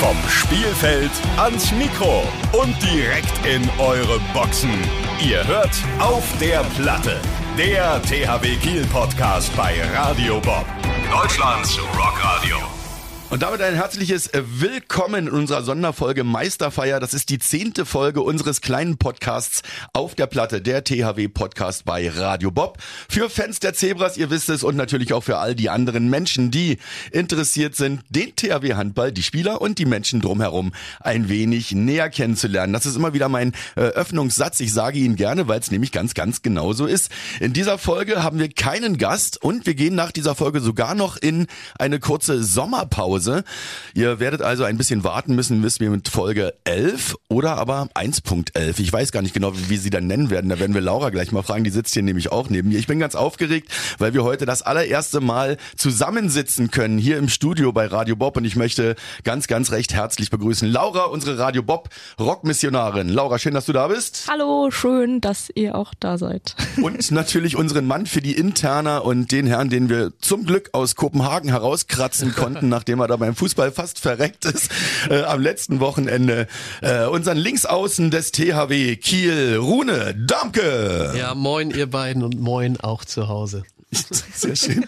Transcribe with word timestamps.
Vom 0.00 0.16
Spielfeld 0.28 1.10
ans 1.38 1.72
Mikro 1.72 2.22
und 2.52 2.74
direkt 2.82 3.32
in 3.46 3.68
eure 3.78 4.20
Boxen. 4.34 4.70
Ihr 5.26 5.46
hört 5.46 5.72
auf 5.98 6.24
der 6.38 6.60
Platte. 6.76 7.18
Der 7.56 8.00
THW 8.02 8.56
Kiel 8.56 8.86
Podcast 8.86 9.54
bei 9.56 9.74
Radio 9.94 10.38
Bob. 10.40 10.66
Deutschlands 11.10 11.78
Rockradio. 11.96 12.75
Und 13.36 13.42
damit 13.42 13.60
ein 13.60 13.74
herzliches 13.74 14.30
Willkommen 14.32 15.26
in 15.26 15.32
unserer 15.34 15.62
Sonderfolge 15.62 16.24
Meisterfeier. 16.24 17.00
Das 17.00 17.12
ist 17.12 17.28
die 17.28 17.38
zehnte 17.38 17.84
Folge 17.84 18.22
unseres 18.22 18.62
kleinen 18.62 18.96
Podcasts 18.96 19.60
auf 19.92 20.14
der 20.14 20.26
Platte, 20.26 20.62
der 20.62 20.84
THW 20.84 21.28
Podcast 21.28 21.84
bei 21.84 22.08
Radio 22.08 22.50
Bob. 22.50 22.78
Für 23.10 23.28
Fans 23.28 23.60
der 23.60 23.74
Zebras, 23.74 24.16
ihr 24.16 24.30
wisst 24.30 24.48
es, 24.48 24.64
und 24.64 24.74
natürlich 24.74 25.12
auch 25.12 25.22
für 25.22 25.36
all 25.36 25.54
die 25.54 25.68
anderen 25.68 26.08
Menschen, 26.08 26.50
die 26.50 26.78
interessiert 27.12 27.76
sind, 27.76 28.00
den 28.08 28.34
THW 28.34 28.72
Handball, 28.72 29.12
die 29.12 29.22
Spieler 29.22 29.60
und 29.60 29.78
die 29.78 29.84
Menschen 29.84 30.22
drumherum 30.22 30.72
ein 31.00 31.28
wenig 31.28 31.72
näher 31.72 32.08
kennenzulernen. 32.08 32.72
Das 32.72 32.86
ist 32.86 32.96
immer 32.96 33.12
wieder 33.12 33.28
mein 33.28 33.52
äh, 33.74 33.80
Öffnungssatz. 33.80 34.60
Ich 34.60 34.72
sage 34.72 34.98
ihn 34.98 35.14
gerne, 35.14 35.46
weil 35.46 35.60
es 35.60 35.70
nämlich 35.70 35.92
ganz, 35.92 36.14
ganz 36.14 36.40
genau 36.40 36.72
so 36.72 36.86
ist. 36.86 37.10
In 37.40 37.52
dieser 37.52 37.76
Folge 37.76 38.22
haben 38.22 38.38
wir 38.38 38.48
keinen 38.48 38.96
Gast 38.96 39.42
und 39.42 39.66
wir 39.66 39.74
gehen 39.74 39.94
nach 39.94 40.10
dieser 40.10 40.34
Folge 40.34 40.60
sogar 40.60 40.94
noch 40.94 41.18
in 41.18 41.48
eine 41.78 42.00
kurze 42.00 42.42
Sommerpause. 42.42 43.25
Hause. 43.26 43.44
Ihr 43.94 44.20
werdet 44.20 44.42
also 44.42 44.64
ein 44.64 44.76
bisschen 44.76 45.04
warten 45.04 45.34
müssen, 45.34 45.62
wissen 45.62 45.80
wir 45.80 45.90
mit 45.90 46.08
Folge 46.08 46.54
11 46.64 47.16
oder 47.28 47.56
aber 47.56 47.88
1.11. 47.94 48.80
Ich 48.80 48.92
weiß 48.92 49.10
gar 49.12 49.22
nicht 49.22 49.34
genau, 49.34 49.52
wie 49.54 49.76
sie 49.76 49.90
dann 49.90 50.06
nennen 50.06 50.30
werden. 50.30 50.50
Da 50.50 50.58
werden 50.58 50.74
wir 50.74 50.80
Laura 50.80 51.10
gleich 51.10 51.32
mal 51.32 51.42
fragen. 51.42 51.64
Die 51.64 51.70
sitzt 51.70 51.94
hier 51.94 52.02
nämlich 52.02 52.30
auch 52.30 52.50
neben 52.50 52.68
mir. 52.68 52.78
Ich 52.78 52.86
bin 52.86 52.98
ganz 52.98 53.14
aufgeregt, 53.14 53.70
weil 53.98 54.14
wir 54.14 54.22
heute 54.22 54.46
das 54.46 54.62
allererste 54.62 55.20
Mal 55.20 55.56
zusammensitzen 55.76 56.70
können 56.70 56.98
hier 56.98 57.18
im 57.18 57.28
Studio 57.28 57.72
bei 57.72 57.86
Radio 57.86 58.16
Bob 58.16 58.36
und 58.36 58.44
ich 58.44 58.56
möchte 58.56 58.96
ganz, 59.24 59.46
ganz 59.46 59.72
recht 59.72 59.94
herzlich 59.94 60.30
begrüßen 60.30 60.70
Laura, 60.70 61.04
unsere 61.04 61.38
Radio 61.38 61.62
Bob 61.62 61.88
Rockmissionarin. 62.20 63.08
Laura, 63.08 63.38
schön, 63.38 63.54
dass 63.54 63.66
du 63.66 63.72
da 63.72 63.88
bist. 63.88 64.26
Hallo, 64.30 64.70
schön, 64.70 65.20
dass 65.20 65.50
ihr 65.54 65.74
auch 65.74 65.94
da 65.98 66.18
seid. 66.18 66.54
Und 66.82 67.10
natürlich 67.10 67.56
unseren 67.56 67.86
Mann 67.86 68.06
für 68.06 68.20
die 68.20 68.32
Interna 68.32 68.98
und 68.98 69.32
den 69.32 69.46
Herrn, 69.46 69.70
den 69.70 69.88
wir 69.88 70.12
zum 70.20 70.44
Glück 70.44 70.70
aus 70.72 70.94
Kopenhagen 70.94 71.50
herauskratzen 71.50 72.34
konnten, 72.34 72.68
nachdem 72.76 73.00
er 73.00 73.08
er 73.16 73.18
beim 73.18 73.34
Fußball 73.34 73.72
fast 73.72 73.98
verreckt 73.98 74.44
ist 74.44 74.70
äh, 75.10 75.22
am 75.22 75.40
letzten 75.40 75.80
Wochenende. 75.80 76.46
Äh, 76.82 77.06
unseren 77.06 77.38
Linksaußen 77.38 78.10
des 78.10 78.32
THW 78.32 78.96
Kiel, 78.96 79.56
Rune 79.56 80.14
Damke. 80.14 81.14
Ja, 81.16 81.34
moin 81.34 81.70
ihr 81.70 81.90
beiden 81.90 82.22
und 82.22 82.40
moin 82.40 82.78
auch 82.78 83.04
zu 83.04 83.28
Hause. 83.28 83.64
Sehr 84.34 84.56
schön. 84.56 84.84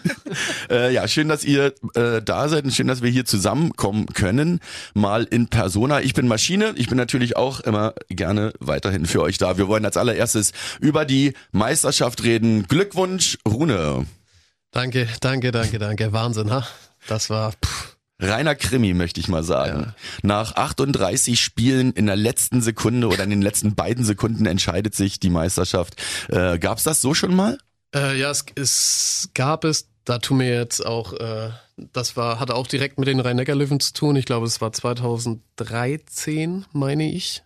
äh, 0.69 0.93
ja, 0.93 1.07
schön, 1.07 1.29
dass 1.29 1.43
ihr 1.43 1.73
äh, 1.95 2.21
da 2.21 2.49
seid 2.49 2.65
und 2.65 2.71
schön, 2.71 2.87
dass 2.87 3.01
wir 3.01 3.09
hier 3.09 3.25
zusammenkommen 3.25 4.07
können. 4.07 4.59
Mal 4.93 5.23
in 5.23 5.47
Persona. 5.47 6.01
Ich 6.01 6.13
bin 6.13 6.27
Maschine. 6.27 6.73
Ich 6.75 6.89
bin 6.89 6.97
natürlich 6.97 7.37
auch 7.37 7.61
immer 7.61 7.93
gerne 8.09 8.53
weiterhin 8.59 9.05
für 9.05 9.21
euch 9.21 9.37
da. 9.37 9.57
Wir 9.57 9.67
wollen 9.67 9.85
als 9.85 9.97
allererstes 9.97 10.51
über 10.79 11.05
die 11.05 11.33
Meisterschaft 11.51 12.23
reden. 12.23 12.67
Glückwunsch, 12.67 13.37
Rune. 13.47 14.05
Danke, 14.71 15.07
danke, 15.21 15.51
danke, 15.51 15.79
danke. 15.79 16.13
Wahnsinn, 16.13 16.51
ha? 16.51 16.67
Das 17.07 17.29
war. 17.29 17.53
Pff. 17.53 17.98
Reiner 18.19 18.55
Krimi, 18.55 18.93
möchte 18.93 19.19
ich 19.19 19.29
mal 19.29 19.43
sagen. 19.43 19.79
Ja. 19.79 19.95
Nach 20.23 20.55
38 20.55 21.39
Spielen 21.39 21.93
in 21.93 22.05
der 22.05 22.17
letzten 22.17 22.61
Sekunde 22.61 23.07
oder 23.07 23.23
in 23.23 23.29
den 23.29 23.41
letzten 23.41 23.75
beiden 23.75 24.03
Sekunden 24.03 24.45
entscheidet 24.45 24.93
sich 24.93 25.19
die 25.19 25.29
Meisterschaft. 25.29 25.95
Äh, 26.27 26.59
gab's 26.59 26.83
das 26.83 27.01
so 27.01 27.13
schon 27.13 27.35
mal? 27.35 27.57
Äh, 27.95 28.19
ja, 28.19 28.29
es, 28.29 28.45
es 28.55 29.29
gab 29.33 29.63
es. 29.63 29.87
Da 30.03 30.17
tun 30.19 30.37
mir 30.37 30.53
jetzt 30.53 30.85
auch, 30.85 31.13
äh, 31.13 31.51
das 31.93 32.17
war, 32.17 32.39
hatte 32.39 32.55
auch 32.55 32.67
direkt 32.67 32.97
mit 32.97 33.07
den 33.07 33.19
Rhein-Neckar-Löwen 33.19 33.79
zu 33.79 33.93
tun. 33.93 34.15
Ich 34.15 34.25
glaube, 34.25 34.47
es 34.47 34.59
war 34.59 34.71
2013, 34.71 36.65
meine 36.73 37.11
ich. 37.11 37.43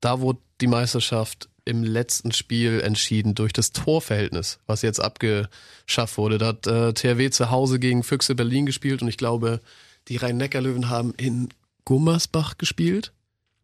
Da 0.00 0.20
wurde 0.20 0.38
die 0.60 0.66
Meisterschaft 0.66 1.48
im 1.64 1.82
letzten 1.82 2.32
Spiel 2.32 2.80
entschieden 2.80 3.34
durch 3.34 3.52
das 3.52 3.72
Torverhältnis, 3.72 4.60
was 4.66 4.82
jetzt 4.82 5.00
abgeschafft 5.00 6.16
wurde. 6.16 6.38
Da 6.38 6.46
hat 6.46 6.66
äh, 6.66 6.94
THW 6.94 7.28
zu 7.30 7.50
Hause 7.50 7.80
gegen 7.80 8.04
Füchse 8.04 8.34
Berlin 8.34 8.66
gespielt 8.66 9.02
und 9.02 9.08
ich 9.08 9.18
glaube, 9.18 9.60
die 10.08 10.16
Rhein-Neckar-Löwen 10.16 10.88
haben 10.88 11.14
in 11.16 11.48
Gummersbach 11.84 12.58
gespielt. 12.58 13.12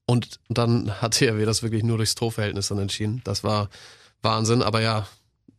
Und 0.06 0.41
dann 0.48 1.00
hat 1.00 1.14
THW 1.14 1.44
das 1.44 1.62
wirklich 1.62 1.84
nur 1.84 1.97
durchs 1.97 2.14
Torverhältnis 2.14 2.69
dann 2.69 2.78
entschieden. 2.78 3.20
Das 3.25 3.44
war 3.44 3.69
Wahnsinn. 4.20 4.62
Aber 4.62 4.81
ja, 4.81 5.06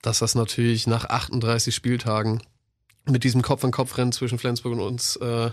dass 0.02 0.20
das 0.20 0.36
natürlich 0.36 0.86
nach 0.88 1.06
38 1.06 1.74
Spieltagen 1.74 2.42
mit 3.06 3.24
diesem 3.24 3.42
Kopf-an-Kopf-Rennen 3.42 4.12
zwischen 4.12 4.38
Flensburg 4.38 4.74
und 4.74 4.82
uns 4.82 5.16
äh, 5.18 5.52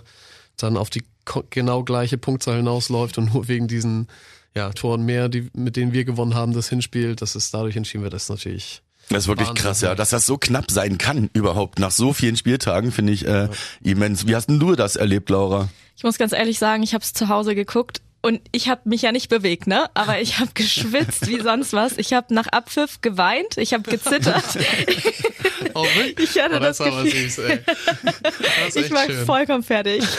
dann 0.56 0.76
auf 0.76 0.90
die 0.90 1.04
genau 1.50 1.84
gleiche 1.84 2.18
Punktzahl 2.18 2.56
hinausläuft 2.56 3.18
und 3.18 3.32
nur 3.32 3.48
wegen 3.48 3.68
diesen 3.68 4.08
ja, 4.54 4.70
Toren 4.70 5.04
mehr, 5.04 5.28
die, 5.28 5.48
mit 5.54 5.76
denen 5.76 5.92
wir 5.92 6.04
gewonnen 6.04 6.34
haben, 6.34 6.52
das 6.52 6.68
Hinspiel, 6.68 7.14
dass 7.14 7.34
es 7.34 7.50
dadurch 7.50 7.76
entschieden 7.76 8.02
wird, 8.02 8.14
ist 8.14 8.28
natürlich 8.28 8.82
das 9.10 9.24
ist 9.24 9.28
wirklich 9.28 9.48
Wahnsinn, 9.48 9.62
krass, 9.62 9.80
ja. 9.82 9.94
Dass 9.94 10.10
das 10.10 10.24
so 10.24 10.38
knapp 10.38 10.70
sein 10.70 10.96
kann 10.96 11.30
überhaupt 11.32 11.78
nach 11.78 11.90
so 11.90 12.12
vielen 12.12 12.36
Spieltagen, 12.36 12.92
finde 12.92 13.12
ich 13.12 13.26
äh, 13.26 13.42
ja. 13.42 13.48
immens. 13.82 14.26
Wie 14.26 14.34
hast 14.34 14.46
denn 14.46 14.60
du 14.60 14.74
das 14.76 14.96
erlebt, 14.96 15.30
Laura? 15.30 15.68
Ich 15.96 16.04
muss 16.04 16.16
ganz 16.16 16.32
ehrlich 16.32 16.58
sagen, 16.58 16.82
ich 16.82 16.94
habe 16.94 17.02
es 17.02 17.12
zu 17.12 17.28
Hause 17.28 17.54
geguckt 17.54 18.00
und 18.22 18.40
ich 18.52 18.68
habe 18.68 18.82
mich 18.84 19.02
ja 19.02 19.12
nicht 19.12 19.28
bewegt, 19.28 19.66
ne? 19.66 19.86
Aber 19.94 20.20
ich 20.20 20.38
habe 20.38 20.50
geschwitzt 20.54 21.26
wie 21.28 21.40
sonst 21.40 21.72
was. 21.72 21.96
Ich 21.96 22.12
habe 22.12 22.34
nach 22.34 22.46
Abpfiff 22.48 23.00
geweint, 23.00 23.56
ich 23.56 23.72
habe 23.72 23.88
gezittert. 23.90 24.44
oh, 25.74 25.86
ich 26.18 26.42
hatte 26.42 26.56
oh, 26.56 26.58
das, 26.58 26.78
das 26.78 26.86
Gefühl. 26.86 27.10
Süß, 27.10 27.38
ey. 27.38 27.58
Das 28.64 28.76
ich 28.76 28.90
war 28.90 29.06
schön. 29.06 29.24
vollkommen 29.24 29.62
fertig. 29.62 30.04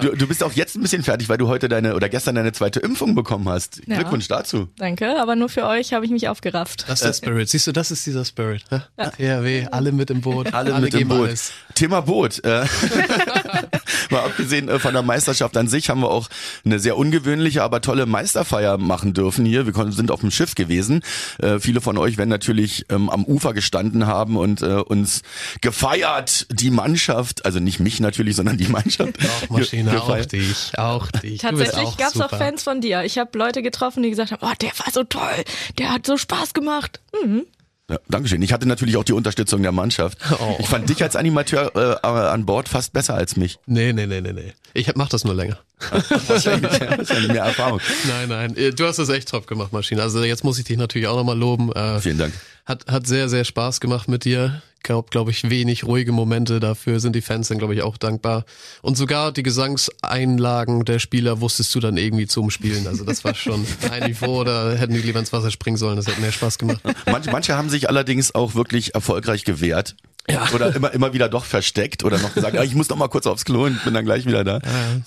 Du, 0.00 0.14
du 0.14 0.26
bist 0.26 0.42
auch 0.42 0.52
jetzt 0.52 0.76
ein 0.76 0.82
bisschen 0.82 1.02
fertig, 1.02 1.28
weil 1.28 1.38
du 1.38 1.48
heute 1.48 1.68
deine 1.68 1.94
oder 1.94 2.08
gestern 2.08 2.34
deine 2.34 2.52
zweite 2.52 2.80
Impfung 2.80 3.14
bekommen 3.14 3.48
hast. 3.48 3.80
Ja. 3.86 3.96
Glückwunsch 3.96 4.28
dazu. 4.28 4.68
Danke, 4.76 5.18
aber 5.18 5.36
nur 5.36 5.48
für 5.48 5.64
euch 5.64 5.94
habe 5.94 6.04
ich 6.04 6.10
mich 6.10 6.28
aufgerafft. 6.28 6.84
Das 6.88 7.00
ist 7.00 7.22
der 7.22 7.28
Spirit. 7.28 7.48
Siehst 7.48 7.66
du, 7.66 7.72
das 7.72 7.90
ist 7.90 8.04
dieser 8.04 8.24
Spirit. 8.24 8.64
Ja. 8.70 9.10
THW, 9.10 9.68
alle 9.70 9.92
mit 9.92 10.10
im 10.10 10.20
Boot. 10.20 10.52
Alle, 10.52 10.74
alle 10.74 10.84
mit 10.84 10.94
im 10.94 11.08
Boot. 11.08 11.28
Alles. 11.28 11.52
Thema 11.74 12.02
Boot. 12.02 12.42
Mal 14.10 14.20
abgesehen 14.20 14.68
äh, 14.68 14.78
von 14.78 14.92
der 14.92 15.02
Meisterschaft 15.02 15.56
an 15.56 15.68
sich 15.68 15.90
haben 15.90 16.00
wir 16.00 16.10
auch 16.10 16.28
eine 16.64 16.78
sehr 16.78 16.96
ungewöhnliche, 16.96 17.62
aber 17.62 17.80
tolle 17.80 18.06
Meisterfeier 18.06 18.78
machen 18.78 19.14
dürfen 19.14 19.44
hier. 19.44 19.66
Wir 19.66 19.92
sind 19.92 20.10
auf 20.10 20.20
dem 20.20 20.30
Schiff 20.30 20.54
gewesen. 20.54 21.02
Äh, 21.38 21.58
viele 21.58 21.80
von 21.80 21.98
euch 21.98 22.16
werden 22.16 22.30
natürlich 22.30 22.86
ähm, 22.90 23.10
am 23.10 23.24
Ufer 23.24 23.54
gestanden 23.54 24.06
haben 24.06 24.36
und 24.36 24.62
äh, 24.62 24.74
uns 24.74 25.22
gefeiert, 25.60 26.46
die 26.50 26.70
Mannschaft, 26.70 27.44
also 27.44 27.60
nicht 27.60 27.80
mich 27.80 28.00
natürlich, 28.00 28.36
sondern 28.36 28.58
die 28.58 28.68
Mannschaft. 28.68 29.14
Auch 29.24 29.58
Maschine, 29.58 29.90
gefeiert. 29.90 30.26
auch 30.26 30.30
dich, 30.30 30.72
auch 30.76 31.10
dich. 31.10 31.40
Tatsächlich 31.40 31.96
gab 31.96 32.14
es 32.14 32.20
auch 32.20 32.30
Fans 32.30 32.62
von 32.62 32.80
dir. 32.80 33.04
Ich 33.04 33.18
habe 33.18 33.36
Leute 33.38 33.62
getroffen, 33.62 34.02
die 34.02 34.10
gesagt 34.10 34.32
haben, 34.32 34.42
oh, 34.42 34.54
der 34.60 34.70
war 34.78 34.92
so 34.92 35.04
toll, 35.04 35.44
der 35.78 35.92
hat 35.92 36.06
so 36.06 36.16
Spaß 36.16 36.54
gemacht. 36.54 37.00
Mhm. 37.24 37.46
Ja, 37.90 37.98
Dankeschön. 38.08 38.40
Ich 38.40 38.52
hatte 38.52 38.66
natürlich 38.66 38.96
auch 38.96 39.04
die 39.04 39.12
Unterstützung 39.12 39.62
der 39.62 39.72
Mannschaft. 39.72 40.18
Oh. 40.40 40.56
Ich 40.58 40.66
fand 40.68 40.88
dich 40.88 41.02
als 41.02 41.16
Animateur 41.16 42.00
äh, 42.02 42.06
an 42.06 42.46
Bord 42.46 42.66
fast 42.68 42.94
besser 42.94 43.14
als 43.14 43.36
mich. 43.36 43.58
Nee, 43.66 43.92
nee, 43.92 44.06
nee, 44.06 44.22
nee, 44.22 44.32
nee. 44.32 44.54
Ich 44.72 44.94
mach 44.96 45.10
das 45.10 45.24
nur 45.24 45.34
länger. 45.34 45.58
Wahrscheinlich 46.26 47.28
mehr 47.28 47.44
Erfahrung. 47.44 47.80
Nein, 48.08 48.28
nein. 48.28 48.56
Äh, 48.56 48.70
du 48.70 48.86
hast 48.86 48.98
das 48.98 49.10
echt 49.10 49.28
top 49.28 49.46
gemacht, 49.46 49.72
Maschine. 49.72 50.02
Also 50.02 50.24
jetzt 50.24 50.44
muss 50.44 50.58
ich 50.58 50.64
dich 50.64 50.78
natürlich 50.78 51.08
auch 51.08 51.16
nochmal 51.16 51.38
loben. 51.38 51.72
Äh, 51.72 52.00
Vielen 52.00 52.18
Dank. 52.18 52.32
Hat, 52.66 52.86
hat 52.86 53.06
sehr, 53.06 53.28
sehr 53.28 53.44
Spaß 53.44 53.80
gemacht 53.80 54.08
mit 54.08 54.24
dir. 54.24 54.62
Gab, 54.82 55.10
glaube 55.10 55.30
ich, 55.30 55.48
wenig 55.48 55.84
ruhige 55.84 56.12
Momente. 56.12 56.60
Dafür 56.60 57.00
sind 57.00 57.16
die 57.16 57.22
Fans 57.22 57.48
dann, 57.48 57.58
glaube 57.58 57.74
ich, 57.74 57.82
auch 57.82 57.96
dankbar. 57.96 58.44
Und 58.82 58.96
sogar 58.96 59.32
die 59.32 59.42
Gesangseinlagen 59.42 60.84
der 60.84 60.98
Spieler 60.98 61.40
wusstest 61.40 61.74
du 61.74 61.80
dann 61.80 61.96
irgendwie 61.96 62.26
zum 62.26 62.50
Spielen. 62.50 62.86
Also 62.86 63.04
das 63.04 63.24
war 63.24 63.34
schon 63.34 63.66
ein 63.90 64.04
Niveau, 64.04 64.44
da 64.44 64.72
hätten 64.72 64.94
die 64.94 65.00
lieber 65.00 65.20
ins 65.20 65.32
Wasser 65.32 65.50
springen 65.50 65.76
sollen. 65.76 65.96
Das 65.96 66.06
hätte 66.06 66.20
mehr 66.20 66.32
Spaß 66.32 66.58
gemacht. 66.58 66.80
Manche, 67.06 67.30
manche 67.30 67.56
haben 67.56 67.70
sich 67.70 67.88
allerdings 67.88 68.34
auch 68.34 68.54
wirklich 68.54 68.94
erfolgreich 68.94 69.44
gewehrt. 69.44 69.96
Ja. 70.28 70.48
Oder 70.54 70.74
immer, 70.74 70.92
immer 70.92 71.12
wieder 71.12 71.28
doch 71.28 71.44
versteckt 71.44 72.04
oder 72.04 72.18
noch 72.18 72.34
gesagt, 72.34 72.54
ja, 72.54 72.62
ich 72.64 72.74
muss 72.74 72.88
doch 72.88 72.96
mal 72.96 73.08
kurz 73.08 73.26
aufs 73.26 73.44
Klo 73.44 73.64
und 73.64 73.82
bin 73.84 73.94
dann 73.94 74.04
gleich 74.04 74.26
wieder 74.26 74.44
da. 74.44 74.58
Ja. 74.58 75.00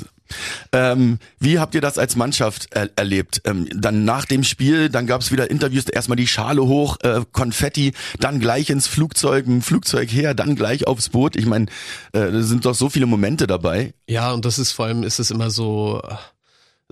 Ähm, 0.72 1.20
wie 1.40 1.60
habt 1.60 1.76
ihr 1.76 1.82
das 1.82 1.98
als 1.98 2.16
Mannschaft 2.16 2.68
er 2.72 2.90
erlebt? 2.96 3.42
Ähm, 3.46 3.68
dann 3.74 4.06
nach 4.06 4.26
dem 4.26 4.44
Spiel, 4.44 4.90
dann 4.90 5.08
gab 5.08 5.22
es 5.22 5.32
wieder 5.32 5.50
Interviews, 5.50 5.86
erstmal 5.86 6.16
die 6.16 6.28
Schale 6.28 6.66
hoch, 6.66 6.98
äh, 7.02 7.22
Konfetti, 7.32 7.94
dann 8.20 8.40
gleich 8.40 8.70
ins 8.70 8.88
Flugzeug, 8.88 9.48
ein 9.48 9.62
Flugzeug 9.62 10.12
her, 10.12 10.34
dann 10.34 10.56
gleich 10.56 10.88
aufs 10.88 11.10
Boot. 11.10 11.36
Ich 11.36 11.46
meine, 11.46 11.66
äh, 12.14 12.32
da 12.32 12.42
sind 12.42 12.66
doch 12.66 12.76
so 12.76 12.90
viele 12.90 13.06
Momente 13.06 13.48
dabei. 13.48 13.94
Ja, 14.08 14.32
und 14.32 14.46
das 14.46 14.60
ist 14.60 14.72
vor 14.72 14.86
allem, 14.86 15.04
ist 15.04 15.20
es 15.20 15.32
immer 15.32 15.50
so, 15.50 16.02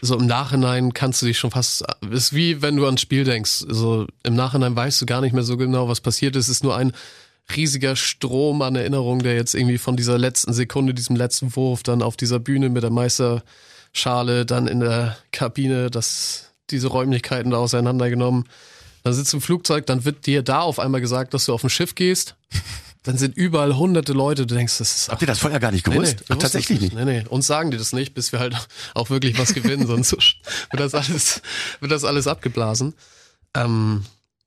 so 0.02 0.18
im 0.18 0.26
Nachhinein 0.26 0.94
kannst 0.94 1.22
du 1.22 1.26
dich 1.26 1.38
schon 1.38 1.52
fast, 1.52 1.86
ist 2.12 2.34
wie 2.34 2.62
wenn 2.62 2.76
du 2.76 2.86
ans 2.86 3.02
Spiel 3.02 3.24
denkst. 3.24 3.66
So 3.68 4.08
im 4.24 4.36
Nachhinein 4.36 4.76
weißt 4.76 5.02
du 5.02 5.06
gar 5.06 5.22
nicht 5.22 5.34
mehr 5.34 5.44
so 5.44 5.58
genau, 5.58 5.88
was 5.88 6.02
passiert 6.02 6.36
ist. 6.36 6.46
Es 6.46 6.58
ist 6.58 6.64
nur 6.64 6.76
ein 6.76 6.92
riesiger 7.56 7.96
Strom 7.96 8.62
an 8.62 8.76
Erinnerungen, 8.76 9.22
der 9.24 9.36
jetzt 9.36 9.54
irgendwie 9.54 9.78
von 9.78 9.96
dieser 9.96 10.18
letzten 10.18 10.54
Sekunde, 10.54 10.94
diesem 10.94 11.16
letzten 11.16 11.56
Wurf, 11.56 11.84
dann 11.84 12.02
auf 12.02 12.18
dieser 12.18 12.40
Bühne 12.40 12.70
mit 12.70 12.84
der 12.84 12.90
Meisterschale, 12.90 14.46
dann 14.46 14.68
in 14.68 14.80
der 14.80 15.18
Kabine, 15.32 15.92
das, 15.92 16.52
diese 16.70 16.88
Räumlichkeiten 16.88 17.52
da 17.52 17.58
auseinandergenommen. 17.58 18.46
Dann 19.04 19.14
sitzt 19.14 19.34
du 19.34 19.38
im 19.38 19.42
Flugzeug, 19.42 19.86
dann 19.86 20.06
wird 20.06 20.26
dir 20.26 20.42
da 20.42 20.62
auf 20.62 20.80
einmal 20.80 21.02
gesagt, 21.02 21.34
dass 21.34 21.46
du 21.46 21.54
auf 21.54 21.64
ein 21.64 21.70
Schiff 21.70 21.94
gehst. 21.94 22.36
dann 23.04 23.20
sind 23.20 23.38
überall 23.38 23.76
hunderte 23.78 24.14
Leute, 24.14 24.48
du 24.48 24.56
denkst, 24.56 24.80
das 24.80 24.96
ist 24.96 25.10
Habt 25.10 25.22
ihr 25.22 25.28
das 25.28 25.38
vorher 25.38 25.60
gar 25.60 25.72
nicht 25.72 25.86
Nee, 25.88 25.94
gewusst? 25.94 26.16
nee, 26.22 26.24
wir 26.28 26.36
Ach, 26.38 26.42
tatsächlich 26.42 26.82
nicht. 26.82 26.96
Nee, 26.96 27.06
nee. 27.06 27.24
Uns 27.30 27.46
sagen 27.46 27.70
die 27.70 27.78
das 27.78 27.94
nicht, 27.94 28.16
bis 28.16 28.32
wir 28.32 28.40
halt 28.40 28.56
auch 28.96 29.12
wirklich 29.12 29.38
was 29.38 29.54
gewinnen, 29.54 29.86
sonst 29.86 30.12
wird 30.72 30.80
das 30.80 30.96
alles, 30.96 31.42
wird 31.80 31.92
das 31.92 32.04
alles 32.04 32.26
abgeblasen. 32.26 32.96
Ähm, 33.54 34.04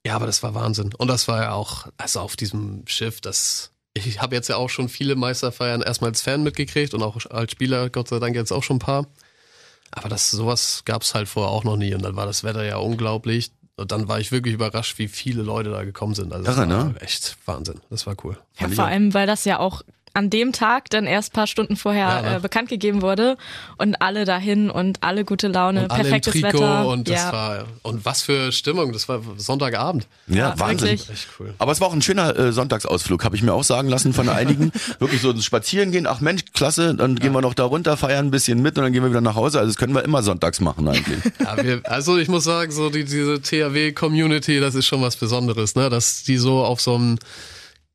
ja, 0.07 0.15
aber 0.15 0.27
das 0.27 0.43
war 0.43 0.55
Wahnsinn. 0.55 0.95
Und 0.95 1.09
das 1.09 1.29
war 1.29 1.43
ja 1.43 1.53
auch, 1.53 1.87
also 1.97 2.21
auf 2.21 2.37
diesem 2.37 2.87
Schiff, 2.87 3.21
das, 3.21 3.73
ich 3.95 4.21
habe 4.21 4.35
jetzt 4.35 4.49
ja 4.49 4.57
auch 4.57 4.71
schon 4.71 4.89
viele 4.89 5.17
Meisterfeiern 5.17 5.83
erstmal 5.83 6.11
als 6.11 6.23
Fan 6.23 6.43
mitgekriegt 6.43 6.95
und 6.95 7.03
auch 7.03 7.27
als 7.27 7.53
Spieler, 7.53 7.91
Gott 7.91 8.09
sei 8.09 8.19
Dank 8.19 8.35
jetzt 8.37 8.53
auch 8.53 8.63
schon 8.63 8.77
ein 8.77 8.81
paar. 8.81 9.07
Aber 9.91 10.09
das, 10.09 10.31
sowas 10.31 10.83
gab's 10.85 11.15
halt 11.15 11.29
vorher 11.29 11.51
auch 11.51 11.65
noch 11.65 11.77
nie. 11.77 11.95
Und 11.95 12.03
dann 12.03 12.17
war 12.17 12.27
das 12.27 12.45
Wetter 12.45 12.65
ja 12.65 12.77
unglaublich. 12.77 13.51
Und 13.77 13.93
dann 13.93 14.09
war 14.09 14.19
ich 14.19 14.33
wirklich 14.33 14.55
überrascht, 14.55 14.99
wie 14.99 15.09
viele 15.09 15.43
Leute 15.43 15.71
da 15.71 15.85
gekommen 15.85 16.15
sind. 16.15 16.33
Also 16.33 16.45
das 16.45 16.57
Irre, 16.57 16.69
war 16.69 16.85
ne? 16.85 17.01
echt 17.01 17.37
Wahnsinn. 17.47 17.81
Das 17.91 18.07
war 18.07 18.17
cool. 18.25 18.37
Ja, 18.59 18.69
vor 18.69 18.85
allem, 18.85 19.15
weil 19.15 19.27
das 19.27 19.45
ja 19.45 19.61
auch 19.61 19.83
an 20.15 20.31
dem 20.31 20.53
Tag 20.53 20.91
dann 20.91 21.07
erst 21.07 21.33
paar 21.33 21.47
Stunden 21.47 21.77
vorher 21.77 21.99
Ja, 22.09 22.37
äh, 22.37 22.41
bekannt 22.41 22.69
gegeben 22.69 23.03
wurde 23.03 23.37
und 23.77 24.01
alle 24.03 24.25
dahin 24.25 24.71
und 24.71 25.03
alle 25.03 25.25
gute 25.25 25.49
Laune, 25.49 25.85
und 25.85 25.91
alle 25.91 26.01
im 26.01 26.07
perfektes 26.07 26.33
Trikot 26.35 26.49
Wetter. 26.59 26.87
und 26.89 27.09
das 27.09 27.17
ja. 27.17 27.33
war 27.33 27.65
und 27.83 28.05
was 28.05 28.23
für 28.23 28.53
Stimmung, 28.53 28.93
das 28.93 29.09
war 29.09 29.21
Sonntagabend. 29.37 30.07
Ja, 30.27 30.37
Ja, 30.37 30.59
Wahnsinn. 30.59 30.89
wirklich. 30.91 31.11
Echt 31.11 31.29
cool. 31.39 31.55
Aber 31.59 31.73
es 31.73 31.81
war 31.81 31.89
auch 31.89 31.93
ein 31.93 32.03
schöner 32.03 32.37
äh, 32.39 32.53
Sonntagsausflug, 32.53 33.25
habe 33.25 33.37
ich 33.37 33.43
mir 33.43 33.53
auch 33.53 33.65
sagen 33.65 33.89
lassen 33.89 34.13
von 34.13 34.29
einigen. 34.29 34.73
Wirklich 34.99 35.21
so 35.21 35.31
ein 35.31 35.41
Spazieren 35.43 35.91
gehen, 35.93 36.07
ach 36.07 36.21
Mensch, 36.21 36.43
klasse, 36.53 36.95
dann 36.95 37.17
gehen 37.17 37.33
wir 37.33 37.41
noch 37.41 37.55
da 37.55 37.65
runter, 37.65 37.97
feiern 37.97 38.27
ein 38.27 38.31
bisschen 38.31 38.61
mit 38.63 38.77
und 38.79 38.85
dann 38.85 38.93
gehen 38.93 39.03
wir 39.03 39.11
wieder 39.11 39.21
nach 39.21 39.35
Hause. 39.37 39.59
Also 39.59 39.71
das 39.71 39.77
können 39.77 39.95
wir 39.95 40.05
immer 40.05 40.23
sonntags 40.23 40.61
machen 40.61 40.89
eigentlich. 40.89 41.19
Ja, 41.39 41.63
wir, 41.63 41.81
also 41.85 42.19
ich 42.19 42.29
muss 42.29 42.45
sagen, 42.45 42.73
so 42.73 42.91
die, 42.91 43.05
diese 43.05 43.41
THW-Community, 43.41 44.61
das 44.61 44.75
ist 44.75 44.87
schon 44.87 45.01
was 45.03 45.17
Besonderes, 45.17 45.75
ne? 45.75 45.89
Dass 45.89 46.23
die 46.25 46.37
so 46.37 46.65
auf 46.65 46.81
so 46.81 46.95
einem 46.95 47.19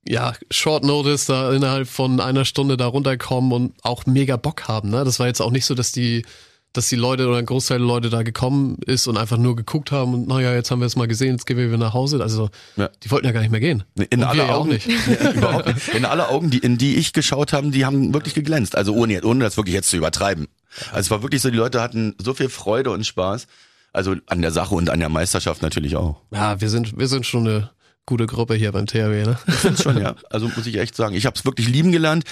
ja, 0.08 0.34
Short 0.52 0.84
Notice 0.84 1.26
da 1.26 1.54
innerhalb 1.54 1.88
von 1.88 2.20
einer 2.20 2.46
Stunde 2.46 2.78
da 2.78 2.88
runterkommen 2.88 3.52
und 3.52 3.74
auch 3.84 4.06
mega 4.06 4.36
Bock 4.38 4.68
haben, 4.68 4.90
ne? 4.90 5.04
Das 5.06 5.20
war 5.20 5.28
jetzt 5.28 5.42
auch 5.42 5.52
nicht 5.52 5.66
so, 5.66 5.76
dass 5.76 5.92
die, 5.92 6.26
dass 6.74 6.90
die 6.90 6.96
Leute 6.96 7.28
oder 7.28 7.38
ein 7.38 7.46
Großteil 7.46 7.78
der 7.78 7.88
Leute 7.88 8.10
da 8.10 8.24
gekommen 8.24 8.78
ist 8.86 9.08
und 9.08 9.16
einfach 9.18 9.38
nur 9.38 9.56
geguckt 9.56 9.92
haben 9.92 10.14
und 10.14 10.28
naja, 10.28 10.54
jetzt 10.54 10.72
haben 10.72 10.80
wir 10.80 10.88
es 10.88 10.96
mal 10.96 11.08
gesehen, 11.08 11.34
jetzt 11.34 11.46
gehen 11.46 11.56
wir 11.58 11.68
wieder 11.68 11.78
nach 11.78 11.94
Hause. 11.94 12.22
Also 12.22 12.50
Ja. 12.76 12.90
die 13.04 13.12
wollten 13.12 13.28
ja 13.28 13.32
gar 13.32 13.42
nicht 13.42 13.52
mehr 13.52 13.60
gehen. 13.60 13.84
In 14.10 14.24
alle 14.24 14.50
Augen 14.54 14.70
nicht. 14.70 14.88
Überhaupt 15.36 15.68
nicht. 15.68 15.90
In 15.90 16.04
alle 16.06 16.30
Augen, 16.30 16.50
die, 16.50 16.58
in 16.58 16.78
die 16.78 16.96
ich 16.96 17.14
geschaut 17.14 17.54
haben, 17.54 17.72
die 17.72 17.86
haben 17.86 18.14
wirklich 18.14 18.34
geglänzt. 18.34 18.76
Also 18.76 18.94
ohne, 18.94 19.22
ohne 19.24 19.44
das 19.44 19.56
wirklich 19.56 19.76
jetzt 19.76 19.90
zu 19.90 19.98
übertreiben. 19.98 20.48
Also 20.92 21.00
es 21.02 21.12
war 21.12 21.22
wirklich 21.22 21.42
so, 21.44 21.52
die 21.52 21.58
Leute 21.58 21.80
hatten 21.82 22.16
so 22.22 22.34
viel 22.34 22.50
Freude 22.50 22.90
und 22.90 23.06
Spaß. 23.06 23.46
Also 23.94 24.16
an 24.26 24.42
der 24.42 24.50
Sache 24.52 24.74
und 24.74 24.90
an 24.90 25.00
der 25.00 25.10
Meisterschaft 25.10 25.62
natürlich 25.62 25.96
auch. 25.96 26.18
Ja, 26.32 26.60
wir 26.60 26.70
sind, 26.70 26.98
wir 26.98 27.08
sind 27.08 27.28
schon 27.28 27.48
eine 27.48 27.70
gute 28.06 28.26
Gruppe 28.26 28.56
hier 28.56 28.72
beim 28.72 28.86
THW, 28.86 29.26
ne? 29.26 29.38
Ich 29.48 29.54
find's 29.56 29.84
schon, 29.84 29.98
ja. 29.98 30.16
Also 30.30 30.50
muss 30.50 30.66
ich 30.66 30.78
echt 30.78 30.96
sagen. 30.96 31.16
Ich 31.16 31.26
habe 31.26 31.38
es 31.38 31.46
wirklich 31.46 31.70
lieben 31.70 31.92
gelernt, 31.92 32.26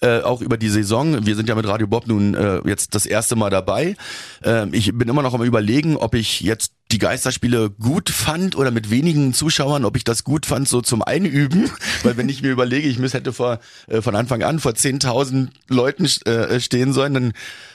äh, 0.00 0.20
auch 0.20 0.40
über 0.40 0.56
die 0.56 0.70
Saison. 0.70 1.26
Wir 1.26 1.36
sind 1.36 1.48
ja 1.48 1.54
mit 1.54 1.66
Radio 1.66 1.86
Bob 1.86 2.06
nun 2.06 2.34
äh, 2.34 2.60
jetzt 2.66 2.94
das 2.94 3.04
erste 3.04 3.36
Mal 3.36 3.50
dabei. 3.50 3.96
Ähm, 4.42 4.70
ich 4.72 4.92
bin 4.96 5.08
immer 5.08 5.22
noch 5.22 5.34
am 5.34 5.42
überlegen, 5.42 5.96
ob 5.96 6.14
ich 6.14 6.40
jetzt 6.40 6.72
die 6.90 6.98
Geisterspiele 6.98 7.68
gut 7.68 8.08
fand 8.08 8.56
oder 8.56 8.70
mit 8.70 8.90
wenigen 8.90 9.34
Zuschauern, 9.34 9.84
ob 9.84 9.96
ich 9.96 10.04
das 10.04 10.24
gut 10.24 10.46
fand, 10.46 10.66
so 10.66 10.80
zum 10.80 11.02
Einüben. 11.02 11.70
Weil 12.02 12.16
wenn 12.16 12.30
ich 12.30 12.40
mir 12.40 12.50
überlege, 12.50 12.88
ich 12.88 12.98
müß, 12.98 13.12
hätte 13.12 13.34
vor, 13.34 13.60
äh, 13.86 14.00
von 14.00 14.16
Anfang 14.16 14.42
an 14.42 14.60
vor 14.60 14.72
10.000 14.72 15.48
Leuten 15.68 16.06
äh, 16.24 16.58
stehen 16.58 16.94
sollen, 16.94 17.12
dann 17.12 17.32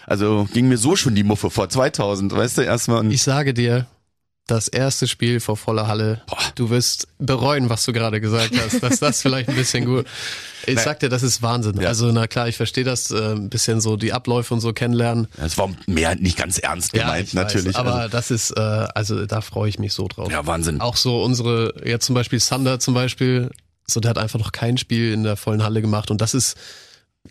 also 0.07 0.47
ging 0.51 0.67
mir 0.67 0.77
so 0.77 0.95
schon 0.95 1.13
die 1.13 1.23
Muffe 1.23 1.51
vor 1.51 1.69
2000, 1.69 2.35
weißt 2.35 2.57
du, 2.57 2.61
erstmal. 2.63 3.06
Ich 3.11 3.21
sage 3.21 3.53
dir, 3.53 3.85
das 4.48 4.68
erste 4.68 5.07
Spiel 5.07 5.40
vor 5.40 5.56
voller 5.56 5.88
Halle, 5.88 6.22
du 6.56 6.69
wirst 6.69 7.07
bereuen, 7.18 7.69
was 7.69 7.86
du 7.86 7.94
gerade 7.94 8.19
gesagt 8.19 8.51
hast, 8.57 8.84
dass 8.84 9.00
das 9.00 9.22
vielleicht 9.22 9.50
ein 9.50 9.56
bisschen 9.56 9.86
gut. 9.86 10.06
Ich 10.66 10.80
sag 10.80 11.01
dir, 11.01 11.10
das 11.10 11.24
ist 11.24 11.42
Wahnsinn. 11.42 11.81
Ja. 11.81 11.90
Also 11.90 12.10
na 12.13 12.25
klar, 12.25 12.48
ich 12.48 12.56
verstehe 12.56 12.86
das, 12.86 13.12
äh, 13.12 13.34
ein 13.34 13.50
bisschen 13.50 13.81
so 13.81 13.98
die 13.98 14.13
Abläufe 14.13 14.54
und 14.54 14.62
so 14.62 14.72
kennenlernen. 14.72 15.28
Es 15.36 15.57
war 15.57 15.69
mehr 15.88 16.16
nicht 16.16 16.38
ganz 16.38 16.57
ernst 16.57 16.94
gemeint, 16.94 17.28
ich 17.28 17.34
natürlich. 17.34 17.74
Weiß, 17.74 17.75
aber 17.75 17.95
also, 17.95 18.10
das 18.10 18.31
ist, 18.31 18.51
äh, 18.51 18.62
also 18.62 19.25
da 19.25 19.42
freue 19.42 19.68
ich 19.68 19.78
mich 19.78 19.92
so 19.92 20.07
drauf. 20.07 20.31
ja, 20.31 20.48
Wahnsinn. 20.48 20.80
Auch 20.80 20.95
so 20.95 21.22
unsere, 21.22 21.74
jetzt 21.86 22.06
zum 22.06 22.16
Beispiel 22.16 22.40
Sander 22.40 22.80
zum 22.80 22.94
Beispiel, 22.94 23.51
so 23.88 24.00
der 24.00 24.12
hat 24.12 24.18
einfach 24.18 24.40
noch 24.40 24.54
kein 24.54 24.78
Spiel 24.78 25.12
in 25.12 25.24
der 25.24 25.36
vollen 25.36 25.63
Halle 25.63 25.81
gemacht 25.81 26.12
und 26.12 26.22
das 26.22 26.34
ist, 26.34 26.56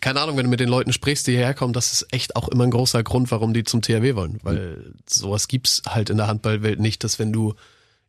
keine 0.01 0.19
Ahnung, 0.21 0.37
wenn 0.37 0.45
du 0.45 0.49
mit 0.49 0.59
den 0.59 0.69
Leuten 0.69 0.91
sprichst, 0.91 1.27
die 1.27 1.31
hierher 1.31 1.53
kommen, 1.53 1.73
das 1.73 1.91
ist 1.93 2.07
echt 2.11 2.35
auch 2.35 2.47
immer 2.49 2.63
ein 2.63 2.71
großer 2.71 3.03
Grund, 3.03 3.29
warum 3.31 3.53
die 3.53 3.63
zum 3.63 3.81
THW 3.81 4.15
wollen, 4.15 4.39
weil 4.43 4.93
sowas 5.07 5.47
gibt's 5.47 5.81
halt 5.87 6.09
in 6.09 6.17
der 6.17 6.27
Handballwelt 6.27 6.79
nicht, 6.79 7.03
dass 7.03 7.19
wenn 7.19 7.31
du, 7.31 7.53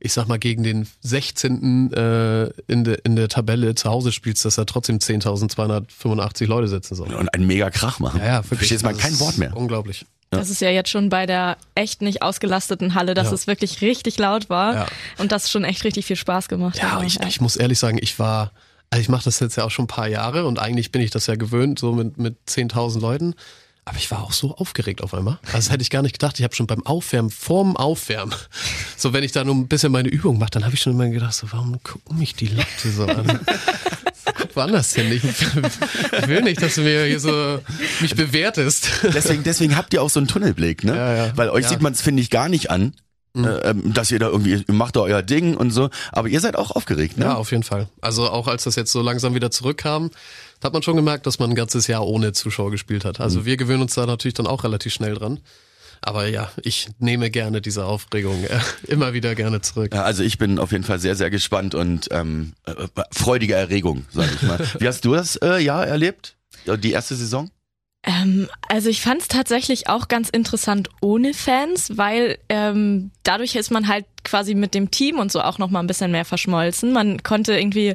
ich 0.00 0.12
sag 0.12 0.26
mal, 0.26 0.38
gegen 0.38 0.62
den 0.62 0.88
16. 1.02 1.92
Äh, 1.92 2.44
in, 2.66 2.84
de, 2.84 2.98
in 3.04 3.16
der 3.16 3.28
Tabelle 3.28 3.74
zu 3.74 3.90
Hause 3.90 4.12
spielst, 4.12 4.44
dass 4.44 4.56
da 4.56 4.64
trotzdem 4.64 4.98
10.285 4.98 6.46
Leute 6.46 6.68
sitzen 6.68 6.94
sollen. 6.94 7.14
Und 7.14 7.32
einen 7.34 7.46
mega 7.46 7.70
Krach 7.70 7.98
machen. 8.00 8.20
Ja, 8.20 8.26
ja, 8.26 8.36
wirklich. 8.44 8.58
Verstehst 8.68 8.84
mal 8.84 8.94
kein 8.94 9.18
Wort 9.20 9.38
mehr. 9.38 9.56
Unglaublich. 9.56 10.06
Das 10.30 10.50
ist 10.50 10.60
ja 10.60 10.70
jetzt 10.70 10.90
schon 10.90 11.10
bei 11.10 11.26
der 11.26 11.56
echt 11.76 12.02
nicht 12.02 12.22
ausgelasteten 12.22 12.94
Halle, 12.94 13.14
dass 13.14 13.28
Ja. 13.28 13.34
es 13.34 13.46
wirklich 13.46 13.80
richtig 13.82 14.18
laut 14.18 14.50
war 14.50 14.74
Ja. 14.74 14.86
und 15.18 15.30
das 15.30 15.48
schon 15.50 15.62
echt 15.64 15.84
richtig 15.84 16.06
viel 16.06 16.16
Spaß 16.16 16.48
gemacht 16.48 16.78
Ja, 16.78 16.92
hat. 16.92 17.04
ich, 17.06 17.20
ich 17.20 17.40
muss 17.40 17.54
ehrlich 17.56 17.78
sagen, 17.78 17.98
ich 18.00 18.18
war, 18.18 18.50
also 18.94 19.02
ich 19.02 19.08
mache 19.08 19.24
das 19.24 19.40
jetzt 19.40 19.56
ja 19.56 19.64
auch 19.64 19.72
schon 19.72 19.86
ein 19.86 19.88
paar 19.88 20.06
Jahre 20.06 20.46
und 20.46 20.60
eigentlich 20.60 20.92
bin 20.92 21.02
ich 21.02 21.10
das 21.10 21.26
ja 21.26 21.34
gewöhnt, 21.34 21.80
so 21.80 21.92
mit, 21.92 22.16
mit 22.16 22.36
10.000 22.48 23.00
Leuten. 23.00 23.34
Aber 23.84 23.96
ich 23.98 24.08
war 24.12 24.22
auch 24.22 24.32
so 24.32 24.54
aufgeregt 24.56 25.02
auf 25.02 25.14
einmal. 25.14 25.38
Also 25.46 25.56
das 25.56 25.70
hätte 25.72 25.82
ich 25.82 25.90
gar 25.90 26.02
nicht 26.02 26.12
gedacht. 26.12 26.38
Ich 26.38 26.44
habe 26.44 26.54
schon 26.54 26.68
beim 26.68 26.86
Aufwärmen, 26.86 27.28
vorm 27.32 27.76
Aufwärmen, 27.76 28.32
so 28.96 29.12
wenn 29.12 29.24
ich 29.24 29.32
da 29.32 29.42
nur 29.42 29.56
ein 29.56 29.66
bisschen 29.66 29.90
meine 29.90 30.08
Übung 30.10 30.38
mache, 30.38 30.50
dann 30.52 30.64
habe 30.64 30.76
ich 30.76 30.80
schon 30.80 30.92
immer 30.92 31.08
gedacht, 31.08 31.34
so, 31.34 31.48
warum 31.50 31.82
gucken 31.82 32.18
mich 32.20 32.36
die 32.36 32.46
Leute 32.46 32.90
so 32.96 33.04
an? 33.04 33.40
Guck 34.36 34.54
woanders 34.54 34.94
hin. 34.94 35.10
Ich, 35.12 35.24
ich 35.24 35.42
will 36.28 36.42
nicht, 36.42 36.62
dass 36.62 36.76
du 36.76 36.82
mir 36.82 37.04
hier 37.04 37.18
so 37.18 37.58
mich 38.00 38.14
bewertest. 38.14 38.88
Deswegen, 39.02 39.42
deswegen 39.42 39.76
habt 39.76 39.92
ihr 39.92 40.02
auch 40.02 40.08
so 40.08 40.20
einen 40.20 40.28
Tunnelblick, 40.28 40.84
ne? 40.84 40.94
Ja, 40.96 41.14
ja. 41.26 41.32
Weil 41.36 41.50
euch 41.50 41.64
Ja. 41.64 41.70
sieht 41.70 41.82
man 41.82 41.94
es, 41.94 42.00
finde 42.00 42.22
ich, 42.22 42.30
gar 42.30 42.48
nicht 42.48 42.70
an, 42.70 42.94
äh, 43.36 43.70
ähm, 43.70 43.92
dass 43.92 44.10
ihr 44.10 44.18
da 44.18 44.28
irgendwie, 44.28 44.64
ihr 44.66 44.74
macht 44.74 44.96
da 44.96 45.00
euer 45.00 45.22
Ding 45.22 45.56
und 45.56 45.70
so. 45.70 45.90
Aber 46.12 46.28
ihr 46.28 46.40
seid 46.40 46.56
auch 46.56 46.70
aufgeregt, 46.70 47.18
ne? 47.18 47.24
Ja, 47.24 47.34
auf 47.34 47.50
jeden 47.50 47.64
Fall. 47.64 47.88
Also 48.00 48.30
auch 48.30 48.46
als 48.46 48.64
das 48.64 48.76
jetzt 48.76 48.92
so 48.92 49.02
langsam 49.02 49.34
wieder 49.34 49.50
zurückkam, 49.50 50.10
hat 50.62 50.72
man 50.72 50.82
schon 50.82 50.96
gemerkt, 50.96 51.26
dass 51.26 51.38
man 51.38 51.50
ein 51.50 51.56
ganzes 51.56 51.86
Jahr 51.86 52.06
ohne 52.06 52.32
Zuschauer 52.32 52.70
gespielt 52.70 53.04
hat. 53.04 53.20
Also 53.20 53.44
wir 53.44 53.56
gewöhnen 53.56 53.82
uns 53.82 53.94
da 53.94 54.06
natürlich 54.06 54.34
dann 54.34 54.46
auch 54.46 54.64
relativ 54.64 54.92
schnell 54.92 55.14
dran. 55.14 55.40
Aber 56.00 56.28
ja, 56.28 56.50
ich 56.62 56.88
nehme 56.98 57.30
gerne 57.30 57.60
diese 57.62 57.86
Aufregung 57.86 58.44
äh, 58.44 58.60
immer 58.86 59.14
wieder 59.14 59.34
gerne 59.34 59.62
zurück. 59.62 59.94
Ja, 59.94 60.04
also 60.04 60.22
ich 60.22 60.38
bin 60.38 60.58
auf 60.58 60.70
jeden 60.70 60.84
Fall 60.84 60.98
sehr, 60.98 61.16
sehr 61.16 61.30
gespannt 61.30 61.74
und 61.74 62.08
ähm, 62.10 62.52
äh, 62.66 62.74
freudige 63.10 63.54
Erregung, 63.54 64.04
sage 64.12 64.30
ich 64.34 64.42
mal. 64.42 64.58
Wie 64.78 64.86
hast 64.86 65.04
du 65.04 65.14
das 65.14 65.36
äh, 65.36 65.62
Jahr 65.62 65.86
erlebt? 65.86 66.36
Die 66.66 66.92
erste 66.92 67.14
Saison? 67.14 67.50
Ähm, 68.06 68.48
also 68.68 68.90
ich 68.90 69.00
fand 69.00 69.22
es 69.22 69.28
tatsächlich 69.28 69.88
auch 69.88 70.08
ganz 70.08 70.28
interessant 70.28 70.90
ohne 71.00 71.32
Fans, 71.32 71.96
weil 71.96 72.38
ähm, 72.48 73.10
dadurch 73.22 73.56
ist 73.56 73.70
man 73.70 73.88
halt 73.88 74.04
quasi 74.24 74.54
mit 74.54 74.74
dem 74.74 74.90
Team 74.90 75.18
und 75.18 75.32
so 75.32 75.40
auch 75.40 75.58
noch 75.58 75.70
mal 75.70 75.80
ein 75.80 75.86
bisschen 75.86 76.10
mehr 76.10 76.24
verschmolzen. 76.24 76.92
Man 76.92 77.22
konnte 77.22 77.58
irgendwie 77.58 77.94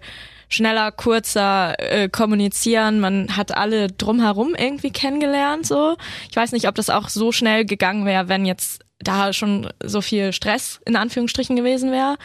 schneller, 0.50 0.92
kurzer 0.92 1.76
äh, 1.78 2.10
kommunizieren. 2.10 3.00
Man 3.00 3.38
hat 3.38 3.56
alle 3.56 3.88
drumherum 3.88 4.56
irgendwie 4.56 4.92
kennengelernt. 4.92 5.68
So, 5.68 5.96
ich 6.30 6.36
weiß 6.36 6.52
nicht, 6.54 6.68
ob 6.68 6.76
das 6.76 6.90
auch 6.90 7.10
so 7.10 7.32
schnell 7.32 7.66
gegangen 7.66 8.06
wäre, 8.06 8.28
wenn 8.28 8.46
jetzt 8.46 8.82
da 9.02 9.32
schon 9.32 9.72
so 9.82 10.02
viel 10.02 10.34
Stress 10.34 10.82
in 10.86 10.96
Anführungsstrichen 10.96 11.56
gewesen 11.56 11.92
wäre. 11.92 12.18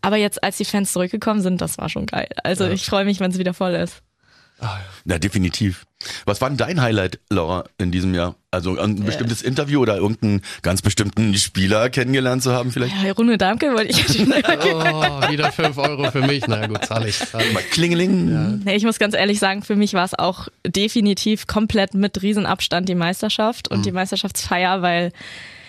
Aber 0.00 0.16
jetzt, 0.16 0.42
als 0.42 0.56
die 0.56 0.64
Fans 0.64 0.92
zurückgekommen 0.92 1.42
sind, 1.42 1.60
das 1.60 1.76
war 1.76 1.88
schon 1.88 2.06
geil. 2.06 2.28
Also 2.44 2.68
ich 2.68 2.86
freue 2.86 3.04
mich, 3.04 3.20
wenn 3.20 3.32
es 3.32 3.38
wieder 3.38 3.52
voll 3.52 3.74
ist. 3.74 4.02
Na, 5.04 5.18
definitiv. 5.18 5.84
Was 6.24 6.40
war 6.40 6.48
denn 6.48 6.56
dein 6.56 6.80
Highlight, 6.80 7.20
Laura, 7.30 7.64
in 7.78 7.90
diesem 7.90 8.14
Jahr? 8.14 8.36
Also 8.50 8.78
ein 8.78 9.04
bestimmtes 9.04 9.42
Interview 9.42 9.80
oder 9.80 9.96
irgendeinen 9.96 10.42
ganz 10.62 10.82
bestimmten 10.82 11.34
Spieler 11.36 11.90
kennengelernt 11.90 12.42
zu 12.42 12.52
haben 12.52 12.70
vielleicht? 12.70 12.94
Ja, 13.02 13.12
Rune 13.12 13.38
Damke 13.38 13.72
wollte 13.72 13.90
ich 13.90 14.20
Oh, 14.28 15.30
wieder 15.30 15.50
fünf 15.52 15.78
Euro 15.78 16.10
für 16.10 16.22
mich. 16.22 16.46
Na 16.46 16.66
gut, 16.66 16.84
zahle 16.84 17.08
ich. 17.08 17.18
Zahl 17.18 17.42
ich. 17.42 17.52
Mal 17.52 17.62
Klingeling. 17.62 18.62
Nee, 18.64 18.76
ich 18.76 18.84
muss 18.84 18.98
ganz 18.98 19.14
ehrlich 19.14 19.38
sagen, 19.38 19.62
für 19.62 19.76
mich 19.76 19.94
war 19.94 20.04
es 20.04 20.14
auch 20.18 20.48
definitiv 20.66 21.46
komplett 21.46 21.94
mit 21.94 22.22
Riesenabstand 22.22 22.88
die 22.88 22.94
Meisterschaft 22.94 23.68
und 23.68 23.86
die 23.86 23.92
Meisterschaftsfeier, 23.92 24.82
weil 24.82 25.12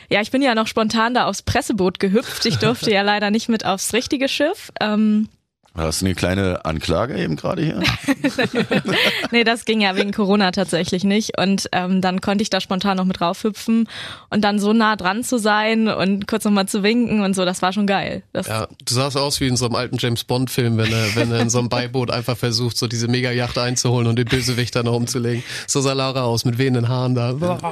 ja, 0.09 0.21
ich 0.21 0.31
bin 0.31 0.41
ja 0.41 0.53
noch 0.53 0.67
spontan 0.67 1.13
da 1.13 1.25
aufs 1.25 1.41
Presseboot 1.41 1.99
gehüpft. 1.99 2.45
Ich 2.45 2.57
durfte 2.57 2.91
ja 2.91 3.01
leider 3.03 3.31
nicht 3.31 3.49
mit 3.49 3.65
aufs 3.65 3.93
richtige 3.93 4.27
Schiff. 4.27 4.71
Ähm, 4.79 5.29
War 5.75 5.85
das 5.85 6.03
eine 6.03 6.13
kleine 6.13 6.65
Anklage 6.65 7.17
eben 7.17 7.35
gerade 7.35 7.63
hier? 7.63 7.81
nee, 9.31 9.43
das 9.43 9.65
ging 9.65 9.81
ja 9.81 9.95
wegen 9.95 10.11
Corona 10.11 10.51
tatsächlich 10.51 11.03
nicht. 11.03 11.39
Und 11.39 11.67
ähm, 11.71 11.99
dann 11.99 12.21
konnte 12.21 12.43
ich 12.43 12.51
da 12.51 12.61
spontan 12.61 12.97
noch 12.97 13.05
mit 13.05 13.21
raufhüpfen 13.21 13.89
und 14.29 14.41
dann 14.43 14.59
so 14.59 14.73
nah 14.73 14.95
dran 14.95 15.23
zu 15.23 15.39
sein 15.39 15.87
und 15.87 16.27
kurz 16.27 16.45
nochmal 16.45 16.67
zu 16.67 16.83
winken 16.83 17.21
und 17.21 17.35
so, 17.35 17.43
das 17.43 17.63
war 17.63 17.73
schon 17.73 17.87
geil. 17.87 18.21
Das, 18.33 18.45
Ja, 18.47 18.67
du 18.85 18.93
sahst 18.93 19.17
aus 19.17 19.39
wie 19.39 19.47
in 19.47 19.57
so 19.57 19.65
einem 19.65 19.73
alten 19.73 19.97
James 19.97 20.23
Bond 20.25 20.51
Film, 20.51 20.77
wenn 20.77 20.91
er, 20.91 21.15
wenn 21.15 21.31
er 21.31 21.39
in 21.39 21.49
so 21.49 21.57
einem 21.57 21.69
Beiboot 21.69 22.11
einfach 22.11 22.37
versucht, 22.37 22.77
so 22.77 22.85
diese 22.85 23.07
Megajacht 23.07 23.57
einzuholen 23.57 24.05
und 24.05 24.17
den 24.17 24.25
Bösewicht 24.25 24.75
dann 24.75 24.85
noch 24.85 24.95
umzulegen. 24.95 25.43
So 25.65 25.81
sah 25.81 25.93
Lara 25.93 26.21
aus 26.21 26.45
mit 26.45 26.59
wehenden 26.59 26.87
Haaren 26.87 27.15
da. 27.15 27.33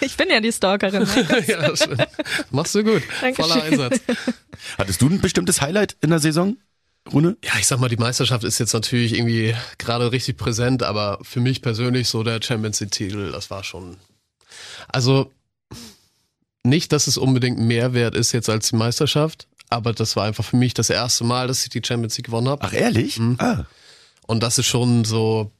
Ich 0.00 0.16
bin 0.16 0.28
ja 0.30 0.40
die 0.40 0.52
Stalkerin. 0.52 1.06
ja, 1.46 1.76
schön. 1.76 1.98
Machst 2.50 2.74
du 2.74 2.84
gut. 2.84 3.02
Dankeschön. 3.20 3.50
Voller 3.50 3.62
Einsatz. 3.64 4.00
Hattest 4.78 5.02
du 5.02 5.08
ein 5.08 5.20
bestimmtes 5.20 5.60
Highlight 5.60 5.96
in 6.00 6.10
der 6.10 6.18
Saison? 6.18 6.56
Rune? 7.12 7.36
Ja, 7.44 7.52
ich 7.58 7.66
sag 7.66 7.80
mal, 7.80 7.88
die 7.88 7.96
Meisterschaft 7.96 8.44
ist 8.44 8.58
jetzt 8.58 8.72
natürlich 8.72 9.14
irgendwie 9.14 9.54
gerade 9.78 10.12
richtig 10.12 10.36
präsent, 10.36 10.82
aber 10.82 11.18
für 11.22 11.40
mich 11.40 11.62
persönlich 11.62 12.08
so 12.08 12.22
der 12.22 12.40
Champions 12.42 12.80
League-Titel, 12.80 13.32
das 13.32 13.50
war 13.50 13.64
schon. 13.64 13.96
Also 14.88 15.30
nicht, 16.62 16.92
dass 16.92 17.06
es 17.06 17.16
unbedingt 17.16 17.58
mehr 17.58 17.94
wert 17.94 18.14
ist 18.14 18.32
jetzt 18.32 18.48
als 18.48 18.68
die 18.68 18.76
Meisterschaft, 18.76 19.48
aber 19.68 19.92
das 19.92 20.16
war 20.16 20.24
einfach 20.24 20.44
für 20.44 20.56
mich 20.56 20.74
das 20.74 20.90
erste 20.90 21.24
Mal, 21.24 21.48
dass 21.48 21.62
ich 21.62 21.70
die 21.70 21.82
Champions 21.84 22.16
League 22.16 22.26
gewonnen 22.26 22.48
habe. 22.48 22.62
Ach, 22.64 22.72
ehrlich? 22.72 23.18
Mhm. 23.18 23.36
Ah. 23.38 23.64
Und 24.26 24.42
das 24.42 24.58
ist 24.58 24.66
schon 24.66 25.04
so, 25.04 25.50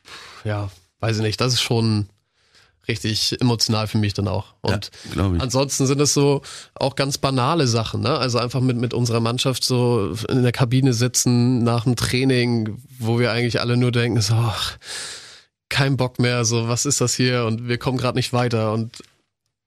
ja, 0.45 0.71
weiß 1.01 1.17
ich 1.17 1.23
nicht, 1.23 1.41
das 1.41 1.55
ist 1.55 1.63
schon 1.63 2.09
richtig 2.89 3.41
emotional 3.41 3.87
für 3.87 3.99
mich 3.99 4.15
dann 4.15 4.29
auch. 4.29 4.55
Und 4.63 4.91
ja, 5.15 5.31
ansonsten 5.39 5.87
sind 5.87 6.01
es 6.01 6.15
so 6.15 6.43
auch 6.75 6.97
ganz 6.97 7.19
banale 7.19 7.67
Sachen, 7.67 8.01
ne? 8.01 8.19
Also 8.19 8.39
einfach 8.39 8.61
mit, 8.61 8.77
mit 8.77 8.95
unserer 8.95 9.21
Mannschaft 9.21 9.65
so 9.65 10.15
in 10.29 10.43
der 10.43 10.53
Kabine 10.53 10.93
sitzen 10.93 11.63
nach 11.63 11.85
dem 11.85 11.97
Training, 11.97 12.83
wo 12.99 13.19
wir 13.19 13.33
eigentlich 13.33 13.61
alle 13.61 13.77
nur 13.77 13.93
denken, 13.93 14.21
so, 14.21 14.35
ach, 14.35 14.79
kein 15.69 15.97
Bock 15.97 16.19
mehr, 16.19 16.45
so, 16.45 16.69
was 16.69 16.87
ist 16.87 17.01
das 17.01 17.15
hier? 17.15 17.45
Und 17.45 17.69
wir 17.69 17.79
kommen 17.79 17.99
gerade 17.99 18.19
nicht 18.19 18.33
weiter. 18.33 18.73
Und 18.73 19.03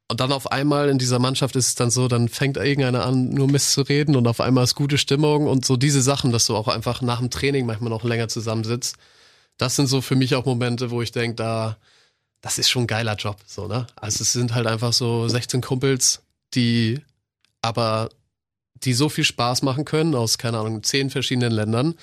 und 0.10 0.20
dann 0.20 0.32
auf 0.32 0.51
einmal 0.51 0.89
in 0.89 1.00
dieser 1.00 1.17
Mannschaft 1.17 1.55
ist 1.55 1.70
es 1.70 1.75
dann 1.75 1.89
so, 1.89 2.08
dann 2.08 2.29
fängt 2.29 2.58
irgendeiner 2.58 3.05
an, 3.05 3.29
nur 3.29 3.48
Mist 3.48 3.72
zu 3.72 3.82
reden 3.82 4.15
und 4.15 4.27
auf 4.27 4.41
einmal 4.41 4.63
ist 4.65 4.75
gute 4.75 4.98
Stimmung 4.98 5.48
und 5.48 5.65
so 5.65 5.77
diese 5.77 6.01
Sachen, 6.01 6.32
dass 6.32 6.46
du 6.46 6.55
auch 6.55 6.67
einfach 6.67 7.01
nach 7.01 7.20
dem 7.20 7.29
Training 7.32 7.65
manchmal 7.65 7.89
noch 7.89 8.03
länger 8.03 8.27
zusammensitzt. 8.27 8.98
Das 9.58 9.75
sind 9.75 9.88
so 9.88 10.01
für 10.01 10.15
mich 10.15 10.36
auch 10.36 10.46
Momente, 10.46 10.91
wo 10.91 11.01
ich 11.01 11.12
denke, 11.12 11.36
da, 11.36 11.77
das 12.43 12.57
ist 12.57 12.69
schon 12.69 12.83
ein 12.83 12.88
geiler 12.88 13.15
Job, 13.15 13.38
so, 13.47 13.67
ne? 13.67 13.88
Also 13.95 14.21
es 14.21 14.33
sind 14.33 14.53
halt 14.53 14.67
einfach 14.67 14.91
so 14.91 15.27
16 15.27 15.62
Kumpels, 15.62 16.21
die 16.53 17.00
aber, 17.62 18.09
die 18.83 18.93
so 18.93 19.07
viel 19.07 19.23
Spaß 19.23 19.62
machen 19.62 19.85
können 19.85 20.13
aus, 20.13 20.38
keine 20.38 20.59
Ahnung, 20.59 20.83
zehn 20.83 21.09
verschiedenen 21.09 21.53
Ländern, 21.53 21.95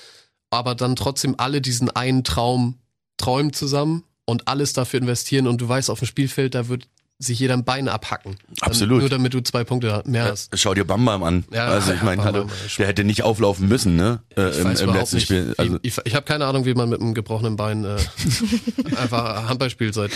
aber 0.48 0.74
dann 0.74 0.96
trotzdem 0.96 1.34
alle 1.38 1.60
diesen 1.60 1.90
einen 1.90 2.24
Traum 2.24 2.78
träumen 3.18 3.52
zusammen 3.52 4.04
und 4.24 4.48
alles 4.48 4.72
dafür 4.72 5.00
investieren 5.00 5.46
und 5.46 5.60
du 5.60 5.68
weißt, 5.68 5.90
auf 5.90 5.98
dem 5.98 6.08
Spielfeld, 6.08 6.54
da 6.54 6.68
wird 6.68 6.88
sich 7.22 7.38
jeder 7.38 7.52
ein 7.54 7.64
Bein 7.64 7.86
abhacken. 7.86 8.36
Absolut. 8.62 8.96
Dann, 8.96 9.00
nur 9.00 9.08
damit 9.10 9.34
du 9.34 9.40
zwei 9.42 9.62
Punkte 9.62 10.02
mehr 10.06 10.24
hast. 10.24 10.50
Schau 10.58 10.72
dir 10.72 10.84
Bam 10.86 11.04
Bam 11.04 11.22
an. 11.22 11.44
Ja, 11.52 11.66
also 11.66 11.92
ich 11.92 11.98
ja, 11.98 12.04
meine, 12.04 12.24
hallo, 12.24 12.48
der 12.78 12.86
hätte 12.86 13.04
nicht 13.04 13.22
auflaufen 13.24 13.68
müssen, 13.68 13.94
ne? 13.94 14.20
Äh, 14.36 14.48
Ich 14.50 14.58
im, 14.58 14.88
im 14.88 14.94
letzten 14.94 15.16
nicht, 15.16 15.24
Spiel. 15.26 15.54
Also, 15.58 15.74
wie, 15.74 15.78
ich 15.82 15.98
ich 16.02 16.14
habe 16.14 16.24
keine 16.24 16.46
Ahnung, 16.46 16.64
wie 16.64 16.72
man 16.72 16.88
mit 16.88 17.00
einem 17.02 17.12
gebrochenen 17.12 17.56
Bein 17.56 17.84
äh, 17.84 17.98
einfach 18.96 19.48
Handball 19.50 19.68
spielt 19.68 19.92
seit. 19.92 20.10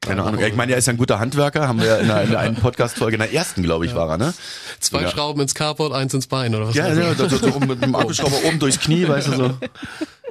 keine 0.00 0.24
Ahnung. 0.24 0.40
Ja, 0.40 0.48
Ich 0.48 0.56
meine, 0.56 0.72
er 0.72 0.78
ist 0.78 0.86
ja 0.86 0.92
ein 0.94 0.96
guter 0.96 1.20
Handwerker, 1.20 1.68
haben 1.68 1.78
wir 1.80 1.86
ja 1.86 1.96
in 1.98 2.24
in 2.24 2.30
der 2.32 2.40
einen 2.40 2.56
Podcast-Folge, 2.56 3.14
in 3.14 3.20
der 3.20 3.32
ersten, 3.32 3.62
glaube 3.62 3.86
ich, 3.86 3.94
war 3.94 4.08
er, 4.10 4.18
ne? 4.18 4.34
Zwei 4.80 5.02
Ja. 5.02 5.10
Schrauben 5.10 5.40
ins 5.40 5.54
Carport, 5.54 5.92
eins 5.92 6.12
ins 6.12 6.26
Bein 6.26 6.54
oder 6.56 6.66
was? 6.68 6.74
Ja, 6.74 6.92
ich. 6.92 6.98
ja, 6.98 7.14
so, 7.14 7.28
so, 7.28 7.36
so 7.38 7.60
mit 7.60 7.82
dem 7.82 7.94
Akkuschrauber 7.94 8.36
oben 8.46 8.58
durchs 8.58 8.80
Knie, 8.80 9.06
weißt 9.06 9.28
du 9.28 9.32
so. 9.36 9.58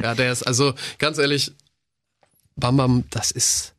Ja, 0.02 0.14
der 0.14 0.32
ist, 0.34 0.44
also 0.44 0.74
ganz 1.00 1.20
ehrlich, 1.20 1.54
Bam 2.58 2.76
Bam, 2.76 3.04
das 3.12 3.32
ist 3.32 3.74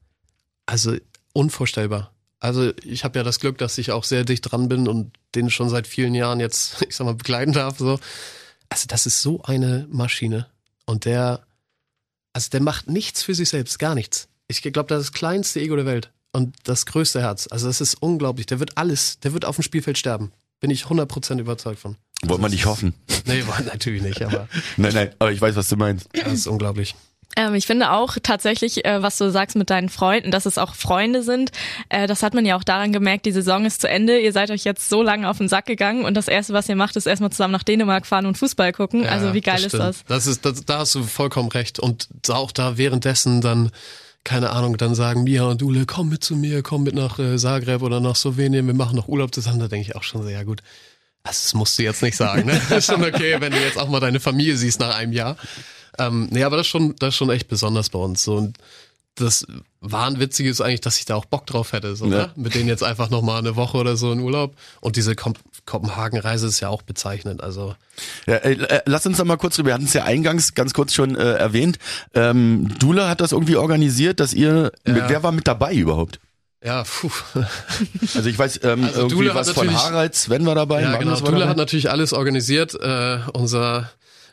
also 0.64 0.94
unvorstellbar. 1.34 2.10
Also 2.40 2.72
ich 2.84 3.04
habe 3.04 3.18
ja 3.18 3.24
das 3.24 3.40
Glück, 3.40 3.58
dass 3.58 3.78
ich 3.78 3.90
auch 3.90 4.04
sehr 4.04 4.24
dicht 4.24 4.42
dran 4.42 4.68
bin 4.68 4.86
und 4.88 5.16
den 5.34 5.50
schon 5.50 5.68
seit 5.68 5.86
vielen 5.86 6.14
Jahren 6.14 6.40
jetzt, 6.40 6.82
ich 6.88 6.96
sag 6.96 7.04
mal, 7.04 7.14
begleiten 7.14 7.52
darf. 7.52 7.78
So. 7.78 7.98
Also 8.68 8.86
das 8.86 9.06
ist 9.06 9.20
so 9.22 9.42
eine 9.42 9.86
Maschine. 9.90 10.46
Und 10.86 11.04
der, 11.04 11.42
also 12.32 12.50
der 12.50 12.62
macht 12.62 12.88
nichts 12.88 13.22
für 13.22 13.34
sich 13.34 13.48
selbst, 13.48 13.78
gar 13.78 13.94
nichts. 13.94 14.28
Ich 14.46 14.62
glaube, 14.62 14.88
das 14.88 15.00
ist 15.00 15.08
das 15.10 15.18
kleinste 15.18 15.60
Ego 15.60 15.76
der 15.76 15.84
Welt 15.84 16.10
und 16.32 16.56
das 16.64 16.86
größte 16.86 17.20
Herz. 17.20 17.48
Also 17.50 17.66
das 17.66 17.80
ist 17.80 17.94
unglaublich. 18.00 18.46
Der 18.46 18.60
wird 18.60 18.78
alles, 18.78 19.20
der 19.20 19.32
wird 19.32 19.44
auf 19.44 19.56
dem 19.56 19.62
Spielfeld 19.62 19.98
sterben. 19.98 20.32
Bin 20.60 20.70
ich 20.70 20.84
100% 20.84 21.38
überzeugt 21.38 21.78
von. 21.78 21.96
Wollte 22.22 22.42
man 22.42 22.50
nicht 22.50 22.66
hoffen. 22.66 22.94
Nee, 23.26 23.44
natürlich 23.66 24.00
nicht, 24.00 24.22
aber 24.22 24.48
Nein, 24.78 24.94
nein, 24.94 25.14
aber 25.18 25.30
ich 25.30 25.38
weiß, 25.38 25.54
was 25.54 25.68
du 25.68 25.76
meinst. 25.76 26.08
das 26.14 26.32
ist 26.32 26.46
unglaublich. 26.46 26.94
Ähm, 27.38 27.54
ich 27.54 27.66
finde 27.66 27.92
auch 27.92 28.16
tatsächlich, 28.20 28.84
äh, 28.84 29.00
was 29.00 29.16
du 29.16 29.30
sagst 29.30 29.54
mit 29.54 29.70
deinen 29.70 29.88
Freunden, 29.88 30.32
dass 30.32 30.44
es 30.44 30.58
auch 30.58 30.74
Freunde 30.74 31.22
sind. 31.22 31.52
Äh, 31.88 32.08
das 32.08 32.24
hat 32.24 32.34
man 32.34 32.44
ja 32.44 32.56
auch 32.56 32.64
daran 32.64 32.92
gemerkt, 32.92 33.26
die 33.26 33.32
Saison 33.32 33.64
ist 33.64 33.80
zu 33.80 33.88
Ende. 33.88 34.18
Ihr 34.18 34.32
seid 34.32 34.50
euch 34.50 34.64
jetzt 34.64 34.88
so 34.88 35.04
lange 35.04 35.30
auf 35.30 35.38
den 35.38 35.48
Sack 35.48 35.66
gegangen 35.66 36.04
und 36.04 36.14
das 36.14 36.26
Erste, 36.26 36.52
was 36.52 36.68
ihr 36.68 36.74
macht, 36.74 36.96
ist 36.96 37.06
erstmal 37.06 37.30
zusammen 37.30 37.52
nach 37.52 37.62
Dänemark 37.62 38.06
fahren 38.06 38.26
und 38.26 38.36
Fußball 38.36 38.72
gucken. 38.72 39.04
Ja, 39.04 39.10
also 39.10 39.34
wie 39.34 39.40
geil 39.40 39.60
ist 39.60 39.68
stimmt. 39.68 39.84
das? 39.84 40.04
Das 40.08 40.26
ist, 40.26 40.44
das, 40.44 40.64
da 40.64 40.80
hast 40.80 40.96
du 40.96 41.04
vollkommen 41.04 41.48
recht. 41.48 41.78
Und 41.78 42.08
auch 42.28 42.50
da 42.50 42.76
währenddessen 42.76 43.40
dann, 43.40 43.70
keine 44.24 44.50
Ahnung, 44.50 44.76
dann 44.76 44.96
sagen 44.96 45.22
Mia 45.22 45.44
und 45.44 45.62
Ule, 45.62 45.86
komm 45.86 46.08
mit 46.08 46.24
zu 46.24 46.34
mir, 46.34 46.64
komm 46.64 46.82
mit 46.82 46.96
nach 46.96 47.20
äh, 47.20 47.36
Zagreb 47.36 47.82
oder 47.82 48.00
nach 48.00 48.16
Slowenien, 48.16 48.66
wir 48.66 48.74
machen 48.74 48.96
noch 48.96 49.06
Urlaub 49.06 49.32
zusammen. 49.32 49.60
Da 49.60 49.68
denke 49.68 49.88
ich 49.88 49.94
auch 49.94 50.02
schon 50.02 50.24
so, 50.24 50.28
ja 50.28 50.42
gut. 50.42 50.60
Also, 51.22 51.40
das 51.44 51.54
musst 51.54 51.78
du 51.78 51.84
jetzt 51.84 52.02
nicht 52.02 52.16
sagen, 52.16 52.46
ne? 52.46 52.60
Das 52.68 52.78
ist 52.78 52.86
schon 52.86 53.04
okay, 53.04 53.36
wenn 53.38 53.52
du 53.52 53.60
jetzt 53.60 53.78
auch 53.78 53.88
mal 53.88 54.00
deine 54.00 54.18
Familie 54.18 54.56
siehst 54.56 54.80
nach 54.80 54.96
einem 54.96 55.12
Jahr. 55.12 55.36
Ähm, 55.98 56.28
nee, 56.30 56.44
aber 56.44 56.56
das 56.56 56.66
ist 56.66 56.70
schon, 56.70 56.94
das 56.98 57.10
ist 57.10 57.16
schon 57.16 57.30
echt 57.30 57.48
besonders 57.48 57.90
bei 57.90 57.98
uns. 57.98 58.22
So, 58.24 58.36
und 58.36 58.56
das 59.16 59.44
Wahnwitzige 59.80 60.48
ist 60.48 60.60
eigentlich, 60.60 60.80
dass 60.80 60.98
ich 60.98 61.04
da 61.04 61.16
auch 61.16 61.24
Bock 61.24 61.44
drauf 61.46 61.72
hätte. 61.72 61.96
So, 61.96 62.04
Ja. 62.06 62.10
ne? 62.10 62.30
Mit 62.36 62.54
denen 62.54 62.68
jetzt 62.68 62.84
einfach 62.84 63.10
nochmal 63.10 63.38
eine 63.38 63.56
Woche 63.56 63.76
oder 63.78 63.96
so 63.96 64.12
in 64.12 64.20
Urlaub. 64.20 64.54
Und 64.80 64.96
diese 64.96 65.14
Kom 65.16 65.34
Kopenhagen-Reise 65.66 66.46
ist 66.46 66.60
ja 66.60 66.68
auch 66.70 66.80
bezeichnend. 66.82 67.42
Also, 67.42 67.74
Ja, 68.26 68.36
äh, 68.36 68.52
äh, 68.52 68.80
lass 68.86 69.04
uns 69.06 69.18
doch 69.18 69.24
mal 69.26 69.36
kurz, 69.36 69.58
wir 69.58 69.74
hatten 69.74 69.84
es 69.84 69.92
ja 69.92 70.04
eingangs 70.04 70.54
ganz 70.54 70.72
kurz 70.72 70.94
schon 70.94 71.14
äh, 71.14 71.34
erwähnt. 71.34 71.78
Ähm, 72.14 72.74
Dula 72.78 73.08
hat 73.08 73.20
das 73.20 73.32
irgendwie 73.32 73.56
organisiert, 73.56 74.18
dass 74.20 74.32
ihr, 74.32 74.72
mit, 74.86 75.02
wer 75.08 75.22
war 75.22 75.32
mit 75.32 75.46
dabei 75.46 75.74
überhaupt? 75.74 76.20
ja, 76.64 76.84
puh. 76.84 77.10
Also 78.14 78.28
ich 78.30 78.38
weiß, 78.38 78.60
ähm, 78.64 78.84
Also 78.84 79.00
irgendwie 79.00 79.16
Dula 79.16 79.34
was 79.34 79.50
von 79.50 79.72
Harald, 79.74 80.14
Sven 80.14 80.46
war 80.46 80.54
dabei, 80.54 80.80
Ja, 80.82 80.96
genau. 80.96 81.16
Dula 81.16 81.30
dabei. 81.40 81.48
hat 81.50 81.56
natürlich 81.58 81.90
alles 81.90 82.12
organisiert. 82.14 82.74
Äh, 82.74 83.18
unser 83.34 83.90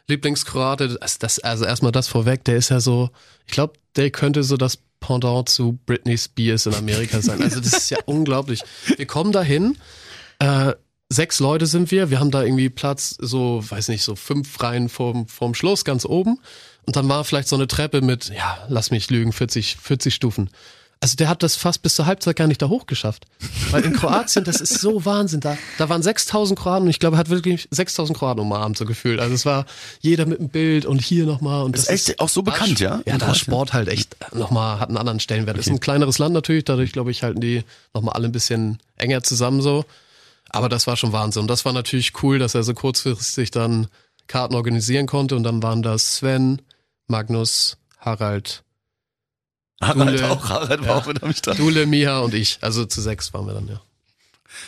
Lieblingskroate, 0.07 0.97
also, 1.01 1.17
das, 1.19 1.39
also 1.39 1.65
erstmal 1.65 1.91
das 1.91 2.07
vorweg, 2.07 2.43
der 2.43 2.57
ist 2.57 2.69
ja 2.69 2.79
so, 2.79 3.09
ich 3.47 3.53
glaube, 3.53 3.73
der 3.95 4.11
könnte 4.11 4.43
so 4.43 4.57
das 4.57 4.77
Pendant 4.99 5.49
zu 5.49 5.77
Britney 5.85 6.17
Spears 6.17 6.65
in 6.65 6.73
Amerika 6.73 7.21
sein. 7.21 7.41
Also 7.41 7.59
das 7.59 7.73
ist 7.73 7.89
ja 7.91 7.99
unglaublich. 8.05 8.61
Wir 8.97 9.05
kommen 9.05 9.31
dahin, 9.31 9.77
äh, 10.39 10.73
sechs 11.09 11.39
Leute 11.39 11.65
sind 11.65 11.91
wir, 11.91 12.09
wir 12.09 12.19
haben 12.19 12.31
da 12.31 12.43
irgendwie 12.43 12.69
Platz, 12.69 13.15
so, 13.19 13.63
weiß 13.67 13.89
nicht, 13.89 14.03
so 14.03 14.15
fünf 14.15 14.61
Reihen 14.61 14.89
vorm, 14.89 15.27
vorm 15.27 15.53
Schluss, 15.53 15.85
ganz 15.85 16.05
oben. 16.05 16.39
Und 16.85 16.95
dann 16.95 17.09
war 17.09 17.23
vielleicht 17.23 17.47
so 17.47 17.55
eine 17.55 17.67
Treppe 17.67 18.01
mit, 18.01 18.29
ja, 18.29 18.65
lass 18.67 18.91
mich 18.91 19.09
lügen, 19.09 19.31
40, 19.31 19.77
40 19.77 20.13
Stufen. 20.13 20.49
Also 20.99 21.15
der 21.17 21.29
hat 21.29 21.43
das 21.43 21.55
fast 21.55 21.81
bis 21.81 21.95
zur 21.95 22.05
Halbzeit 22.05 22.35
gar 22.35 22.47
nicht 22.47 22.61
da 22.61 22.69
hochgeschafft. 22.69 23.25
Weil 23.71 23.83
in 23.83 23.93
Kroatien, 23.93 24.43
das 24.43 24.61
ist 24.61 24.79
so 24.79 25.05
Wahnsinn. 25.05 25.39
Da, 25.39 25.57
da 25.77 25.89
waren 25.89 26.01
6000 26.01 26.57
Kroaten 26.57 26.83
und 26.85 26.89
ich 26.89 26.99
glaube, 26.99 27.17
er 27.17 27.19
hat 27.19 27.29
wirklich 27.29 27.67
6000 27.69 28.17
Kroaten 28.17 28.39
umarmt, 28.39 28.77
so 28.77 28.85
gefühlt. 28.85 29.19
Also 29.19 29.35
es 29.35 29.45
war 29.45 29.65
jeder 29.99 30.25
mit 30.25 30.39
einem 30.39 30.49
Bild 30.49 30.85
und 30.85 31.01
hier 31.01 31.25
nochmal. 31.25 31.63
Und 31.63 31.75
Ist 31.75 31.89
das 31.89 32.09
echt 32.09 32.19
auch 32.19 32.29
so 32.29 32.41
bekannt, 32.41 32.79
ja? 32.79 33.01
Ja, 33.05 33.17
da 33.17 33.31
ist 33.31 33.39
Sport 33.39 33.73
halt 33.73 33.87
echt 33.89 34.15
nochmal, 34.33 34.79
hat 34.79 34.89
einen 34.89 34.97
anderen 34.97 35.19
Stellenwert. 35.19 35.57
Ist 35.57 35.69
ein 35.69 35.79
kleineres 35.79 36.17
Land 36.17 36.33
natürlich, 36.33 36.63
dadurch 36.63 36.91
glaube 36.91 37.11
ich, 37.11 37.23
halten 37.23 37.41
die 37.41 37.63
nochmal 37.93 38.13
alle 38.15 38.27
ein 38.27 38.31
bisschen 38.31 38.79
enger 38.95 39.21
zusammen 39.21 39.61
so. 39.61 39.85
Aber 40.49 40.69
das 40.69 40.87
war 40.87 40.95
schon 40.95 41.11
Wahnsinn. 41.11 41.41
Und 41.41 41.47
das 41.49 41.65
war 41.65 41.73
natürlich 41.73 42.13
cool, 42.23 42.39
dass 42.39 42.55
er 42.55 42.63
so 42.63 42.73
kurzfristig 42.73 43.51
dann 43.51 43.87
Karten 44.27 44.55
organisieren 44.55 45.05
konnte. 45.05 45.35
Und 45.35 45.43
dann 45.43 45.61
waren 45.61 45.83
das 45.83 46.15
Sven, 46.15 46.61
Magnus, 47.07 47.77
Harald, 47.99 48.63
Harald 49.81 50.19
Dule. 50.19 50.29
auch, 50.31 50.49
Harald 50.49 50.81
war 50.81 50.87
Ja. 50.87 50.95
auch 50.95 51.05
mit 51.07 51.21
am 51.23 51.33
Start. 51.33 51.59
Dule, 51.59 51.85
Miha 51.85 52.19
und 52.19 52.33
ich. 52.33 52.57
Also 52.61 52.85
zu 52.85 53.01
sechs 53.01 53.33
waren 53.33 53.45
wir 53.47 53.53
dann, 53.53 53.67
ja. 53.67 53.81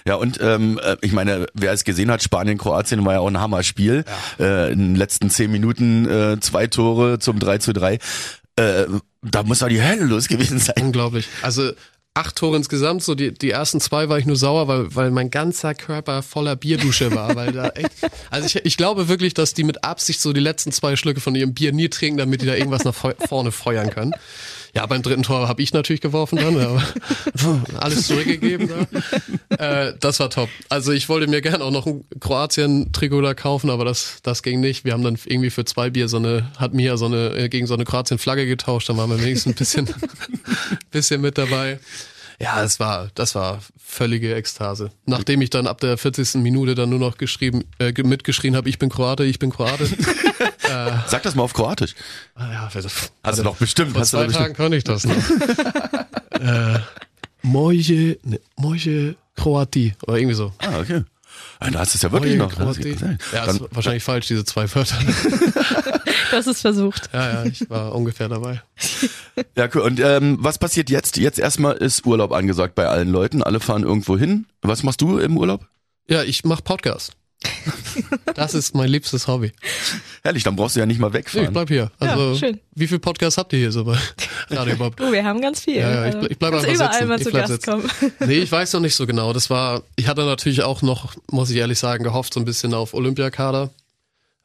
Ja, 0.06 0.16
und 0.16 0.40
ähm, 0.42 0.80
äh, 0.84 0.98
ich 1.02 1.14
meine, 1.14 1.46
wer 1.54 1.72
es 1.72 1.84
gesehen 1.86 2.12
hat, 2.12 2.22
Spanien, 2.22 2.58
Kroatien 2.58 3.04
war 3.06 3.14
ja 3.14 3.20
auch 3.22 3.28
ein 3.28 3.40
Hammerspiel. 3.40 4.04
Äh, 4.40 4.74
in 4.74 4.80
den 4.80 4.96
letzten 4.96 5.30
zehn 5.30 5.50
Minuten 5.52 6.08
äh, 6.10 6.40
zwei 6.42 6.68
Tore 6.68 7.20
zum 7.20 7.40
3 7.40 7.60
zu 7.60 7.72
3. 7.74 8.00
Äh, 8.58 8.86
da 9.22 9.44
muss 9.44 9.60
doch 9.60 9.70
die 9.70 9.82
Hölle 9.82 10.04
los 10.06 10.28
gewesen 10.28 10.60
sein. 10.60 10.76
Unglaublich. 10.82 11.28
Also 11.42 11.72
acht 12.17 12.36
Tore 12.36 12.57
insgesamt. 12.57 13.03
So 13.03 13.15
die, 13.15 13.33
die 13.33 13.51
ersten 13.51 13.79
zwei 13.79 14.09
war 14.09 14.17
ich 14.17 14.25
nur 14.25 14.36
sauer, 14.36 14.67
weil, 14.67 14.95
weil 14.95 15.12
mein 15.12 15.29
ganzer 15.29 15.74
Körper 15.75 16.24
voller 16.24 16.55
Bierdusche 16.55 17.13
war. 17.13 17.36
Weil 17.36 17.51
da 17.51 17.69
echt, 17.69 17.91
also 18.29 18.45
ich, 18.45 18.65
ich 18.65 18.77
glaube 18.77 19.07
wirklich, 19.07 19.33
dass 19.33 19.53
die 19.53 19.63
mit 19.63 19.83
Absicht 19.83 20.19
so 20.19 20.33
die 20.33 20.39
letzten 20.39 20.71
zwei 20.71 20.95
Schlücke 20.95 21.21
von 21.21 21.36
ihrem 21.36 21.53
Bier 21.53 21.71
nie 21.71 21.89
trinken, 21.89 22.17
damit 22.17 22.41
die 22.41 22.45
da 22.45 22.55
irgendwas 22.55 22.83
nach 22.83 22.95
vorne 22.95 23.51
feuern 23.51 23.89
können. 23.89 24.13
Ja, 24.77 24.86
beim 24.86 25.01
dritten 25.01 25.24
Tor 25.24 25.47
habe 25.47 25.62
ich 25.62 25.74
natürlich 25.74 26.01
geworfen 26.01 26.38
dann, 26.38 26.55
aber 26.59 26.83
alles 27.79 28.05
zurückgegeben. 28.05 28.69
Da. 28.69 29.88
Äh, 29.88 29.95
das 30.00 30.19
war 30.19 30.29
top. 30.29 30.50
Also 30.69 30.91
ich 30.91 31.09
wollte 31.09 31.27
mir 31.27 31.41
gerne 31.41 31.63
auch 31.63 31.71
noch 31.71 31.88
ein 31.88 32.03
Kroatien-Trikot 32.19 33.21
da 33.21 33.33
kaufen, 33.33 33.69
aber 33.69 33.86
das, 33.86 34.19
das 34.24 34.43
ging 34.43 34.59
nicht. 34.59 34.86
Wir 34.86 34.93
haben 34.93 35.03
dann 35.03 35.17
irgendwie 35.25 35.50
für 35.50 35.65
zwei 35.65 35.89
Bier 35.89 36.07
so 36.09 36.17
eine, 36.17 36.51
hat 36.57 36.74
Mia 36.74 36.97
so 36.97 37.05
eine, 37.05 37.36
äh, 37.36 37.50
gegen 37.50 37.65
so 37.65 37.74
eine 37.74 37.86
Kroatien-Flagge 37.86 38.45
getauscht, 38.45 38.89
dann 38.89 38.97
waren 38.97 39.09
wir 39.09 39.19
wenigstens 39.19 39.53
ein 39.53 39.55
bisschen, 39.55 39.89
bisschen 40.91 41.21
mit 41.21 41.38
dabei. 41.38 41.79
Ja, 42.39 42.62
es 42.63 42.79
war, 42.79 43.10
das 43.15 43.34
war 43.34 43.62
völlige 43.84 44.36
Ekstase. 44.36 44.91
Nachdem 45.08 45.41
ich 45.41 45.50
dann 45.50 45.65
ab 45.65 45.79
der 45.82 45.98
40. 45.98 46.36
Minute 46.36 46.75
dann 46.75 46.89
nur 46.89 47.00
noch 47.00 47.17
geschrieben, 47.17 47.63
äh, 47.79 47.91
ge- 47.94 48.06
mitgeschrien 48.06 48.56
habe, 48.56 48.70
ich 48.70 48.77
bin 48.77 48.89
Kroate, 48.89 49.24
ich 49.24 49.39
bin 49.39 49.50
Kroate. 49.51 49.88
Sag 51.08 51.24
das 51.24 51.34
mal 51.34 51.44
auf 51.44 51.53
Kroatisch. 51.53 51.96
Ah, 52.36 52.51
ja, 52.51 52.70
also, 52.72 52.89
Hast 53.24 53.39
du 53.39 53.44
doch 53.44 53.56
bestimmt. 53.56 53.91
vor 53.94 54.01
Hast 54.01 54.13
du 54.13 54.17
zwei 54.17 54.27
Tagen 54.27 54.53
bestimmt. 54.53 54.58
konnte 54.58 54.77
ich 54.77 54.84
das 54.84 55.06
noch. 55.06 55.15
äh, 56.75 56.79
Moje, 57.41 58.17
ne, 58.24 58.39
Moje 58.58 59.15
Kroati 59.36 59.96
oder 60.06 60.17
irgendwie 60.17 60.36
so. 60.36 60.51
Ah, 60.60 60.79
okay. 60.79 61.03
Du 61.60 61.80
hast 61.80 61.96
es 61.96 62.02
ja 62.02 62.12
wirklich 62.12 62.38
noch. 62.38 62.54
Ja, 62.58 63.46
Dann, 63.46 63.58
ist 63.58 63.64
wahrscheinlich 63.72 64.04
falsch, 64.04 64.28
diese 64.28 64.46
zwei 64.46 64.74
Wörter. 64.74 64.98
Du 66.30 66.36
hast 66.36 66.48
es 66.48 66.62
versucht. 66.62 67.10
ja, 67.14 67.34
ja, 67.34 67.46
ich 67.46 67.70
war 67.70 67.96
ungefähr 67.96 68.30
dabei. 68.30 68.62
ja, 69.56 69.70
cool. 69.74 69.82
Und 69.82 70.00
ähm, 70.00 70.38
was 70.40 70.58
passiert 70.58 70.90
jetzt? 70.90 71.18
Jetzt 71.18 71.40
erstmal 71.40 71.76
ist 71.78 72.06
Urlaub 72.06 72.32
angesagt 72.32 72.76
bei 72.76 72.88
allen 72.88 73.10
Leuten. 73.10 73.42
Alle 73.42 73.60
fahren 73.60 73.84
irgendwo 73.84 74.18
hin. 74.18 74.46
Was 74.62 74.84
machst 74.84 75.02
du 75.02 75.18
im 75.18 75.38
Urlaub? 75.38 75.66
Ja, 76.10 76.24
ich 76.24 76.44
mach 76.44 76.64
Podcast. 76.64 77.14
Das 78.36 78.53
ist 78.53 78.75
mein 78.75 78.89
liebstes 78.89 79.27
Hobby. 79.27 79.51
Herrlich, 80.24 80.44
dann 80.44 80.56
brauchst 80.56 80.75
du 80.75 80.79
ja 80.79 80.86
nicht 80.86 81.00
mal 81.00 81.10
Nee, 81.10 81.20
ich 81.20 81.25
wegfahren. 81.34 81.53
bleib 81.53 81.70
hier. 81.70 81.91
Also, 82.00 82.36
schön. 82.36 82.60
wie 82.75 82.88
viel 82.88 83.00
Podcasts 83.00 83.38
habt 83.38 83.53
ihr 83.53 83.60
hier 83.60 83.72
so 83.72 83.84
bei 83.86 83.98
Radio 84.50 84.75
Bob? 84.75 84.96
Oh, 85.01 85.12
wir 85.12 85.24
haben 85.24 85.41
ganz 85.41 85.62
viel. 85.62 85.77
Ja, 85.77 85.89
ja, 85.91 86.08
ich 86.08 86.15
Also, 86.15 86.29
ich 86.29 86.38
bleib 86.39 86.53
einfach 86.53 86.67
überall 86.74 86.94
sitzen. 86.94 87.08
mal 87.08 87.17
Ich 87.17 87.24
zu 87.24 87.32
bleib 87.32 87.48
Gast 87.48 87.53
sitzen. 87.53 87.72
kommen. 87.72 87.91
Nee, 88.27 88.39
ich 88.39 88.51
weiß 88.51 88.74
noch 88.74 88.79
nicht 88.82 88.96
so 88.96 89.06
genau. 89.08 89.34
Das 89.34 89.50
war, 89.50 89.82
ich 89.96 90.08
hatte 90.08 90.25
natürlich 90.25 90.63
auch 90.63 90.82
noch, 90.82 91.15
muss 91.32 91.50
ich 91.50 91.58
ehrlich 91.58 91.79
sagen, 91.79 92.03
gehofft 92.03 92.34
so 92.34 92.39
ein 92.39 92.46
bisschen 92.46 92.74
auf 92.74 92.94
Olympiakader. 92.94 93.70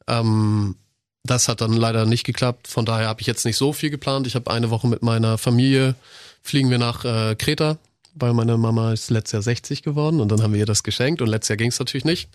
Ähm, 0.08 0.76
das 1.24 1.48
hat 1.48 1.60
dann 1.60 1.72
leider 1.72 2.06
nicht 2.06 2.24
geklappt. 2.24 2.68
Von 2.68 2.84
daher 2.86 3.08
habe 3.08 3.20
ich 3.20 3.26
jetzt 3.26 3.44
nicht 3.44 3.56
so 3.56 3.72
viel 3.72 3.90
geplant. 3.90 4.26
Ich 4.26 4.34
habe 4.34 4.50
eine 4.50 4.70
Woche 4.70 4.86
mit 4.88 5.02
meiner 5.02 5.38
Familie, 5.38 5.94
fliegen 6.42 6.70
wir 6.70 6.78
nach 6.78 7.04
äh, 7.04 7.34
Kreta, 7.36 7.78
weil 8.14 8.32
meine 8.32 8.56
Mama 8.56 8.92
ist 8.92 9.10
letztes 9.10 9.32
Jahr 9.32 9.42
60 9.42 9.82
geworden 9.82 10.20
und 10.20 10.28
dann 10.30 10.42
haben 10.42 10.52
wir 10.52 10.60
ihr 10.60 10.66
das 10.66 10.82
geschenkt 10.82 11.22
und 11.22 11.28
letztes 11.28 11.50
Jahr 11.50 11.56
ging 11.58 11.68
es 11.68 11.78
natürlich 11.78 12.04
nicht. 12.04 12.28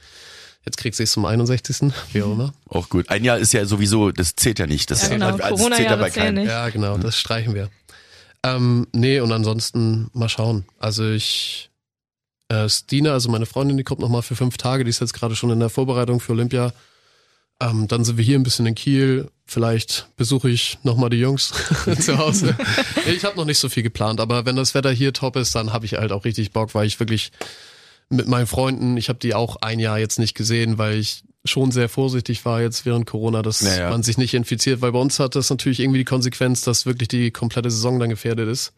Jetzt 0.68 0.76
kriegt 0.76 0.98
sie 0.98 1.04
es 1.04 1.14
zum 1.14 1.24
61. 1.24 1.94
Wie 2.12 2.22
auch 2.22 2.34
immer. 2.34 2.54
Auch 2.68 2.90
gut. 2.90 3.08
Ein 3.08 3.24
Jahr 3.24 3.38
ist 3.38 3.54
ja 3.54 3.64
sowieso, 3.64 4.12
das 4.12 4.36
zählt 4.36 4.60
ja 4.60 4.68
nicht. 4.68 4.92
Das 4.92 5.04
Ja, 5.04 5.08
genau. 5.08 5.28
also, 5.28 5.38
das 5.38 5.50
Corona-Jahre 5.52 5.98
bei 5.98 6.10
zählen 6.10 6.26
keinem. 6.26 6.44
nicht. 6.44 6.52
Ja, 6.52 6.68
genau, 6.68 6.98
das 6.98 7.18
streichen 7.18 7.56
wir. 7.56 7.70
Ähm, 8.44 8.86
nee, 8.92 9.22
und 9.22 9.32
ansonsten 9.32 10.10
mal 10.12 10.28
schauen. 10.28 10.66
Also 10.78 11.10
ich, 11.10 11.70
äh, 12.50 12.68
Stina, 12.68 13.14
also 13.14 13.30
meine 13.30 13.46
Freundin, 13.46 13.78
die 13.78 13.86
kommt 13.86 14.02
nochmal 14.02 14.24
für 14.24 14.36
fünf 14.36 14.58
Tage, 14.58 14.84
die 14.84 14.90
ist 14.90 15.00
jetzt 15.00 15.14
gerade 15.14 15.38
schon 15.38 15.52
in 15.52 15.60
der 15.62 15.70
Vorbereitung 15.70 16.20
für 16.20 16.34
Olympia. 16.34 16.74
Ähm, 17.62 17.88
dann 17.88 18.04
sind 18.04 18.18
wir 18.18 18.26
hier 18.26 18.38
ein 18.38 18.44
bisschen 18.44 18.66
in 18.66 18.76
Kiel. 18.76 19.32
Vielleicht 19.46 20.10
besuche 20.18 20.50
ich 20.50 20.80
nochmal 20.84 21.10
die 21.10 21.22
Jungs 21.22 21.54
zu 22.02 22.18
Hause. 22.18 22.58
ich 23.08 23.24
habe 23.24 23.38
noch 23.38 23.46
nicht 23.46 23.60
so 23.60 23.70
viel 23.70 23.84
geplant, 23.84 24.20
aber 24.20 24.46
wenn 24.46 24.58
das 24.58 24.74
Wetter 24.74 24.92
hier 24.92 25.14
top 25.14 25.38
ist, 25.38 25.56
dann 25.56 25.72
habe 25.72 25.86
ich 25.86 25.94
halt 25.94 26.12
auch 26.12 26.26
richtig 26.26 26.52
Bock, 26.52 26.76
weil 26.76 26.88
ich 26.88 27.00
wirklich 27.00 27.32
mit 28.10 28.28
meinen 28.28 28.48
Freunden, 28.48 28.98
ich 28.98 29.10
habe 29.10 29.20
die 29.20 29.34
auch 29.34 29.58
ein 29.58 29.80
Jahr 29.80 30.00
jetzt 30.00 30.20
nicht 30.20 30.36
gesehen, 30.36 30.78
weil 30.78 30.98
ich 30.98 31.24
schon 31.46 31.72
sehr 31.72 31.90
vorsichtig 31.90 32.46
war 32.46 32.62
jetzt 32.62 32.86
während 32.86 33.06
Corona, 33.06 33.42
dass 33.42 33.62
Ja, 33.62 33.78
ja. 33.78 33.90
man 33.90 34.04
sich 34.04 34.18
nicht 34.18 34.34
infiziert, 34.34 34.82
weil 34.82 34.92
bei 34.92 35.00
uns 35.00 35.20
hat 35.20 35.36
das 35.36 35.50
natürlich 35.50 35.80
irgendwie 35.80 36.00
die 36.00 36.06
Konsequenz, 36.06 36.62
dass 36.62 36.86
wirklich 36.86 37.08
die 37.08 37.32
komplette 37.32 37.72
Saison 37.72 38.00
dann 38.00 38.10
gefährdet 38.10 38.50
ist. 38.50 38.74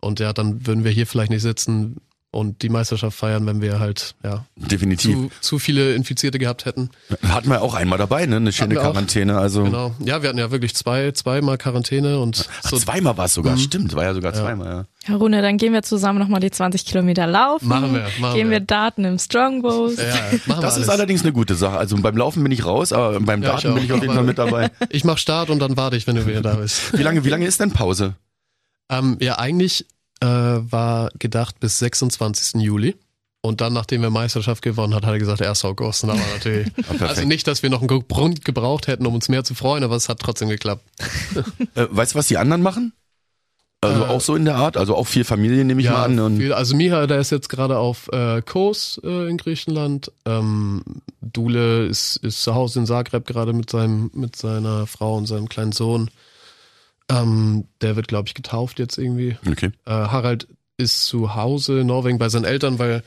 Und 0.00 0.20
ja, 0.20 0.32
dann 0.32 0.66
würden 0.66 0.84
wir 0.84 0.90
hier 0.90 1.06
vielleicht 1.06 1.30
nicht 1.30 1.42
sitzen 1.42 1.96
und 2.30 2.60
die 2.60 2.68
Meisterschaft 2.68 3.16
feiern, 3.16 3.46
wenn 3.46 3.62
wir 3.62 3.80
halt 3.80 4.14
ja 4.22 4.44
Definitiv. 4.56 5.14
zu, 5.14 5.30
zu 5.40 5.58
viele 5.58 5.94
Infizierte 5.94 6.38
gehabt 6.38 6.66
hätten. 6.66 6.90
Hatten 7.26 7.48
wir 7.48 7.62
auch 7.62 7.72
einmal 7.74 7.96
dabei, 7.98 8.26
ne? 8.26 8.36
Eine 8.36 8.52
schöne 8.52 8.78
auch. 8.78 8.82
Quarantäne. 8.82 9.38
Also 9.38 9.64
Genau. 9.64 9.94
Ja, 10.00 10.20
wir 10.22 10.28
hatten 10.28 10.38
ja 10.38 10.50
wirklich 10.50 10.74
zwei, 10.74 11.10
zweimal 11.12 11.56
Quarantäne 11.56 12.18
und 12.20 12.46
Ach, 12.64 12.68
so. 12.70 12.76
zweimal 12.78 13.16
war 13.16 13.24
es 13.24 13.34
sogar. 13.34 13.54
Mhm. 13.54 13.60
Stimmt, 13.60 13.94
war 13.94 14.04
ja 14.04 14.12
sogar 14.12 14.34
zweimal. 14.34 14.66
Ja. 14.68 14.84
Ja, 15.08 15.16
Rune, 15.16 15.40
dann 15.40 15.56
gehen 15.56 15.72
wir 15.72 15.82
zusammen 15.82 16.18
nochmal 16.18 16.40
die 16.40 16.50
20 16.50 16.84
Kilometer 16.84 17.26
laufen. 17.26 17.66
Machen 17.66 17.94
wir, 17.94 18.06
machen 18.20 18.34
Gehen 18.34 18.50
wir 18.50 18.58
wir. 18.58 18.66
Daten 18.66 19.06
im 19.06 19.18
Strongbows. 19.18 19.96
Ja, 19.96 20.04
machen 20.44 20.60
Das 20.60 20.76
wir 20.76 20.82
ist 20.82 20.90
allerdings 20.90 21.22
eine 21.22 21.32
gute 21.32 21.54
Sache. 21.54 21.78
Also 21.78 21.96
beim 21.96 22.16
Laufen 22.16 22.42
bin 22.42 22.52
ich 22.52 22.66
raus, 22.66 22.92
aber 22.92 23.18
beim 23.20 23.42
Ja, 23.42 23.52
Daten 23.52 23.68
ich 23.68 23.74
bin 23.74 23.84
ich 23.84 23.92
auch. 23.92 23.96
auf 23.96 24.02
jeden 24.02 24.14
Fall 24.14 24.24
mit 24.24 24.36
dabei. 24.38 24.70
Ich 24.90 25.04
mach 25.04 25.16
Start 25.16 25.48
und 25.48 25.60
dann 25.60 25.78
warte 25.78 25.96
ich, 25.96 26.06
wenn 26.06 26.16
du 26.16 26.26
wieder 26.26 26.42
da 26.42 26.56
bist. 26.56 26.92
Wie 26.96 27.02
lange, 27.02 27.24
wie 27.24 27.30
lange 27.30 27.46
ist 27.46 27.58
denn 27.58 27.70
Pause? 27.72 28.16
Ähm, 28.90 29.16
ja, 29.20 29.38
eigentlich 29.38 29.86
äh, 30.20 30.26
war 30.26 31.10
gedacht 31.18 31.60
bis 31.60 31.78
26. 31.78 32.60
Juli. 32.62 32.96
Und 33.40 33.60
dann, 33.60 33.72
nachdem 33.72 34.02
wir 34.02 34.10
Meisterschaft 34.10 34.62
gewonnen 34.62 34.94
hat, 34.94 35.06
hat 35.06 35.12
er 35.12 35.18
gesagt 35.18 35.40
1. 35.40 35.64
August. 35.64 36.02
Und 36.02 36.10
war 36.10 36.16
natürlich. 36.34 36.72
perfekt. 36.74 37.02
also 37.02 37.24
nicht, 37.24 37.46
dass 37.46 37.62
wir 37.62 37.70
noch 37.70 37.80
einen 37.80 38.08
Grund 38.08 38.44
gebraucht 38.44 38.88
hätten, 38.88 39.06
um 39.06 39.14
uns 39.14 39.28
mehr 39.28 39.44
zu 39.44 39.54
freuen, 39.54 39.84
aber 39.84 39.94
es 39.94 40.08
hat 40.08 40.20
trotzdem 40.20 40.48
geklappt. 40.48 40.84
Äh, 41.74 41.86
weißt 41.90 42.14
du, 42.14 42.18
was 42.18 42.26
die 42.26 42.38
anderen 42.38 42.62
machen? 42.62 42.92
Also 43.80 44.04
Äh, 44.04 44.06
auch 44.08 44.20
so 44.20 44.34
in 44.34 44.44
der 44.44 44.56
Art? 44.56 44.76
Also 44.76 44.96
auch 44.96 45.06
viel 45.06 45.24
Familie 45.24 45.64
nehme 45.64 45.80
ich 45.80 45.88
mal 45.88 46.04
an. 46.04 46.18
Und 46.18 46.38
viel, 46.38 46.52
also 46.52 46.74
Miha, 46.74 47.06
der 47.06 47.20
ist 47.20 47.30
jetzt 47.30 47.48
gerade 47.48 47.78
auf 47.78 48.08
äh, 48.12 48.42
Kos 48.42 49.00
äh, 49.04 49.28
in 49.28 49.36
Griechenland. 49.36 50.10
Ähm, 50.24 50.82
Dule 51.20 51.86
ist, 51.86 52.16
ist 52.16 52.42
zu 52.42 52.54
Hause 52.54 52.80
in 52.80 52.86
Zagreb 52.86 53.26
gerade 53.26 53.52
mit 53.52 53.70
seinem 53.70 54.10
mit 54.14 54.34
seiner 54.34 54.86
Frau 54.86 55.16
und 55.16 55.26
seinem 55.26 55.48
kleinen 55.48 55.72
Sohn. 55.72 56.10
Ähm, 57.10 57.64
der 57.80 57.96
wird, 57.96 58.08
glaube 58.08 58.28
ich, 58.28 58.34
getauft 58.34 58.78
jetzt 58.78 58.98
irgendwie. 58.98 59.36
okay. 59.50 59.70
Äh, 59.86 59.90
Harald 59.90 60.46
ist 60.76 61.06
zu 61.06 61.34
Hause 61.34 61.80
in 61.80 61.86
Norwegen 61.86 62.18
bei 62.18 62.28
seinen 62.28 62.44
Eltern, 62.44 62.78
weil 62.78 63.02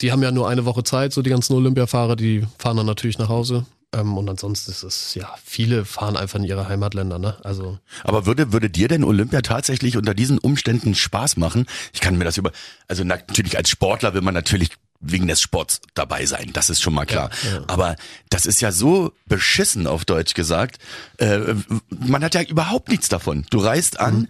die 0.00 0.12
haben 0.12 0.22
ja 0.22 0.30
nur 0.30 0.48
eine 0.48 0.64
Woche 0.64 0.84
Zeit, 0.84 1.12
so 1.12 1.22
die 1.22 1.30
ganzen 1.30 1.54
Olympiafahrer, 1.54 2.16
die 2.16 2.46
fahren 2.58 2.76
dann 2.76 2.86
natürlich 2.86 3.18
nach 3.18 3.28
Hause. 3.28 3.66
Ähm, 3.94 4.18
und 4.18 4.28
ansonsten 4.28 4.70
ist 4.70 4.82
es, 4.82 5.14
ja, 5.14 5.34
viele 5.42 5.84
fahren 5.84 6.16
einfach 6.16 6.38
in 6.38 6.44
ihre 6.44 6.68
Heimatländer, 6.68 7.18
ne? 7.18 7.36
Also, 7.42 7.78
Aber 8.04 8.26
würde, 8.26 8.52
würde 8.52 8.68
dir 8.68 8.86
denn 8.86 9.02
Olympia 9.02 9.40
tatsächlich 9.40 9.96
unter 9.96 10.14
diesen 10.14 10.38
Umständen 10.38 10.94
Spaß 10.94 11.38
machen? 11.38 11.66
Ich 11.94 12.00
kann 12.00 12.18
mir 12.18 12.24
das 12.24 12.36
über, 12.36 12.52
also 12.86 13.02
natürlich 13.02 13.56
als 13.56 13.70
Sportler 13.70 14.12
will 14.12 14.20
man 14.20 14.34
natürlich 14.34 14.70
wegen 15.00 15.28
des 15.28 15.40
Sports 15.40 15.80
dabei 15.94 16.26
sein, 16.26 16.50
das 16.52 16.70
ist 16.70 16.82
schon 16.82 16.94
mal 16.94 17.06
klar. 17.06 17.30
Ja, 17.44 17.52
ja. 17.60 17.64
Aber 17.68 17.96
das 18.30 18.46
ist 18.46 18.60
ja 18.60 18.72
so 18.72 19.12
beschissen 19.26 19.86
auf 19.86 20.04
Deutsch 20.04 20.34
gesagt. 20.34 20.78
Äh, 21.18 21.54
man 21.90 22.24
hat 22.24 22.34
ja 22.34 22.42
überhaupt 22.42 22.88
nichts 22.88 23.08
davon. 23.08 23.46
Du 23.50 23.58
reist 23.58 24.00
an, 24.00 24.20
Mhm. 24.20 24.28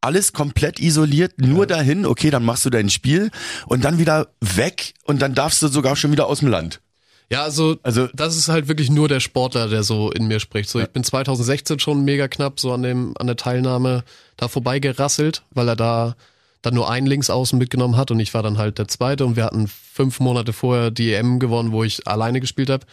alles 0.00 0.32
komplett 0.32 0.80
isoliert, 0.80 1.38
nur 1.38 1.66
dahin, 1.66 2.06
okay, 2.06 2.30
dann 2.30 2.44
machst 2.44 2.64
du 2.64 2.70
dein 2.70 2.90
Spiel 2.90 3.30
und 3.66 3.84
dann 3.84 3.98
wieder 3.98 4.28
weg 4.40 4.94
und 5.04 5.20
dann 5.22 5.34
darfst 5.34 5.60
du 5.62 5.68
sogar 5.68 5.94
schon 5.94 6.10
wieder 6.12 6.26
aus 6.26 6.40
dem 6.40 6.48
Land. 6.48 6.80
ja, 7.32 7.44
also, 7.44 7.76
Also- 7.84 8.08
das 8.12 8.36
ist 8.36 8.48
halt 8.48 8.66
wirklich 8.66 8.90
nur 8.90 9.06
der 9.08 9.20
Sportler, 9.20 9.68
der 9.68 9.84
so 9.84 10.10
in 10.10 10.26
mir 10.26 10.40
spricht. 10.40 10.68
So, 10.68 10.80
ich 10.80 10.88
bin 10.88 11.04
2016 11.04 11.78
schon 11.78 12.04
mega 12.04 12.26
knapp 12.26 12.58
so 12.58 12.72
an 12.72 12.82
dem, 12.82 13.14
an 13.20 13.28
der 13.28 13.36
Teilnahme 13.36 14.02
da 14.36 14.48
vorbeigerasselt, 14.48 15.44
weil 15.52 15.68
er 15.68 15.76
da 15.76 16.16
dann 16.62 16.74
nur 16.74 16.90
einen 16.90 17.06
Linksaußen 17.06 17.58
mitgenommen 17.58 17.96
hat 17.96 18.10
und 18.10 18.20
ich 18.20 18.34
war 18.34 18.42
dann 18.42 18.58
halt 18.58 18.78
der 18.78 18.88
Zweite 18.88 19.24
und 19.24 19.36
wir 19.36 19.44
hatten 19.44 19.66
fünf 19.68 20.20
Monate 20.20 20.52
vorher 20.52 20.90
die 20.90 21.12
EM 21.14 21.38
gewonnen, 21.38 21.72
wo 21.72 21.84
ich 21.84 22.06
alleine 22.06 22.40
gespielt 22.40 22.68
habe. 22.70 22.84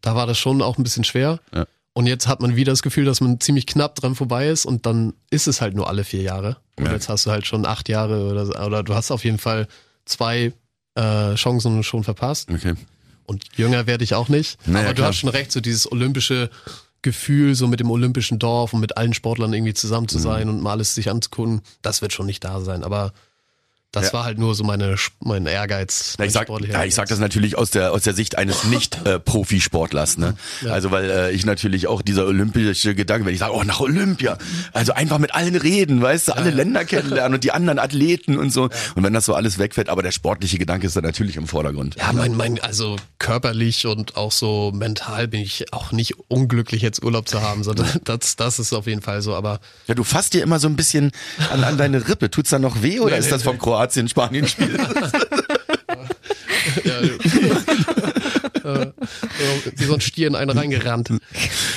Da 0.00 0.14
war 0.14 0.26
das 0.26 0.38
schon 0.38 0.62
auch 0.62 0.78
ein 0.78 0.82
bisschen 0.84 1.04
schwer. 1.04 1.40
Ja. 1.54 1.66
Und 1.92 2.06
jetzt 2.06 2.28
hat 2.28 2.40
man 2.40 2.56
wieder 2.56 2.72
das 2.72 2.82
Gefühl, 2.82 3.04
dass 3.06 3.20
man 3.20 3.40
ziemlich 3.40 3.66
knapp 3.66 3.94
dran 3.94 4.14
vorbei 4.14 4.48
ist 4.48 4.66
und 4.66 4.84
dann 4.86 5.14
ist 5.30 5.46
es 5.48 5.60
halt 5.60 5.74
nur 5.74 5.88
alle 5.88 6.04
vier 6.04 6.22
Jahre. 6.22 6.58
Und 6.78 6.86
Ja. 6.86 6.92
jetzt 6.92 7.08
hast 7.08 7.24
du 7.26 7.30
halt 7.30 7.46
schon 7.46 7.64
acht 7.66 7.88
Jahre 7.88 8.30
oder, 8.30 8.66
oder 8.66 8.82
du 8.82 8.94
hast 8.94 9.10
auf 9.10 9.24
jeden 9.24 9.38
Fall 9.38 9.66
zwei 10.04 10.52
äh, 10.94 11.34
Chancen 11.34 11.82
schon 11.82 12.04
verpasst. 12.04 12.50
Okay. 12.50 12.74
Und 13.24 13.44
jünger 13.56 13.86
werde 13.88 14.04
ich 14.04 14.14
auch 14.14 14.28
nicht. 14.28 14.56
Naja, 14.68 14.84
aber 14.84 14.88
du 14.94 14.94
klar. 14.96 15.08
hast 15.08 15.16
schon 15.16 15.30
recht, 15.30 15.50
so 15.50 15.60
dieses 15.60 15.90
olympische 15.90 16.48
Gefühl, 17.02 17.54
so 17.54 17.68
mit 17.68 17.80
dem 17.80 17.90
olympischen 17.90 18.38
Dorf 18.38 18.72
und 18.72 18.80
mit 18.80 18.96
allen 18.96 19.14
Sportlern 19.14 19.52
irgendwie 19.52 19.74
zusammen 19.74 20.04
Mhm. 20.04 20.08
zu 20.08 20.18
sein 20.18 20.48
und 20.48 20.60
mal 20.62 20.72
alles 20.72 20.94
sich 20.94 21.08
anzugucken, 21.10 21.60
das 21.82 22.02
wird 22.02 22.12
schon 22.12 22.26
nicht 22.26 22.42
da 22.44 22.60
sein. 22.60 22.82
Aber 22.84 23.12
das 23.96 24.08
Ja. 24.08 24.12
war 24.12 24.24
halt 24.24 24.38
nur 24.38 24.54
so 24.54 24.62
meine, 24.62 24.94
mein 25.20 25.46
Ehrgeiz. 25.46 26.14
Mein 26.18 26.28
ich 26.28 26.34
sag, 26.34 26.48
ja, 26.48 26.84
ich 26.84 26.94
sag 26.94 27.08
das 27.08 27.18
natürlich 27.18 27.56
aus 27.56 27.70
der 27.70 27.92
aus 27.92 28.02
der 28.02 28.12
Sicht 28.14 28.36
eines 28.36 28.64
Nicht-Profisportlers, 29.26 30.18
ne? 30.18 30.34
Ja. 30.62 30.72
Also 30.72 30.90
weil 30.90 31.10
äh, 31.10 31.32
ich 31.32 31.46
natürlich 31.46 31.86
auch 31.86 32.02
dieser 32.02 32.26
olympische 32.26 32.94
Gedanke, 32.94 33.26
wenn 33.26 33.32
ich 33.34 33.40
sage, 33.40 33.54
oh 33.54 33.62
nach 33.64 33.80
Olympia, 33.80 34.38
also 34.72 34.92
einfach 34.92 35.18
mit 35.18 35.34
allen 35.34 35.56
reden, 35.56 36.02
weißt 36.02 36.28
du, 36.28 36.32
alle 36.36 36.50
Länder 36.50 36.84
kennenlernen 36.84 37.34
und 37.34 37.44
die 37.44 37.52
anderen 37.52 37.78
Athleten 37.78 38.36
und 38.38 38.50
so. 38.52 38.64
Und 38.94 39.02
wenn 39.02 39.12
das 39.12 39.24
so 39.24 39.34
alles 39.34 39.58
wegfällt, 39.58 39.88
aber 39.88 40.02
der 40.02 40.12
sportliche 40.12 40.58
Gedanke 40.58 40.86
ist 40.86 40.96
dann 40.96 41.04
natürlich 41.04 41.36
im 41.36 41.46
Vordergrund. 41.46 41.96
Ja, 41.96 42.12
mein, 42.12 42.36
mein, 42.36 42.60
also 42.60 42.96
körperlich 43.18 43.86
und 43.86 44.16
auch 44.16 44.32
so 44.32 44.72
mental 44.74 45.26
bin 45.28 45.40
ich 45.40 45.72
auch 45.72 45.92
nicht 45.92 46.14
unglücklich, 46.28 46.82
jetzt 46.82 47.02
Urlaub 47.02 47.28
zu 47.28 47.40
haben, 47.42 47.64
sondern 47.64 47.88
das, 48.04 48.36
das 48.36 48.58
ist 48.58 48.72
auf 48.72 48.86
jeden 48.86 49.02
Fall 49.02 49.22
so. 49.22 49.34
Aber 49.34 49.60
Ja, 49.86 49.94
du 49.94 50.04
fasst 50.04 50.34
dir 50.34 50.42
immer 50.42 50.58
so 50.58 50.68
ein 50.68 50.76
bisschen 50.76 51.12
an, 51.50 51.64
an 51.64 51.78
deine 51.78 52.08
Rippe. 52.08 52.30
Tut's 52.30 52.50
da 52.50 52.58
noch 52.58 52.82
weh 52.82 53.00
oder 53.00 53.12
Nee, 53.14 53.20
ist 53.20 53.32
das 53.32 53.42
vom 53.42 53.58
nee. 53.86 54.02
Kroatien-Spanien-Spiel? 54.06 54.76
ja, 56.84 57.00
äh, 58.82 58.92
wie 59.76 59.84
so 59.84 59.94
ein 59.94 60.00
Stier 60.00 60.26
in 60.28 60.34
einen 60.34 60.50
reingerannt. 60.56 61.10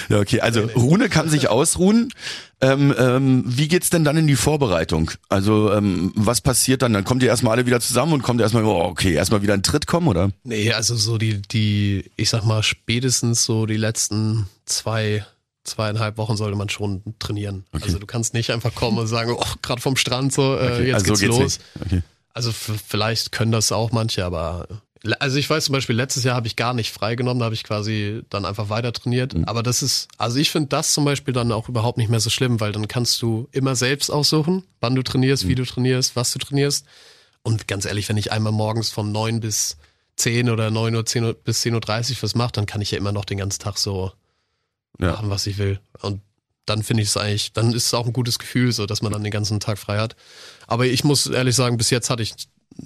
ja, 0.09 0.19
okay. 0.19 0.41
Also 0.41 0.61
Rune 0.75 1.09
kann 1.09 1.29
sich 1.29 1.49
ausruhen. 1.49 2.11
Ähm, 2.61 2.93
ähm, 2.97 3.43
wie 3.45 3.69
geht's 3.69 3.89
denn 3.89 4.03
dann 4.03 4.17
in 4.17 4.27
die 4.27 4.35
Vorbereitung? 4.35 5.11
Also 5.29 5.71
ähm, 5.71 6.11
was 6.15 6.41
passiert 6.41 6.81
dann? 6.81 6.91
Dann 6.93 7.05
kommt 7.05 7.23
ihr 7.23 7.29
erstmal 7.29 7.53
alle 7.53 7.65
wieder 7.65 7.79
zusammen 7.79 8.11
und 8.13 8.21
kommt 8.21 8.41
erstmal, 8.41 8.65
oh, 8.65 8.81
okay, 8.81 9.13
erstmal 9.13 9.41
wieder 9.41 9.53
ein 9.53 9.63
Tritt 9.63 9.87
kommen, 9.87 10.07
oder? 10.07 10.31
Nee, 10.43 10.73
also 10.73 10.95
so 10.95 11.17
die, 11.17 11.41
die, 11.41 12.11
ich 12.17 12.29
sag 12.29 12.43
mal, 12.43 12.61
spätestens 12.63 13.45
so 13.45 13.65
die 13.65 13.77
letzten 13.77 14.47
zwei, 14.65 15.25
zweieinhalb 15.69 16.17
Wochen 16.17 16.35
sollte 16.37 16.57
man 16.57 16.69
schon 16.69 17.01
trainieren. 17.19 17.65
Okay. 17.71 17.85
Also 17.85 17.99
du 17.99 18.05
kannst 18.05 18.33
nicht 18.33 18.51
einfach 18.51 18.75
kommen 18.75 18.97
und 18.97 19.07
sagen, 19.07 19.33
oh, 19.37 19.45
gerade 19.61 19.81
vom 19.81 19.95
Strand 19.95 20.33
so, 20.33 20.55
äh, 20.55 20.73
Okay, 20.73 20.87
jetzt 20.87 20.93
also 21.07 21.13
geht's 21.13 21.35
so 21.35 21.41
los. 21.41 21.59
Okay. 21.85 22.01
Also 22.33 22.51
vielleicht 22.51 23.31
können 23.31 23.51
das 23.51 23.71
auch 23.71 23.91
manche, 23.91 24.23
aber 24.25 24.67
also 25.19 25.37
ich 25.37 25.49
weiß 25.49 25.65
zum 25.65 25.73
Beispiel, 25.73 25.95
letztes 25.95 26.23
Jahr 26.25 26.35
habe 26.35 26.47
ich 26.47 26.55
gar 26.57 26.73
nicht 26.73 26.91
freigenommen, 26.91 27.39
da 27.39 27.45
habe 27.45 27.55
ich 27.55 27.63
quasi 27.63 28.21
dann 28.29 28.45
einfach 28.45 28.69
weiter 28.69 28.91
trainiert. 28.91 29.33
Mhm. 29.33 29.45
Aber 29.45 29.63
das 29.63 29.81
ist, 29.81 30.09
also 30.17 30.37
ich 30.37 30.51
finde 30.51 30.69
das 30.69 30.93
zum 30.93 31.05
Beispiel 31.05 31.33
dann 31.33 31.51
auch 31.53 31.69
überhaupt 31.69 31.97
nicht 31.97 32.09
mehr 32.09 32.19
so 32.19 32.29
schlimm, 32.29 32.59
weil 32.59 32.71
dann 32.73 32.87
kannst 32.87 33.21
du 33.21 33.47
immer 33.51 33.75
selbst 33.75 34.09
aussuchen, 34.11 34.63
wann 34.81 34.95
du 34.95 35.01
trainierst, 35.03 35.45
Mhm. 35.45 35.49
wie 35.49 35.55
du 35.55 35.65
trainierst, 35.65 36.15
was 36.15 36.33
du 36.33 36.39
trainierst. 36.39 36.85
Und 37.43 37.67
ganz 37.67 37.85
ehrlich, 37.85 38.09
wenn 38.09 38.17
ich 38.17 38.31
einmal 38.33 38.51
morgens 38.51 38.89
von 38.91 39.11
neun 39.11 39.39
bis 39.39 39.77
10 40.17 40.49
oder 40.49 40.69
9 40.69 40.93
Uhr, 40.93 41.05
10 41.05 41.23
Uhr 41.23 41.33
bis 41.33 41.61
10.30 41.63 42.17
Uhr 42.17 42.23
was 42.23 42.35
mache, 42.35 42.51
dann 42.51 42.65
kann 42.65 42.81
ich 42.81 42.91
ja 42.91 42.97
immer 42.97 43.13
noch 43.13 43.23
den 43.23 43.37
ganzen 43.37 43.61
Tag 43.61 43.77
so 43.77 44.11
Ja. 44.99 45.11
machen, 45.11 45.29
was 45.29 45.47
ich 45.47 45.57
will. 45.57 45.79
Und 46.01 46.21
dann 46.65 46.83
finde 46.83 47.03
ich 47.03 47.09
es 47.09 47.17
eigentlich, 47.17 47.53
dann 47.53 47.73
ist 47.73 47.87
es 47.87 47.93
auch 47.93 48.05
ein 48.05 48.13
gutes 48.13 48.37
Gefühl, 48.39 48.71
so 48.71 48.85
dass 48.85 49.01
man 49.01 49.11
dann 49.11 49.23
den 49.23 49.31
ganzen 49.31 49.59
Tag 49.59 49.77
frei 49.79 49.97
hat. 49.97 50.15
Aber 50.67 50.85
ich 50.85 51.03
muss 51.03 51.27
ehrlich 51.27 51.55
sagen, 51.55 51.77
bis 51.77 51.89
jetzt 51.89 52.09
hatte 52.09 52.21
ich, 52.21 52.35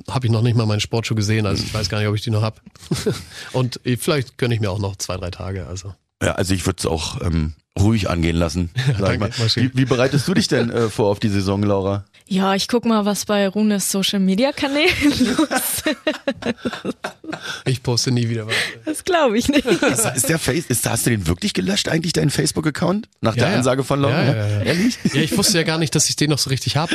habe 0.10 0.28
ich 0.28 0.32
noch 0.32 0.42
nicht 0.42 0.56
mal 0.56 0.66
meinen 0.66 0.80
Sportschuh 0.80 1.16
gesehen, 1.16 1.46
also 1.46 1.64
ich 1.64 1.74
weiß 1.74 1.90
gar 1.90 2.00
nicht, 2.00 2.08
ob 2.08 2.16
ich 2.16 2.22
die 2.22 2.32
noch 2.32 2.42
hab. 2.44 2.62
Und 3.52 3.80
vielleicht 4.00 4.38
gönne 4.38 4.56
ich 4.56 4.62
mir 4.62 4.72
auch 4.72 4.80
noch 4.80 4.96
zwei, 4.96 5.18
drei 5.18 5.32
Tage. 5.32 5.68
Also 5.68 5.94
Ja, 6.22 6.34
also 6.34 6.54
ich 6.54 6.66
würde 6.66 6.78
es 6.80 6.86
auch 6.86 7.22
ähm, 7.22 7.54
ruhig 7.78 8.10
angehen 8.10 8.38
lassen. 8.38 8.70
Ich 8.92 8.98
danke. 8.98 9.30
Wie, 9.56 9.72
wie 9.76 9.86
bereitest 9.86 10.28
du 10.28 10.34
dich 10.34 10.48
denn 10.48 10.70
äh, 10.70 10.90
vor 10.90 11.10
auf 11.10 11.20
die 11.20 11.30
Saison, 11.30 11.62
Laura? 11.64 12.06
Ja, 12.28 12.56
ich 12.56 12.68
guck 12.68 12.86
mal, 12.86 13.06
was 13.06 13.26
bei 13.26 13.48
Runes 13.48 13.92
Social 13.92 14.20
Media 14.20 14.52
Kanälen 14.52 14.90
los 15.38 15.84
ich 17.66 17.84
poste 17.84 18.12
nie 18.12 18.30
wieder 18.30 18.48
was. 18.48 18.54
Das 18.86 19.04
glaube 19.04 19.38
ich 19.38 19.50
nicht. 19.50 19.66
Ist, 19.66 20.06
ist 20.16 20.30
der 20.30 20.40
Face, 20.40 20.66
ist, 20.68 20.88
hast 20.90 21.06
du 21.06 21.10
den 21.10 21.28
wirklich 21.28 21.54
gelöscht 21.54 21.88
eigentlich, 21.90 22.14
deinen 22.14 22.30
Facebook-Account? 22.30 23.08
Nach 23.22 23.34
der 23.36 23.46
Ja, 23.46 23.52
ja. 23.52 23.58
Ansage 23.58 23.84
von 23.84 24.02
Laura? 24.02 24.24
Ja, 24.24 24.36
ja, 24.36 24.48
ja. 24.48 24.62
Ehrlich? 24.62 24.98
Ja, 25.14 25.22
ich 25.22 25.38
wusste 25.38 25.58
ja 25.58 25.64
gar 25.64 25.78
nicht, 25.78 25.94
dass 25.96 26.10
ich 26.10 26.16
den 26.16 26.30
noch 26.30 26.38
so 26.40 26.50
richtig 26.50 26.78
hab. 26.78 26.90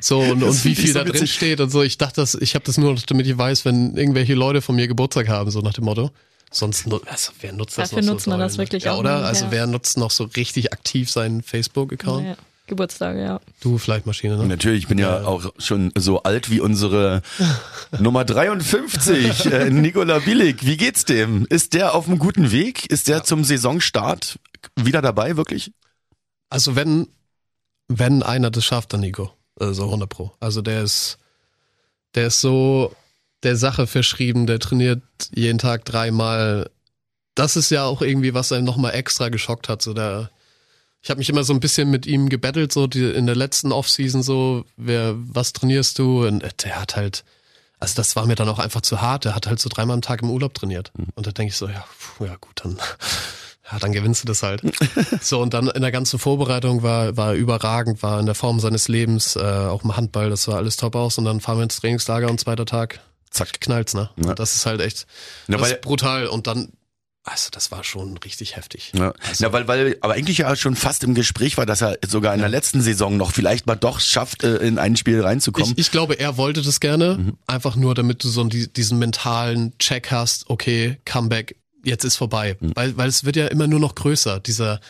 So 0.00 0.20
und, 0.20 0.42
und 0.42 0.64
wie 0.64 0.74
viel 0.74 0.88
so 0.88 0.98
da 0.98 1.04
drin 1.04 1.14
witzig. 1.14 1.34
steht 1.34 1.60
und 1.60 1.70
so. 1.70 1.82
Ich 1.82 1.98
dachte, 1.98 2.20
das, 2.20 2.34
ich 2.34 2.54
habe 2.54 2.64
das 2.64 2.78
nur, 2.78 2.92
noch, 2.94 3.02
damit 3.02 3.26
ich 3.26 3.36
weiß, 3.36 3.64
wenn 3.64 3.96
irgendwelche 3.96 4.34
Leute 4.34 4.62
von 4.62 4.74
mir 4.74 4.88
Geburtstag 4.88 5.28
haben, 5.28 5.50
so 5.50 5.60
nach 5.60 5.74
dem 5.74 5.84
Motto. 5.84 6.10
Sonst, 6.50 6.86
also, 7.06 7.32
wer 7.40 7.52
nutzt 7.52 7.78
das 7.78 7.90
Dafür 7.90 8.02
noch 8.04 8.12
nutzt 8.14 8.24
so 8.24 8.30
man 8.30 8.38
doll, 8.40 8.46
das 8.48 8.56
ne? 8.56 8.58
wirklich 8.64 8.84
ja, 8.84 8.92
auch 8.92 8.98
oder? 8.98 9.16
nicht, 9.18 9.26
Also 9.26 9.44
ja. 9.46 9.50
wer 9.52 9.66
nutzt 9.66 9.96
noch 9.96 10.10
so 10.10 10.24
richtig 10.36 10.72
aktiv 10.72 11.10
seinen 11.10 11.42
Facebook-Account? 11.42 12.36
Ja, 12.62 12.68
Geburtstage, 12.68 13.22
ja. 13.22 13.40
Du 13.60 13.78
vielleicht 13.78 14.06
Maschine, 14.06 14.36
ne? 14.36 14.46
Natürlich, 14.46 14.84
ich 14.84 14.88
bin 14.88 14.98
ja, 14.98 15.24
auch 15.24 15.52
schon 15.58 15.92
so 15.96 16.22
alt 16.22 16.50
wie 16.50 16.60
unsere 16.60 17.22
Nummer 17.98 18.24
53, 18.24 19.46
äh, 19.46 19.70
Nikola 19.70 20.20
Billig. 20.20 20.64
Wie 20.64 20.76
geht's 20.76 21.04
dem? 21.04 21.46
Ist 21.46 21.74
der 21.74 21.94
auf 21.94 22.08
einem 22.08 22.18
guten 22.18 22.52
Weg? 22.52 22.86
Ist 22.90 23.08
der 23.08 23.24
zum 23.24 23.44
Saisonstart 23.44 24.38
wieder 24.76 25.02
dabei, 25.02 25.36
wirklich? 25.36 25.72
Also 26.48 26.76
wenn, 26.76 27.08
wenn 27.88 28.22
einer 28.22 28.50
das 28.50 28.64
schafft, 28.64 28.92
dann 28.92 29.00
Nico. 29.00 29.32
Also 29.58 29.84
100 29.84 30.08
Pro. 30.08 30.32
Also 30.40 30.62
der 30.62 30.82
ist, 30.82 31.18
der 32.14 32.28
ist 32.28 32.40
so 32.40 32.94
der 33.42 33.56
Sache 33.56 33.86
verschrieben, 33.86 34.46
der 34.46 34.58
trainiert 34.60 35.02
jeden 35.34 35.58
Tag 35.58 35.84
dreimal. 35.84 36.70
Das 37.34 37.56
ist 37.56 37.70
ja 37.70 37.84
auch 37.84 38.02
irgendwie, 38.02 38.34
was 38.34 38.52
einen 38.52 38.64
nochmal 38.64 38.94
extra 38.94 39.28
geschockt 39.28 39.68
hat. 39.68 39.82
So 39.82 39.94
der, 39.94 40.30
ich 41.02 41.10
habe 41.10 41.18
mich 41.18 41.28
immer 41.28 41.42
so 41.44 41.52
ein 41.52 41.60
bisschen 41.60 41.90
mit 41.90 42.06
ihm 42.06 42.28
gebettelt, 42.28 42.72
so 42.72 42.86
die, 42.86 43.04
in 43.10 43.26
der 43.26 43.34
letzten 43.36 43.72
Offseason 43.72 44.22
so, 44.22 44.64
wer, 44.76 45.14
was 45.16 45.52
trainierst 45.52 45.98
du? 45.98 46.26
Und 46.26 46.44
der 46.64 46.80
hat 46.80 46.94
halt, 46.96 47.24
also 47.80 47.94
das 47.96 48.14
war 48.14 48.26
mir 48.26 48.36
dann 48.36 48.48
auch 48.48 48.60
einfach 48.60 48.82
zu 48.82 49.00
hart. 49.02 49.24
Der 49.24 49.34
hat 49.34 49.48
halt 49.48 49.58
so 49.58 49.68
dreimal 49.68 49.94
am 49.94 50.02
Tag 50.02 50.22
im 50.22 50.30
Urlaub 50.30 50.54
trainiert. 50.54 50.92
Und 51.16 51.26
da 51.26 51.32
denke 51.32 51.50
ich 51.50 51.56
so, 51.56 51.66
ja, 51.68 51.84
puh, 52.16 52.26
ja 52.26 52.36
gut, 52.40 52.60
dann, 52.62 52.78
ja, 53.72 53.78
dann 53.80 53.90
gewinnst 53.92 54.22
du 54.22 54.28
das 54.28 54.44
halt. 54.44 54.62
so, 55.20 55.40
und 55.42 55.54
dann 55.54 55.66
in 55.68 55.82
der 55.82 55.90
ganzen 55.90 56.20
Vorbereitung 56.20 56.84
war, 56.84 57.16
war 57.16 57.34
überragend, 57.34 58.00
war 58.04 58.20
in 58.20 58.26
der 58.26 58.36
Form 58.36 58.60
seines 58.60 58.86
Lebens, 58.86 59.34
äh, 59.34 59.40
auch 59.40 59.82
im 59.82 59.96
Handball, 59.96 60.30
das 60.30 60.46
war 60.46 60.56
alles 60.58 60.76
top 60.76 60.94
aus. 60.94 61.18
Und 61.18 61.24
dann 61.24 61.40
fahren 61.40 61.58
wir 61.58 61.64
ins 61.64 61.80
Trainingslager 61.80 62.30
und 62.30 62.38
zweiter 62.38 62.64
Tag, 62.64 63.00
zack, 63.30 63.60
knallt's, 63.60 63.94
ne? 63.94 64.08
Ja. 64.24 64.34
Das 64.36 64.54
ist 64.54 64.66
halt 64.66 64.80
echt, 64.80 65.06
Ja, 65.48 65.56
das 65.56 65.62
weil- 65.62 65.72
ist 65.72 65.80
brutal. 65.80 66.28
Und 66.28 66.46
dann, 66.46 66.68
also 67.24 67.50
das 67.52 67.70
war 67.70 67.84
schon 67.84 68.16
richtig 68.18 68.56
heftig. 68.56 68.92
Ja, 68.96 69.12
ja 69.38 69.52
weil, 69.52 69.68
weil, 69.68 69.96
aber 70.00 70.14
eigentlich 70.14 70.38
ja 70.38 70.56
schon 70.56 70.74
fast 70.74 71.04
im 71.04 71.14
Gespräch 71.14 71.56
war, 71.56 71.66
dass 71.66 71.80
er 71.80 71.98
sogar 72.06 72.34
in 72.34 72.40
der 72.40 72.48
letzten 72.48 72.80
Saison 72.80 73.16
noch 73.16 73.32
vielleicht 73.32 73.66
mal 73.66 73.76
doch 73.76 74.00
schafft, 74.00 74.42
äh, 74.42 74.56
in 74.56 74.78
ein 74.78 74.96
Spiel 74.96 75.20
reinzukommen. 75.22 75.72
Ich, 75.72 75.78
ich 75.86 75.90
glaube, 75.92 76.18
er 76.18 76.36
wollte 76.36 76.62
das 76.62 76.80
gerne, 76.80 77.32
einfach 77.46 77.76
nur, 77.76 77.94
damit 77.94 78.24
du 78.24 78.28
so 78.28 78.42
die- 78.44 78.72
diesen 78.72 78.98
mentalen 78.98 79.72
Check 79.78 80.10
hast, 80.10 80.50
okay, 80.50 80.98
Comeback, 81.04 81.56
jetzt 81.84 82.04
ist 82.04 82.16
vorbei. 82.16 82.56
Weil, 82.60 82.96
weil 82.96 83.08
es 83.08 83.24
wird 83.24 83.36
ja 83.36 83.46
immer 83.48 83.66
nur 83.68 83.78
noch 83.80 83.94
größer, 83.94 84.40
dieser, 84.40 84.80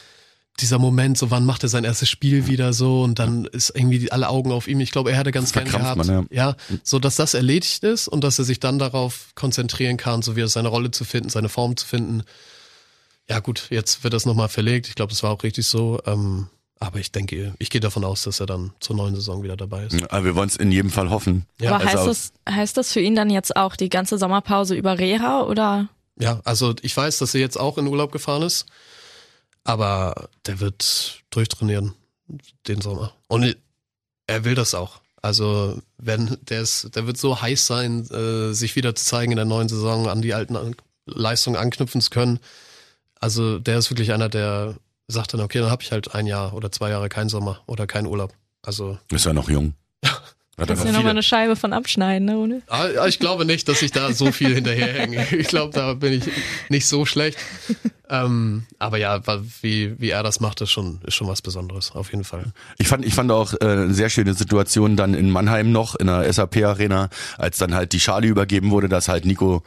dieser 0.60 0.78
Moment, 0.78 1.16
so 1.18 1.30
wann 1.30 1.46
macht 1.46 1.62
er 1.62 1.68
sein 1.68 1.84
erstes 1.84 2.08
Spiel 2.08 2.46
wieder 2.46 2.72
so 2.72 3.02
und 3.02 3.18
dann 3.18 3.46
ist 3.46 3.72
irgendwie 3.74 3.98
die, 3.98 4.12
alle 4.12 4.28
Augen 4.28 4.52
auf 4.52 4.68
ihm. 4.68 4.80
Ich 4.80 4.90
glaube, 4.90 5.10
er 5.10 5.18
hätte 5.18 5.32
ganz 5.32 5.52
gerne 5.52 5.70
gehabt, 5.70 6.06
man, 6.06 6.26
ja. 6.30 6.56
so 6.82 6.98
dass 6.98 7.16
das 7.16 7.34
erledigt 7.34 7.82
ist 7.84 8.06
und 8.06 8.22
dass 8.22 8.38
er 8.38 8.44
sich 8.44 8.60
dann 8.60 8.78
darauf 8.78 9.30
konzentrieren 9.34 9.96
kann, 9.96 10.22
so 10.22 10.36
wie 10.36 10.42
er 10.42 10.48
seine 10.48 10.68
Rolle 10.68 10.90
zu 10.90 11.04
finden, 11.04 11.30
seine 11.30 11.48
Form 11.48 11.76
zu 11.76 11.86
finden. 11.86 12.22
Ja 13.28 13.40
gut, 13.40 13.68
jetzt 13.70 14.04
wird 14.04 14.14
das 14.14 14.26
nochmal 14.26 14.48
verlegt. 14.48 14.88
Ich 14.88 14.94
glaube, 14.94 15.10
das 15.10 15.22
war 15.22 15.30
auch 15.30 15.42
richtig 15.42 15.66
so. 15.66 16.00
Ähm, 16.06 16.48
aber 16.82 16.98
ich 16.98 17.12
denke, 17.12 17.54
ich 17.58 17.70
gehe 17.70 17.80
davon 17.80 18.04
aus, 18.04 18.24
dass 18.24 18.40
er 18.40 18.46
dann 18.46 18.72
zur 18.80 18.96
neuen 18.96 19.14
Saison 19.14 19.44
wieder 19.44 19.56
dabei 19.56 19.84
ist. 19.84 20.02
aber 20.10 20.24
wir 20.24 20.34
wollen 20.34 20.48
es 20.48 20.56
in 20.56 20.72
jedem 20.72 20.90
Fall 20.90 21.10
hoffen. 21.10 21.46
Ja, 21.60 21.76
Aber 21.76 21.84
heißt, 21.84 21.96
also- 21.96 22.08
das, 22.08 22.32
heißt 22.48 22.76
das 22.76 22.92
für 22.92 23.00
ihn 23.00 23.14
dann 23.14 23.30
jetzt 23.30 23.54
auch 23.56 23.76
die 23.76 23.88
ganze 23.88 24.18
Sommerpause 24.18 24.74
über 24.74 24.98
Reha 24.98 25.42
oder? 25.42 25.88
Ja, 26.18 26.40
also 26.44 26.74
ich 26.82 26.96
weiß, 26.96 27.18
dass 27.18 27.34
er 27.34 27.40
jetzt 27.40 27.58
auch 27.58 27.78
in 27.78 27.86
Urlaub 27.86 28.10
gefahren 28.10 28.42
ist, 28.42 28.66
aber 29.64 30.28
der 30.46 30.60
wird 30.60 31.22
durchtrainieren 31.30 31.94
den 32.66 32.80
Sommer. 32.80 33.14
Und 33.28 33.56
er 34.26 34.44
will 34.44 34.54
das 34.54 34.74
auch. 34.74 35.00
Also 35.20 35.80
wenn 35.98 36.36
der 36.42 36.62
ist, 36.62 36.96
der 36.96 37.06
wird 37.06 37.16
so 37.16 37.40
heiß 37.40 37.66
sein, 37.66 38.06
äh, 38.10 38.52
sich 38.52 38.74
wieder 38.74 38.94
zu 38.94 39.04
zeigen 39.04 39.32
in 39.32 39.36
der 39.36 39.44
neuen 39.44 39.68
Saison, 39.68 40.08
an 40.08 40.22
die 40.22 40.34
alten 40.34 40.56
an 40.56 40.74
Leistungen 41.06 41.56
anknüpfen 41.56 42.00
zu 42.00 42.10
können. 42.10 42.40
Also 43.20 43.58
der 43.58 43.78
ist 43.78 43.90
wirklich 43.90 44.12
einer, 44.12 44.28
der 44.28 44.74
sagt 45.06 45.34
dann, 45.34 45.40
okay, 45.40 45.60
dann 45.60 45.70
habe 45.70 45.82
ich 45.82 45.92
halt 45.92 46.14
ein 46.14 46.26
Jahr 46.26 46.54
oder 46.54 46.72
zwei 46.72 46.90
Jahre 46.90 47.08
keinen 47.08 47.28
Sommer 47.28 47.60
oder 47.66 47.86
keinen 47.86 48.06
Urlaub. 48.06 48.34
Also 48.62 48.98
Ist 49.10 49.26
ja 49.26 49.32
noch 49.32 49.48
jung. 49.48 49.74
Hat 50.62 50.68
Kannst 50.68 50.84
du 50.84 50.88
ja 50.88 50.92
nochmal 50.94 51.10
eine 51.10 51.22
Scheibe 51.22 51.56
von 51.56 51.72
abschneiden, 51.72 52.26
ne, 52.26 52.38
ohne? 52.38 52.62
Ah, 52.68 53.06
Ich 53.06 53.18
glaube 53.18 53.44
nicht, 53.44 53.68
dass 53.68 53.82
ich 53.82 53.92
da 53.92 54.12
so 54.12 54.32
viel 54.32 54.54
hinterherhänge. 54.54 55.26
Ich 55.36 55.48
glaube, 55.48 55.72
da 55.74 55.94
bin 55.94 56.12
ich 56.14 56.24
nicht 56.68 56.86
so 56.86 57.04
schlecht. 57.06 57.38
Ähm, 58.08 58.64
aber 58.78 58.98
ja, 58.98 59.20
wie, 59.62 59.98
wie 59.98 60.10
er 60.10 60.22
das 60.22 60.40
macht, 60.40 60.60
ist 60.60 60.70
schon, 60.70 61.00
ist 61.06 61.14
schon 61.14 61.28
was 61.28 61.40
Besonderes, 61.40 61.92
auf 61.92 62.10
jeden 62.10 62.24
Fall. 62.24 62.52
Ich 62.78 62.88
fand, 62.88 63.06
ich 63.06 63.14
fand 63.14 63.30
auch 63.30 63.54
äh, 63.54 63.58
eine 63.64 63.94
sehr 63.94 64.10
schöne 64.10 64.34
Situation 64.34 64.96
dann 64.96 65.14
in 65.14 65.30
Mannheim 65.30 65.72
noch, 65.72 65.94
in 65.96 66.08
der 66.08 66.30
SAP-Arena, 66.30 67.08
als 67.38 67.56
dann 67.58 67.74
halt 67.74 67.92
die 67.92 68.00
Schale 68.00 68.26
übergeben 68.26 68.70
wurde, 68.70 68.88
dass 68.90 69.08
halt 69.08 69.24
Nico 69.24 69.62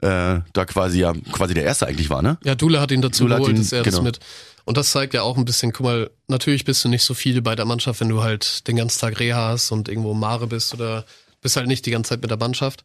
äh, 0.00 0.38
da 0.54 0.64
quasi 0.64 1.00
ja 1.00 1.12
quasi 1.30 1.52
der 1.52 1.64
Erste 1.64 1.86
eigentlich 1.86 2.08
war, 2.08 2.22
ne? 2.22 2.38
Ja, 2.42 2.54
Dule 2.54 2.80
hat 2.80 2.90
ihn 2.90 3.02
dazu 3.02 3.24
Dule 3.24 3.34
hat 3.34 3.40
geholt, 3.42 3.56
ihn- 3.58 3.62
dass 3.62 3.72
er 3.72 3.82
das 3.82 3.92
genau. 3.92 4.04
mit. 4.04 4.18
Und 4.64 4.76
das 4.76 4.90
zeigt 4.90 5.14
ja 5.14 5.22
auch 5.22 5.36
ein 5.36 5.44
bisschen, 5.44 5.72
guck 5.72 5.84
mal, 5.84 6.10
natürlich 6.28 6.64
bist 6.64 6.84
du 6.84 6.88
nicht 6.88 7.04
so 7.04 7.14
viel 7.14 7.42
bei 7.42 7.54
der 7.56 7.64
Mannschaft, 7.64 8.00
wenn 8.00 8.08
du 8.08 8.22
halt 8.22 8.66
den 8.68 8.76
ganzen 8.76 9.00
Tag 9.00 9.18
Reha 9.20 9.48
hast 9.48 9.70
und 9.72 9.88
irgendwo 9.88 10.14
Mare 10.14 10.46
bist 10.46 10.74
oder 10.74 11.04
bist 11.40 11.56
halt 11.56 11.66
nicht 11.66 11.86
die 11.86 11.90
ganze 11.90 12.10
Zeit 12.10 12.22
mit 12.22 12.30
der 12.30 12.38
Mannschaft. 12.38 12.84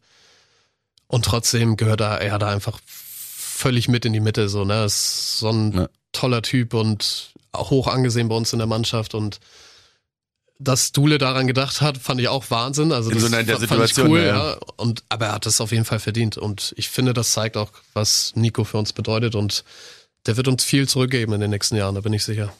Und 1.07 1.25
trotzdem 1.25 1.77
gehört 1.77 2.01
er, 2.01 2.21
er 2.21 2.39
da 2.39 2.49
einfach 2.49 2.79
völlig 2.85 3.88
mit 3.88 4.05
in 4.05 4.13
die 4.13 4.19
Mitte, 4.19 4.49
so, 4.49 4.65
ne? 4.65 4.85
Ist 4.85 5.39
so 5.39 5.49
ein 5.49 5.71
Ja. 5.73 5.89
toller 6.11 6.41
Typ 6.41 6.73
und 6.73 7.31
auch 7.51 7.69
hoch 7.69 7.88
angesehen 7.88 8.27
bei 8.29 8.35
uns 8.35 8.51
in 8.53 8.59
der 8.59 8.67
Mannschaft 8.67 9.13
und 9.13 9.39
dass 10.57 10.93
Dule 10.93 11.17
daran 11.17 11.47
gedacht 11.47 11.81
hat, 11.81 11.97
fand 11.97 12.21
ich 12.21 12.29
auch 12.29 12.49
Wahnsinn. 12.49 12.93
Also 12.93 13.09
In 13.09 13.15
das 13.17 13.29
so 13.29 13.35
einer 13.35 13.43
der 13.43 13.57
fand 13.59 13.63
ich 13.63 13.69
Situation, 13.69 14.07
cool, 14.09 14.19
ja, 14.21 14.51
ja. 14.51 14.57
Und 14.77 15.03
aber 15.09 15.27
er 15.27 15.31
hat 15.33 15.45
das 15.45 15.59
auf 15.59 15.71
jeden 15.71 15.83
Fall 15.85 15.99
verdient. 15.99 16.38
Und 16.38 16.73
ich 16.77 16.89
finde, 16.89 17.13
das 17.13 17.31
zeigt 17.31 17.57
auch, 17.57 17.71
was 17.93 18.31
Nico 18.35 18.63
für 18.63 18.77
uns 18.77 18.93
bedeutet. 18.93 19.35
Und 19.35 19.65
der 20.25 20.38
wird 20.38 20.47
uns 20.47 20.63
viel 20.63 20.88
zurückgeben 20.88 21.33
in 21.33 21.41
den 21.41 21.49
nächsten 21.51 21.75
Jahren, 21.75 21.95
da 21.95 22.01
bin 22.01 22.13
ich 22.13 22.23
sicher. 22.23 22.53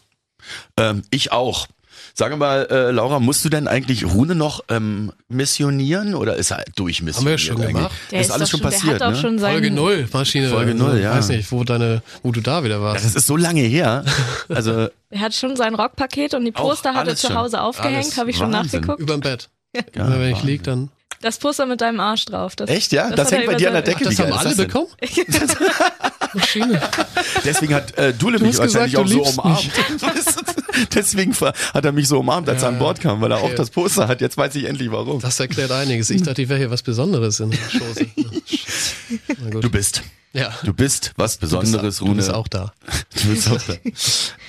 Ähm, 0.78 1.04
ich 1.12 1.32
auch. 1.32 1.68
Sage 2.14 2.36
mal, 2.38 2.68
äh, 2.70 2.92
Laura, 2.92 3.20
musst 3.20 3.44
du 3.46 3.50
denn 3.50 3.68
eigentlich 3.68 4.06
Rune 4.06 4.36
noch 4.36 4.64
ähm, 4.70 5.12
missionieren 5.28 6.14
oder 6.14 6.36
ist 6.36 6.52
er 6.52 6.64
durchmissioniert? 6.76 7.18
Haben 7.18 7.32
wir 7.32 7.38
schon 7.38 7.58
eigentlich? 7.62 7.76
gemacht. 7.76 7.96
Der 8.12 8.22
ist 8.22 8.32
alles 8.32 8.50
doch 8.50 8.58
schon 8.60 8.70
passiert, 8.70 9.00
Der 9.00 9.08
hat 9.08 9.14
auch 9.14 9.16
ne? 9.18 9.22
schon 9.22 9.40
Folge 9.40 9.72
null, 9.72 10.08
Maschine. 10.12 10.50
Folge 10.50 10.76
null, 10.76 11.00
ja. 11.00 11.16
Weiß 11.16 11.30
nicht, 11.30 11.52
wo 11.52 11.64
deine, 11.64 12.02
wo 12.22 12.32
du 12.32 12.42
da 12.42 12.64
wieder 12.64 12.76
Ja, 12.76 12.82
warst. 12.82 13.06
das 13.06 13.16
ist 13.16 13.28
so 13.28 13.38
lange 13.38 13.62
her. 13.62 14.04
Also 14.50 14.90
Er 15.10 15.20
hat 15.20 15.34
schon 15.34 15.56
sein 15.56 15.74
Rockpaket 15.74 16.34
und 16.36 16.46
die 16.46 16.52
Poster 16.52 16.90
hat 16.90 16.96
er 16.98 17.02
alles 17.10 17.22
zu 17.22 17.28
schon. 17.28 17.38
Hause 17.38 17.62
aufgehängt, 17.62 17.96
Alles. 18.06 18.18
habe 18.18 18.30
ich 18.30 18.38
schon 18.38 18.52
Wahnsinn. 18.52 18.82
nachgeguckt. 18.82 19.00
Überm 19.02 19.22
Bett. 19.22 19.50
ja, 19.74 19.82
Immer 20.06 20.20
wenn 20.20 20.28
ich 20.30 20.34
Wahnsinn. 20.36 20.48
lieg, 20.50 20.64
dann. 20.64 20.90
Das 21.22 21.38
Poster 21.40 21.66
mit 21.66 21.82
deinem 21.82 22.00
Arsch 22.02 22.26
drauf. 22.26 22.56
Das, 22.56 22.70
Echt, 22.70 22.92
ja? 22.92 23.10
Das 23.10 23.32
er 23.32 23.40
hängt 23.40 23.50
bei 23.50 23.56
dir 23.56 23.70
an 23.70 23.74
der 23.74 23.82
Decke. 23.82 24.04
Das 24.04 24.14
Wie 24.14 24.18
geil 24.18 24.28
haben 24.28 24.34
ist 24.34 24.46
alle 24.46 24.56
das 24.56 24.66
bekommen? 24.68 24.88
Maschine. 26.36 26.82
Deswegen 27.44 27.74
hat 27.74 27.98
äh, 27.98 28.14
Dule 28.14 28.40
mich 28.40 28.50
hast 28.60 28.74
wahrscheinlich 28.74 28.94
gesagt, 28.94 29.08
auch 29.12 29.12
du 29.26 29.34
so 29.34 29.42
umarmt. 29.42 29.70
Deswegen 30.94 31.34
hat 31.36 31.86
er 31.86 31.92
mich 31.92 32.08
so 32.08 32.20
umarmt, 32.20 32.50
als 32.50 32.62
er 32.64 32.70
an 32.70 32.80
Bord 32.80 33.00
kam, 33.00 33.22
weil 33.22 33.32
er 33.32 33.38
auch 33.38 33.44
Okay. 33.46 33.56
das 33.56 33.70
Poster 33.70 34.08
hat. 34.08 34.22
Jetzt 34.22 34.38
weiß 34.38 34.54
ich 34.56 34.66
endlich 34.66 34.92
warum. 34.92 35.20
Das 35.22 35.40
erklärt 35.40 35.72
einiges. 35.72 36.10
Ich 36.10 36.24
dachte, 36.24 36.42
ich 36.42 36.50
wäre 36.50 36.60
hier 36.60 36.72
was 36.72 36.82
Besonderes 36.84 37.40
in 37.40 37.52
der 37.52 37.60
gut. 39.52 39.64
Du 39.64 39.70
bist. 39.70 40.02
ja. 40.34 40.50
Du 40.64 40.74
bist 40.74 41.14
was 41.16 41.38
Besonderes, 41.38 41.98
du 41.98 42.06
Rune. 42.06 42.16
bist 42.18 42.34
auch 42.34 42.48
da. 42.48 42.74
Du 43.24 43.30
bist 43.30 43.50
auch 43.50 43.62
da. 43.62 43.74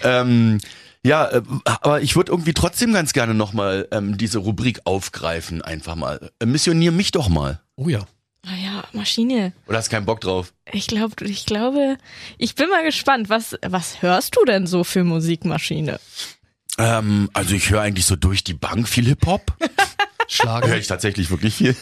ähm, 0.03 0.59
ja, 1.05 1.27
äh, 1.29 1.43
aber 1.65 2.01
ich 2.03 2.17
würde 2.17 2.33
irgendwie 2.33 2.53
trotzdem 2.55 2.93
ganz 2.93 3.13
gerne 3.13 3.33
nochmal 3.35 3.87
ähm, 3.93 4.17
diese 4.19 4.39
Rubrik 4.39 4.81
aufgreifen, 4.85 5.63
einfach 5.63 5.95
mal. 5.95 6.31
Äh, 6.41 6.47
missionier 6.47 6.91
mich 6.91 7.13
doch 7.13 7.29
mal. 7.29 7.61
Oh 7.77 7.89
ja. 7.89 8.01
Ah 8.49 8.55
ja, 8.57 8.85
Maschine. 8.93 9.53
Oder 9.67 9.79
hast 9.79 9.91
keinen 9.91 10.07
Bock 10.07 10.21
drauf? 10.21 10.53
Ich 10.73 10.87
glaube, 10.87 11.25
ich 11.25 11.47
glaube, 11.47 11.97
ich 12.39 12.55
bin 12.55 12.69
mal 12.69 12.85
gespannt. 12.85 13.29
Was, 13.29 13.57
was 13.67 14.03
hörst 14.03 14.37
du 14.37 14.45
denn 14.45 14.67
so 14.69 14.85
für 14.85 15.03
Musikmaschine? 15.05 15.99
Ähm, 16.79 17.29
also 17.33 17.55
ich 17.55 17.71
höre 17.71 17.81
eigentlich 17.81 18.07
so 18.07 18.15
durch 18.17 18.45
die 18.45 18.55
Bank 18.55 18.89
viel 18.89 19.07
Hip-Hop. 19.07 19.53
Schlagen. 20.29 20.69
höre 20.69 20.77
ich 20.79 20.87
tatsächlich 20.87 21.31
wirklich 21.31 21.55
viel. 21.55 21.77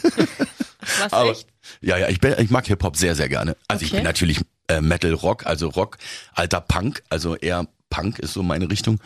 Was 0.99 1.13
Aber 1.13 1.31
echt? 1.31 1.47
Ja, 1.81 1.97
ja, 1.97 2.09
ich, 2.09 2.19
bin, 2.19 2.35
ich 2.39 2.49
mag 2.49 2.65
Hip-Hop 2.67 2.95
sehr, 2.95 3.15
sehr 3.15 3.29
gerne. 3.29 3.55
Also 3.67 3.83
ich 3.83 3.91
Okay. 3.91 3.97
bin 3.97 4.03
natürlich 4.05 4.41
äh, 4.67 4.81
Metal 4.81 5.13
Rock, 5.13 5.45
also 5.45 5.67
Rock, 5.69 5.97
alter 6.33 6.61
Punk, 6.61 7.03
also 7.09 7.35
eher 7.35 7.67
Punk 7.89 8.19
ist 8.19 8.33
so 8.33 8.41
meine 8.43 8.69
Richtung. 8.71 8.99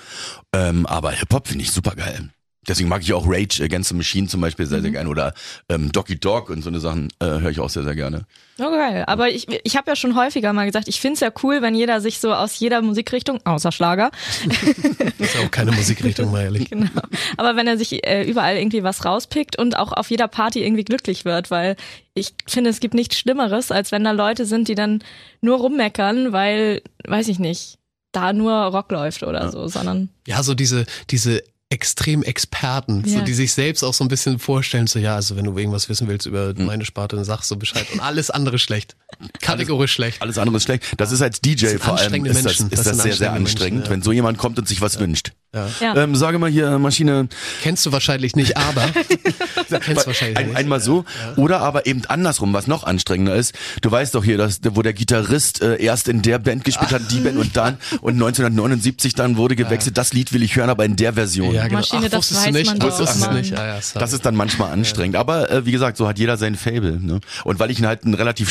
Ähm, 0.54 0.86
aber 0.86 1.12
Hip-Hop 1.12 1.48
finde 1.48 1.63
ich 1.63 1.72
super 1.72 1.95
geil. 1.95 2.30
Deswegen 2.67 2.89
mag 2.89 3.02
ich 3.02 3.13
auch 3.13 3.26
Rage 3.26 3.63
Against 3.63 3.89
the 3.89 3.95
Machine 3.95 4.28
zum 4.28 4.41
Beispiel 4.41 4.65
sehr, 4.65 4.80
Mhm. 4.80 4.84
sehr 4.84 4.91
gerne. 4.91 5.10
Oder 5.10 5.34
ähm, 5.69 5.91
Doggy 5.91 6.19
Dog 6.19 6.50
und 6.50 6.62
so 6.62 6.69
eine 6.69 6.80
Sachen 6.80 7.08
äh, 7.19 7.26
höre 7.26 7.50
ich 7.52 7.60
auch 7.60 7.69
sehr, 7.69 7.84
sehr 7.84 7.95
gerne. 7.95 8.26
Oh, 8.60 8.69
geil. 8.69 9.06
Aber 9.08 9.30
ich, 9.30 9.48
ich 9.63 9.78
habe 9.78 9.89
ja 9.89 9.95
schon 9.95 10.15
häufiger 10.15 10.52
mal 10.52 10.65
gesagt, 10.65 10.88
ich 10.89 11.00
find's 11.00 11.22
ja 11.22 11.32
cool, 11.41 11.62
wenn 11.62 11.74
jeder 11.74 12.02
sich 12.02 12.19
so 12.19 12.34
aus 12.34 12.60
jeder 12.60 12.82
Musikrichtung, 12.82 13.39
außer 13.45 13.72
Schlager, 13.72 14.12
Das 14.45 14.58
ist 15.19 15.36
ja 15.36 15.41
auch 15.45 15.52
keine 15.52 15.72
Musikrichtung, 15.72 16.32
mal 16.32 16.43
ehrlich. 16.43 16.69
genau, 16.69 16.89
aber 17.38 17.56
wenn 17.56 17.65
er 17.67 17.78
sich 17.78 18.06
äh, 18.06 18.24
überall 18.30 18.58
irgendwie 18.58 18.84
was 18.84 19.06
rauspickt 19.06 19.58
und 19.58 19.78
auch 19.78 19.93
auf 19.93 20.12
jeder 20.12 20.28
Party 20.28 20.62
irgendwie 20.63 20.84
glücklich 20.84 21.24
wird, 21.26 21.52
weil 21.52 21.78
ich 22.13 22.34
finde, 22.48 22.69
es 22.69 22.82
gibt 22.82 22.93
nichts 22.93 23.17
Schlimmeres, 23.17 23.72
als 23.72 23.91
wenn 23.93 24.04
da 24.04 24.12
Leute 24.12 24.45
sind, 24.45 24.67
die 24.67 24.76
dann 24.76 25.02
nur 25.41 25.58
rummeckern, 25.60 26.34
weil, 26.34 26.82
weiß 27.08 27.30
ich 27.30 27.39
nicht, 27.39 27.78
da 28.12 28.34
nur 28.34 28.52
Rock 28.54 28.91
läuft 28.91 29.24
oder 29.24 29.50
so, 29.52 29.67
sondern 29.67 30.10
Ja, 30.28 30.43
so 30.43 30.54
diese, 30.56 30.86
diese 31.10 31.41
Extrem-Experten, 31.70 33.04
so 33.06 33.18
Ja. 33.20 33.22
die 33.24 33.34
sich 33.34 33.54
selbst 33.54 33.84
auch 33.84 33.94
so 33.94 34.04
ein 34.04 34.08
bisschen 34.08 34.40
vorstellen, 34.40 34.88
so 34.88 35.00
ja, 35.00 35.16
also 35.16 35.36
wenn 35.36 35.46
du 35.46 35.58
irgendwas 35.58 35.88
wissen 35.90 36.08
willst 36.08 36.26
über 36.26 36.50
Hm. 36.56 36.66
meine 36.66 36.86
Sparte, 36.86 37.16
dann 37.16 37.26
sagst 37.26 37.50
du 37.52 37.58
Bescheid. 37.58 37.86
Und 37.94 38.00
alles 38.00 38.30
andere 38.32 38.58
schlecht. 38.60 38.96
Kategorisch 39.41 39.91
schlecht. 39.93 40.22
Alles 40.22 40.38
andere 40.38 40.58
ist 40.58 40.63
schlecht. 40.63 40.84
Das 40.98 41.12
ist 41.12 41.22
als 41.22 41.41
DJ 41.41 41.65
sind 41.67 41.84
vor 41.84 41.98
allem 41.98 42.26
ist 42.26 42.36
das, 42.36 42.43
Menschen. 42.43 42.65
ist 42.69 42.78
Das 42.78 42.86
das, 42.86 43.04
sehr, 43.04 43.13
sehr 43.13 43.34
anstrengend, 43.34 43.80
Menschen, 43.80 43.86
ja. 43.86 43.91
wenn 43.91 44.02
so 44.02 44.12
jemand 44.12 44.38
kommt 44.38 44.58
und 44.60 44.67
sich 44.67 44.82
was 44.82 45.00
wünscht. 45.00 45.32
Ja. 45.54 45.67
ja. 45.82 45.95
Ähm, 46.04 46.15
sage 46.15 46.38
mal 46.38 46.50
hier, 46.50 46.78
Maschine, 46.78 47.28
Kennst 47.63 47.84
du 47.86 47.91
wahrscheinlich 47.91 48.36
nicht, 48.36 48.56
aber 48.56 48.88
kennst 49.82 50.04
du 50.04 50.08
wahrscheinlich 50.08 50.38
Ein, 50.38 50.48
nicht. 50.50 50.58
einmal 50.58 50.80
so 50.80 51.06
oder 51.38 51.62
aber 51.62 51.88
eben 51.88 52.06
andersrum, 52.06 52.54
was 52.54 52.67
noch 52.67 52.84
anstrengender 52.84 53.36
ist. 53.36 53.56
Du 53.82 53.89
weißt 53.91 54.13
doch 54.13 54.24
hier, 54.24 54.38
dass, 54.38 54.60
wo 54.63 54.84
der 54.84 54.93
Gitarrist 54.93 55.63
äh, 55.63 55.82
erst 55.82 56.08
in 56.08 56.22
der 56.22 56.38
Band 56.38 56.65
gespielt 56.65 56.91
hat, 56.91 57.02
die 57.12 57.19
Band 57.19 57.38
und 57.38 57.58
dann 57.58 57.78
und 58.02 58.13
1979 58.13 59.15
dann 59.15 59.38
wurde 59.38 59.56
gewechselt. 59.56 59.98
Das 59.98 60.13
Lied 60.13 60.34
will 60.34 60.43
ich 60.43 60.56
hören, 60.56 60.69
aber 60.69 60.86
in 60.86 60.95
der 60.95 61.13
Version. 61.13 61.54
Ja, 61.54 61.63
genau. 61.67 61.80
Maschine, 61.80 62.04
Ach, 62.06 62.10
das 62.10 62.17
wusstest 62.19 62.39
weiß 62.41 62.45
du 62.45 62.52
nicht? 62.60 62.67
man 62.67 62.91
Ach, 62.91 62.98
doch, 63.00 63.15
Mann. 63.17 63.36
nicht? 63.36 63.58
Ah, 63.58 63.67
ja. 63.76 63.80
Das 63.95 64.13
ist 64.13 64.26
dann 64.26 64.36
manchmal 64.36 64.72
anstrengend. 64.72 65.15
Aber 65.15 65.50
äh, 65.50 65.65
wie 65.65 65.72
gesagt, 65.72 65.98
so 65.98 66.08
hat 66.08 66.19
jeder 66.19 66.38
sein 66.38 66.56
Fable. 66.56 67.00
Ne? 67.02 67.22
Und 67.43 67.60
weil 67.60 67.72
ich 67.72 67.82
halt 67.84 68.06
ein 68.06 68.13
relativ 68.13 68.50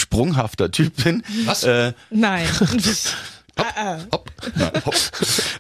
sprunghafter 0.49 0.71
Typ 0.71 1.05
bin, 1.05 1.23
Was? 1.45 1.65
äh, 1.65 1.93
Nein. 2.11 2.47
hopp, 4.13 4.31
na, 4.57 4.71
hopp, 4.85 4.95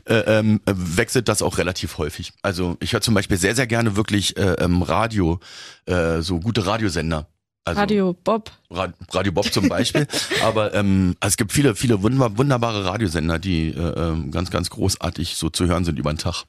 äh, 0.09 0.14
ähm, 0.38 0.61
äh, 0.66 0.72
wechselt 0.77 1.29
das 1.29 1.42
auch 1.42 1.59
relativ 1.59 1.98
häufig. 1.98 2.33
Also 2.42 2.77
ich 2.81 2.92
höre 2.92 3.01
zum 3.01 3.14
Beispiel 3.14 3.37
sehr, 3.37 3.55
sehr 3.57 3.66
gerne 3.66 3.96
wirklich 3.96 4.37
äh, 4.37 4.53
ähm, 4.61 4.83
Radio, 4.83 5.40
äh, 5.87 6.20
so 6.20 6.38
gute 6.38 6.64
Radiosender. 6.66 7.27
Also 7.64 7.81
Radio 7.81 8.14
Bob. 8.24 8.51
Ra- 8.70 8.92
Radio 9.12 9.33
Bob 9.33 9.53
zum 9.53 9.68
Beispiel. 9.68 10.07
Aber 10.44 10.74
ähm, 10.74 11.16
es 11.20 11.37
gibt 11.37 11.53
viele, 11.53 11.74
viele 11.74 12.01
wunderbar, 12.03 12.38
wunderbare 12.38 12.85
Radiosender, 12.85 13.38
die 13.38 13.70
äh, 13.70 13.81
ähm, 13.81 14.31
ganz, 14.31 14.51
ganz 14.51 14.70
großartig 14.70 15.35
so 15.37 15.51
zu 15.51 15.66
hören 15.66 15.85
sind 15.85 15.98
über 15.98 16.12
den 16.12 16.18
Tag. 16.18 16.44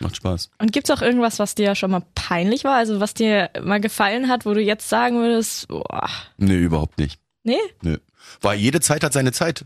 Macht 0.00 0.16
Spaß. 0.16 0.50
Und 0.58 0.72
gibt's 0.72 0.90
auch 0.90 1.02
irgendwas, 1.02 1.38
was 1.38 1.54
dir 1.54 1.74
schon 1.74 1.90
mal 1.92 2.02
peinlich 2.14 2.64
war? 2.64 2.76
Also 2.76 3.00
was 3.00 3.14
dir 3.14 3.50
mal 3.62 3.80
gefallen 3.80 4.28
hat, 4.28 4.44
wo 4.44 4.54
du 4.54 4.60
jetzt 4.60 4.88
sagen 4.88 5.18
würdest, 5.18 5.68
boah, 5.68 6.08
Nee, 6.36 6.56
überhaupt 6.58 6.98
nicht. 6.98 7.18
Nee? 7.44 7.56
Nö. 7.82 7.98
Weil 8.40 8.58
jede 8.58 8.80
Zeit 8.80 9.04
hat 9.04 9.12
seine 9.12 9.32
Zeit. 9.32 9.64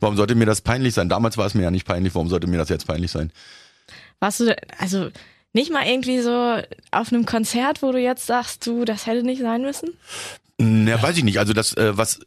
Warum 0.00 0.16
sollte 0.16 0.34
mir 0.34 0.46
das 0.46 0.60
peinlich 0.60 0.94
sein? 0.94 1.08
Damals 1.08 1.36
war 1.38 1.46
es 1.46 1.54
mir 1.54 1.62
ja 1.62 1.70
nicht 1.70 1.86
peinlich, 1.86 2.14
warum 2.14 2.28
sollte 2.28 2.46
mir 2.46 2.58
das 2.58 2.68
jetzt 2.68 2.86
peinlich 2.86 3.10
sein? 3.10 3.32
Warst 4.20 4.40
du, 4.40 4.56
also 4.78 5.10
nicht 5.52 5.72
mal 5.72 5.86
irgendwie 5.86 6.20
so 6.20 6.60
auf 6.90 7.12
einem 7.12 7.24
Konzert, 7.24 7.82
wo 7.82 7.92
du 7.92 7.98
jetzt 7.98 8.26
sagst, 8.26 8.66
du, 8.66 8.84
das 8.84 9.06
hätte 9.06 9.22
nicht 9.22 9.40
sein 9.40 9.62
müssen? 9.62 9.90
Na, 10.58 11.00
weiß 11.00 11.16
ich 11.16 11.24
nicht. 11.24 11.38
Also 11.38 11.52
das, 11.52 11.76
äh, 11.76 11.96
was, 11.96 12.20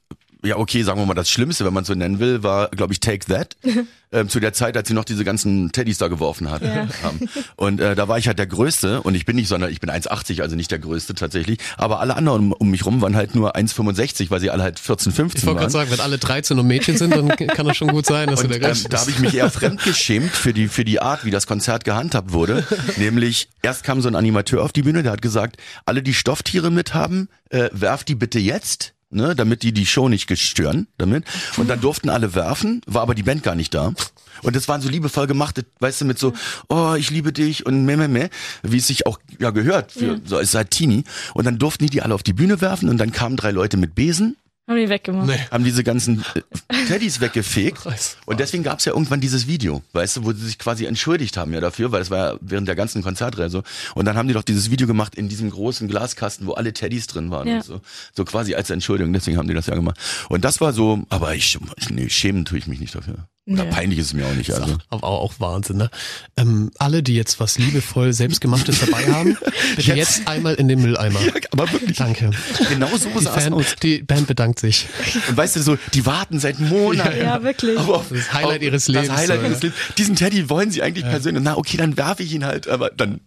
ja 0.44 0.58
okay, 0.58 0.84
sagen 0.84 1.00
wir 1.00 1.06
mal, 1.06 1.14
das 1.14 1.30
Schlimmste, 1.30 1.66
wenn 1.66 1.74
man 1.74 1.84
es 1.84 1.88
so 1.88 1.96
nennen 1.96 2.20
will, 2.20 2.44
war, 2.44 2.70
glaube 2.70 2.94
ich, 2.94 3.00
Take 3.00 3.26
That. 3.28 3.56
ähm, 4.14 4.28
zu 4.28 4.40
der 4.42 4.52
Zeit, 4.54 4.76
als 4.76 4.88
sie 4.90 4.94
noch 4.94 5.06
diese 5.06 5.24
ganzen 5.24 5.72
Teddys 5.72 5.98
da 5.98 6.08
geworfen 6.10 6.52
hat, 6.52 6.62
Ja. 6.64 6.88
haben. 7.04 7.30
Und 7.56 7.80
äh, 7.80 7.96
da 7.96 8.08
war 8.10 8.18
ich 8.18 8.28
halt 8.28 8.40
der 8.40 8.48
Größte 8.48 9.02
und 9.02 9.16
ich 9.16 9.26
bin 9.26 9.38
nicht, 9.38 9.48
sondern 9.48 9.72
ich 9.72 9.80
bin 9.80 9.90
1,80, 9.90 10.42
also 10.42 10.56
nicht 10.58 10.70
der 10.72 10.80
Größte 10.80 11.14
tatsächlich. 11.16 11.60
Aber 11.78 12.00
alle 12.02 12.16
anderen 12.18 12.42
um, 12.42 12.52
um 12.52 12.70
mich 12.72 12.86
rum 12.86 13.02
waren 13.02 13.16
halt 13.16 13.36
nur 13.36 13.56
1,65, 13.56 14.30
weil 14.30 14.40
sie 14.42 14.50
alle 14.50 14.64
halt 14.64 14.80
14, 14.80 15.12
15 15.14 15.40
Ich 15.40 15.46
wollte 15.46 15.56
waren. 15.56 15.62
gerade 15.62 15.72
sagen, 15.72 15.92
wenn 15.92 16.00
alle 16.02 16.18
13 16.18 16.60
und 16.60 16.68
Mädchen 16.68 16.98
sind, 16.98 17.16
dann 17.16 17.30
kann 17.48 17.66
das 17.66 17.78
schon 17.78 17.88
gut 17.90 18.06
sein, 18.06 18.28
dass 18.28 18.40
du 18.42 18.46
Und 18.48 18.50
der 18.52 18.62
ähm, 18.62 18.68
Größte 18.68 18.90
da 18.90 18.98
bist. 18.98 19.02
habe 19.02 19.12
ich 19.12 19.20
mich 19.20 19.34
eher 19.36 19.50
fremdgeschämt 19.50 20.32
für 20.32 20.54
die, 20.54 20.68
für 20.68 20.84
die 20.84 21.02
Art, 21.02 21.24
wie 21.24 21.32
das 21.32 21.48
Konzert 21.48 21.86
gehandhabt 21.86 22.34
wurde. 22.34 22.66
Nämlich, 22.98 23.48
erst 23.62 23.84
kam 23.84 24.02
so 24.02 24.10
ein 24.10 24.16
Animateur 24.16 24.64
auf 24.64 24.74
die 24.74 24.82
Bühne, 24.82 25.04
der 25.04 25.14
hat 25.14 25.22
gesagt, 25.22 25.56
alle, 25.86 26.04
die 26.04 26.14
Stofftiere 26.14 26.70
mit 26.72 26.94
haben, 26.94 27.30
äh, 27.50 27.70
werft 27.72 28.10
die 28.10 28.16
bitte 28.16 28.40
jetzt. 28.40 28.94
Ne, 29.14 29.36
damit 29.36 29.62
die 29.64 29.74
die 29.74 29.86
Show 29.86 30.08
nicht 30.08 30.28
gestören 30.28 30.88
damit. 30.98 31.26
Und 31.58 31.70
dann 31.70 31.82
durften 31.82 32.10
alle 32.10 32.34
werfen, 32.34 32.82
war 32.88 33.02
aber 33.02 33.14
die 33.14 33.24
Band 33.24 33.44
gar 33.44 33.56
nicht 33.56 33.74
da. 33.74 33.94
Und 34.42 34.56
das 34.56 34.70
waren 34.70 34.82
so 34.82 34.88
liebevoll 34.88 35.28
gemacht, 35.28 35.62
weißt 35.80 36.02
du, 36.02 36.06
mit 36.06 36.18
so, 36.18 36.32
oh, 36.70 36.96
ich 36.98 37.10
liebe 37.12 37.34
dich 37.34 37.66
und 37.66 37.84
meh, 37.84 37.98
meh, 37.98 38.08
meh, 38.08 38.30
wie 38.64 38.78
es 38.78 38.88
sich 38.88 39.06
auch 39.06 39.20
ja 39.38 39.50
gehört, 39.52 39.92
für, 39.92 40.22
so 40.24 40.38
als 40.38 40.56
Teenie. 40.70 41.04
Und 41.34 41.46
dann 41.46 41.60
durften 41.60 41.86
die 41.86 41.90
die 41.90 42.02
alle 42.02 42.16
auf 42.16 42.24
die 42.24 42.32
Bühne 42.32 42.62
werfen 42.62 42.88
und 42.88 42.98
dann 42.98 43.12
kamen 43.12 43.36
drei 43.36 43.52
Leute 43.52 43.76
mit 43.76 43.96
Besen 43.96 44.38
Haben 44.72 44.78
die 44.80 44.90
weggemacht. 44.90 45.28
Nee. 45.28 45.38
haben 45.52 45.64
diese 45.64 45.84
ganzen 45.84 46.24
äh, 46.34 46.86
Teddys 46.88 47.20
weggefegt. 47.20 47.80
Und 48.26 48.40
deswegen 48.40 48.64
gab 48.64 48.80
es 48.80 48.86
ja 48.86 48.94
irgendwann 48.94 49.20
dieses 49.22 49.48
Video, 49.48 49.84
weißt 49.94 50.18
du, 50.18 50.24
wo 50.26 50.32
sie 50.32 50.46
sich 50.46 50.58
quasi 50.58 50.86
entschuldigt 50.86 51.36
haben 51.38 51.54
ja 51.54 51.60
dafür, 51.60 51.92
weil 51.92 52.00
das 52.00 52.10
war 52.10 52.18
ja 52.34 52.38
während 52.42 52.68
der 52.68 52.76
ganzen 52.76 53.04
Konzertreihe 53.04 53.50
so. 53.50 53.64
Und 53.96 54.06
dann 54.06 54.16
haben 54.16 54.28
die 54.28 54.34
doch 54.34 54.44
dieses 54.44 54.72
Video 54.72 54.88
gemacht 54.88 55.16
in 55.16 55.28
diesem 55.28 55.50
großen 55.50 55.88
Glaskasten, 55.88 56.48
wo 56.48 56.54
alle 56.54 56.72
Teddys 56.74 57.08
drin 57.08 57.32
waren 57.32 57.48
Ja. 57.48 57.56
und 57.58 57.64
so. 57.66 57.82
So 58.16 58.24
quasi 58.26 58.56
als 58.56 58.70
Entschuldigung, 58.70 59.12
deswegen 59.14 59.38
haben 59.38 59.48
die 59.48 59.54
das 59.54 59.68
ja 59.68 59.76
gemacht. 59.76 59.98
Und 60.30 60.46
das 60.46 60.62
war 60.62 60.72
so, 60.74 61.04
aber 61.10 61.36
ich, 61.36 61.58
nee, 61.90 62.08
schämen 62.10 62.46
tue 62.46 62.58
ich 62.58 62.68
mich 62.68 62.80
nicht 62.80 62.96
dafür. 62.96 63.28
Oder 63.54 63.66
Nee. 63.66 63.70
peinlich 63.72 64.00
ist 64.00 64.08
es 64.08 64.14
mir 64.14 64.26
auch 64.26 64.34
nicht, 64.34 64.52
also. 64.52 64.78
Aber 64.90 65.08
auch 65.08 65.34
Wahnsinn, 65.40 65.78
ne? 65.78 65.90
Ähm, 66.38 66.72
alle, 66.78 67.04
die 67.04 67.16
jetzt 67.16 67.40
was 67.40 67.58
liebevoll 67.58 68.14
selbstgemachtes 68.14 68.80
dabei 68.80 69.06
haben, 69.12 69.38
bitte 69.76 69.94
jetzt, 69.94 70.28
einmal 70.28 70.56
in 70.56 70.68
den 70.68 70.82
Mülleimer. 70.82 71.20
Aber 71.52 71.72
wirklich, 71.72 71.98
Danke. 71.98 72.32
genau 72.70 72.90
so 72.98 73.10
Die, 73.10 73.24
sah 73.24 73.36
es 73.36 73.44
Fan, 73.44 73.54
aus. 73.54 73.76
die 73.82 74.04
Band 74.04 74.28
bedankt 74.28 74.60
sich. 74.60 74.88
Und 75.28 75.36
weißt 75.38 75.56
du, 75.58 75.62
so, 75.62 75.78
die 75.94 76.06
warten 76.06 76.40
seit 76.40 76.60
Monaten. 76.60 77.18
Ja, 77.18 77.44
wirklich. 77.44 77.78
Aber 77.78 77.96
auf, 77.98 78.06
Das 78.10 78.32
Highlight 78.34 78.58
auf, 78.58 78.64
ihres 78.64 78.88
Lebens, 78.88 79.08
Das 79.10 79.18
Highlight 79.18 79.40
so, 79.42 79.46
ihres 79.48 79.58
ja. 79.62 79.70
Lebens. 79.70 79.96
Diesen 79.98 80.16
Teddy 80.16 80.50
wollen 80.50 80.72
sie 80.72 80.82
eigentlich 80.82 81.06
persönlich. 81.06 81.44
Na, 81.44 81.58
okay, 81.58 81.78
dann 81.78 81.98
werfe 81.98 82.24
ich 82.24 82.34
ihn 82.34 82.46
halt, 82.46 82.68
aber 82.68 82.90
dann. 82.90 83.22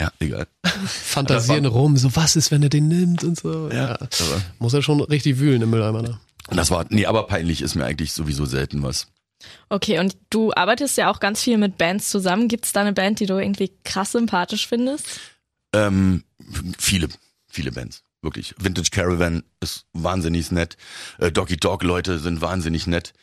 Ja, 0.00 0.10
egal. 0.18 0.46
Fantasieren 0.86 1.66
rum, 1.66 1.96
so 1.96 2.14
was 2.16 2.36
ist, 2.36 2.50
wenn 2.50 2.62
er 2.62 2.68
den 2.70 2.88
nimmt 2.88 3.22
und 3.24 3.38
so. 3.38 3.68
Ja, 3.70 3.96
aber- 3.96 4.08
Muss 4.58 4.72
er 4.74 4.82
schon 4.82 5.00
richtig 5.02 5.38
wühlen 5.38 5.60
im 5.62 5.70
Mülleimer, 5.70 6.02
ne? 6.02 6.18
Und 6.48 6.56
das 6.56 6.70
war, 6.70 6.84
nee, 6.88 7.06
aber 7.06 7.26
peinlich 7.26 7.62
ist 7.62 7.74
mir 7.74 7.84
eigentlich 7.84 8.12
sowieso 8.12 8.44
selten 8.44 8.82
was. 8.82 9.06
Okay, 9.68 9.98
und 9.98 10.16
du 10.30 10.52
arbeitest 10.54 10.96
ja 10.96 11.10
auch 11.10 11.20
ganz 11.20 11.42
viel 11.42 11.58
mit 11.58 11.78
Bands 11.78 12.10
zusammen. 12.10 12.48
Gibt's 12.48 12.72
da 12.72 12.82
eine 12.82 12.92
Band, 12.92 13.20
die 13.20 13.26
du 13.26 13.38
irgendwie 13.38 13.72
krass 13.84 14.12
sympathisch 14.12 14.66
findest? 14.66 15.20
Ähm, 15.72 16.24
viele, 16.78 17.08
viele 17.48 17.72
Bands. 17.72 18.02
Wirklich. 18.22 18.54
Vintage 18.58 18.90
Caravan 18.90 19.44
ist 19.60 19.86
wahnsinnig 19.94 20.50
nett. 20.50 20.76
Äh, 21.18 21.32
Doggy 21.32 21.56
Dog 21.56 21.82
Leute 21.82 22.18
sind 22.18 22.42
wahnsinnig 22.42 22.86
nett. 22.86 23.14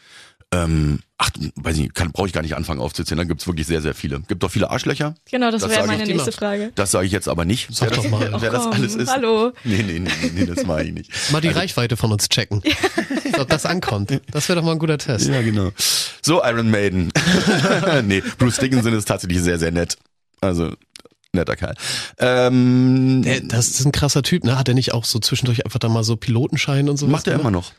Ähm, 0.53 0.99
ach, 1.17 1.29
weiß 1.55 1.77
ich, 1.77 1.93
kann, 1.93 2.12
brauche 2.13 2.27
ich 2.27 2.33
gar 2.33 2.41
nicht 2.41 2.55
anfangen 2.55 2.79
aufzuzählen. 2.79 3.17
Da 3.17 3.23
gibt's 3.25 3.45
wirklich 3.47 3.67
sehr, 3.67 3.81
sehr 3.81 3.93
viele. 3.93 4.21
Gibt 4.21 4.43
doch 4.43 4.51
viele 4.51 4.69
Arschlöcher. 4.69 5.15
Genau, 5.29 5.51
das, 5.51 5.62
Das 5.62 5.71
wäre 5.71 5.86
meine 5.86 6.05
nächste. 6.05 6.31
Frage. 6.31 6.71
Das 6.75 6.91
sage 6.91 7.05
ich 7.05 7.12
jetzt 7.12 7.27
aber 7.27 7.43
nicht. 7.43 7.67
Sag 7.75 7.89
wer 7.89 7.97
doch 7.97 8.03
das, 8.03 8.12
mal. 8.12 8.41
wer 8.41 8.51
das 8.51 8.67
alles 8.67 8.95
ist. 8.95 9.12
Hallo. 9.12 9.51
Nee, 9.65 9.83
nee, 9.83 9.99
nee, 9.99 10.10
nee, 10.21 10.31
nee 10.33 10.45
das 10.45 10.65
mache 10.65 10.86
ich 10.86 10.93
nicht. 10.93 11.31
Mal 11.31 11.41
die 11.41 11.49
Reichweite 11.49 11.97
von 11.97 12.13
uns 12.13 12.29
checken. 12.29 12.62
Ob 13.38 13.49
das 13.49 13.65
ankommt. 13.65 14.21
Das 14.31 14.47
wäre 14.47 14.60
doch 14.60 14.65
mal 14.65 14.71
ein 14.71 14.79
guter 14.79 14.97
Test. 14.97 15.27
Ja, 15.27 15.41
genau. 15.41 15.71
So, 16.21 16.41
Iron 16.43 16.71
Maiden. 16.71 17.12
nee, 18.03 18.23
Bruce 18.38 18.57
Dickinson 18.57 18.93
ist 18.93 19.05
tatsächlich 19.05 19.41
sehr, 19.41 19.60
sehr 19.60 19.71
nett. 19.71 19.97
Also, 20.39 20.73
netter 21.34 21.56
Kerl. 21.56 21.76
Ähm, 22.20 23.22
Der, 23.24 23.42
das 23.42 23.68
ist 23.70 23.86
ein 23.86 23.92
krasser 23.92 24.24
Typ, 24.24 24.44
ne? 24.44 24.58
Hat 24.58 24.68
er 24.68 24.74
nicht 24.74 24.94
auch 24.94 25.06
so 25.06 25.20
zwischendurch 25.20 25.66
einfach 25.66 25.80
da 25.80 25.90
mal 25.90 26.04
so 26.04 26.16
Pilotenschein 26.16 26.90
und 26.90 26.98
so? 26.98 27.08
macht 27.08 27.28
er 27.28 27.40
immer 27.40 27.52
noch. 27.52 27.72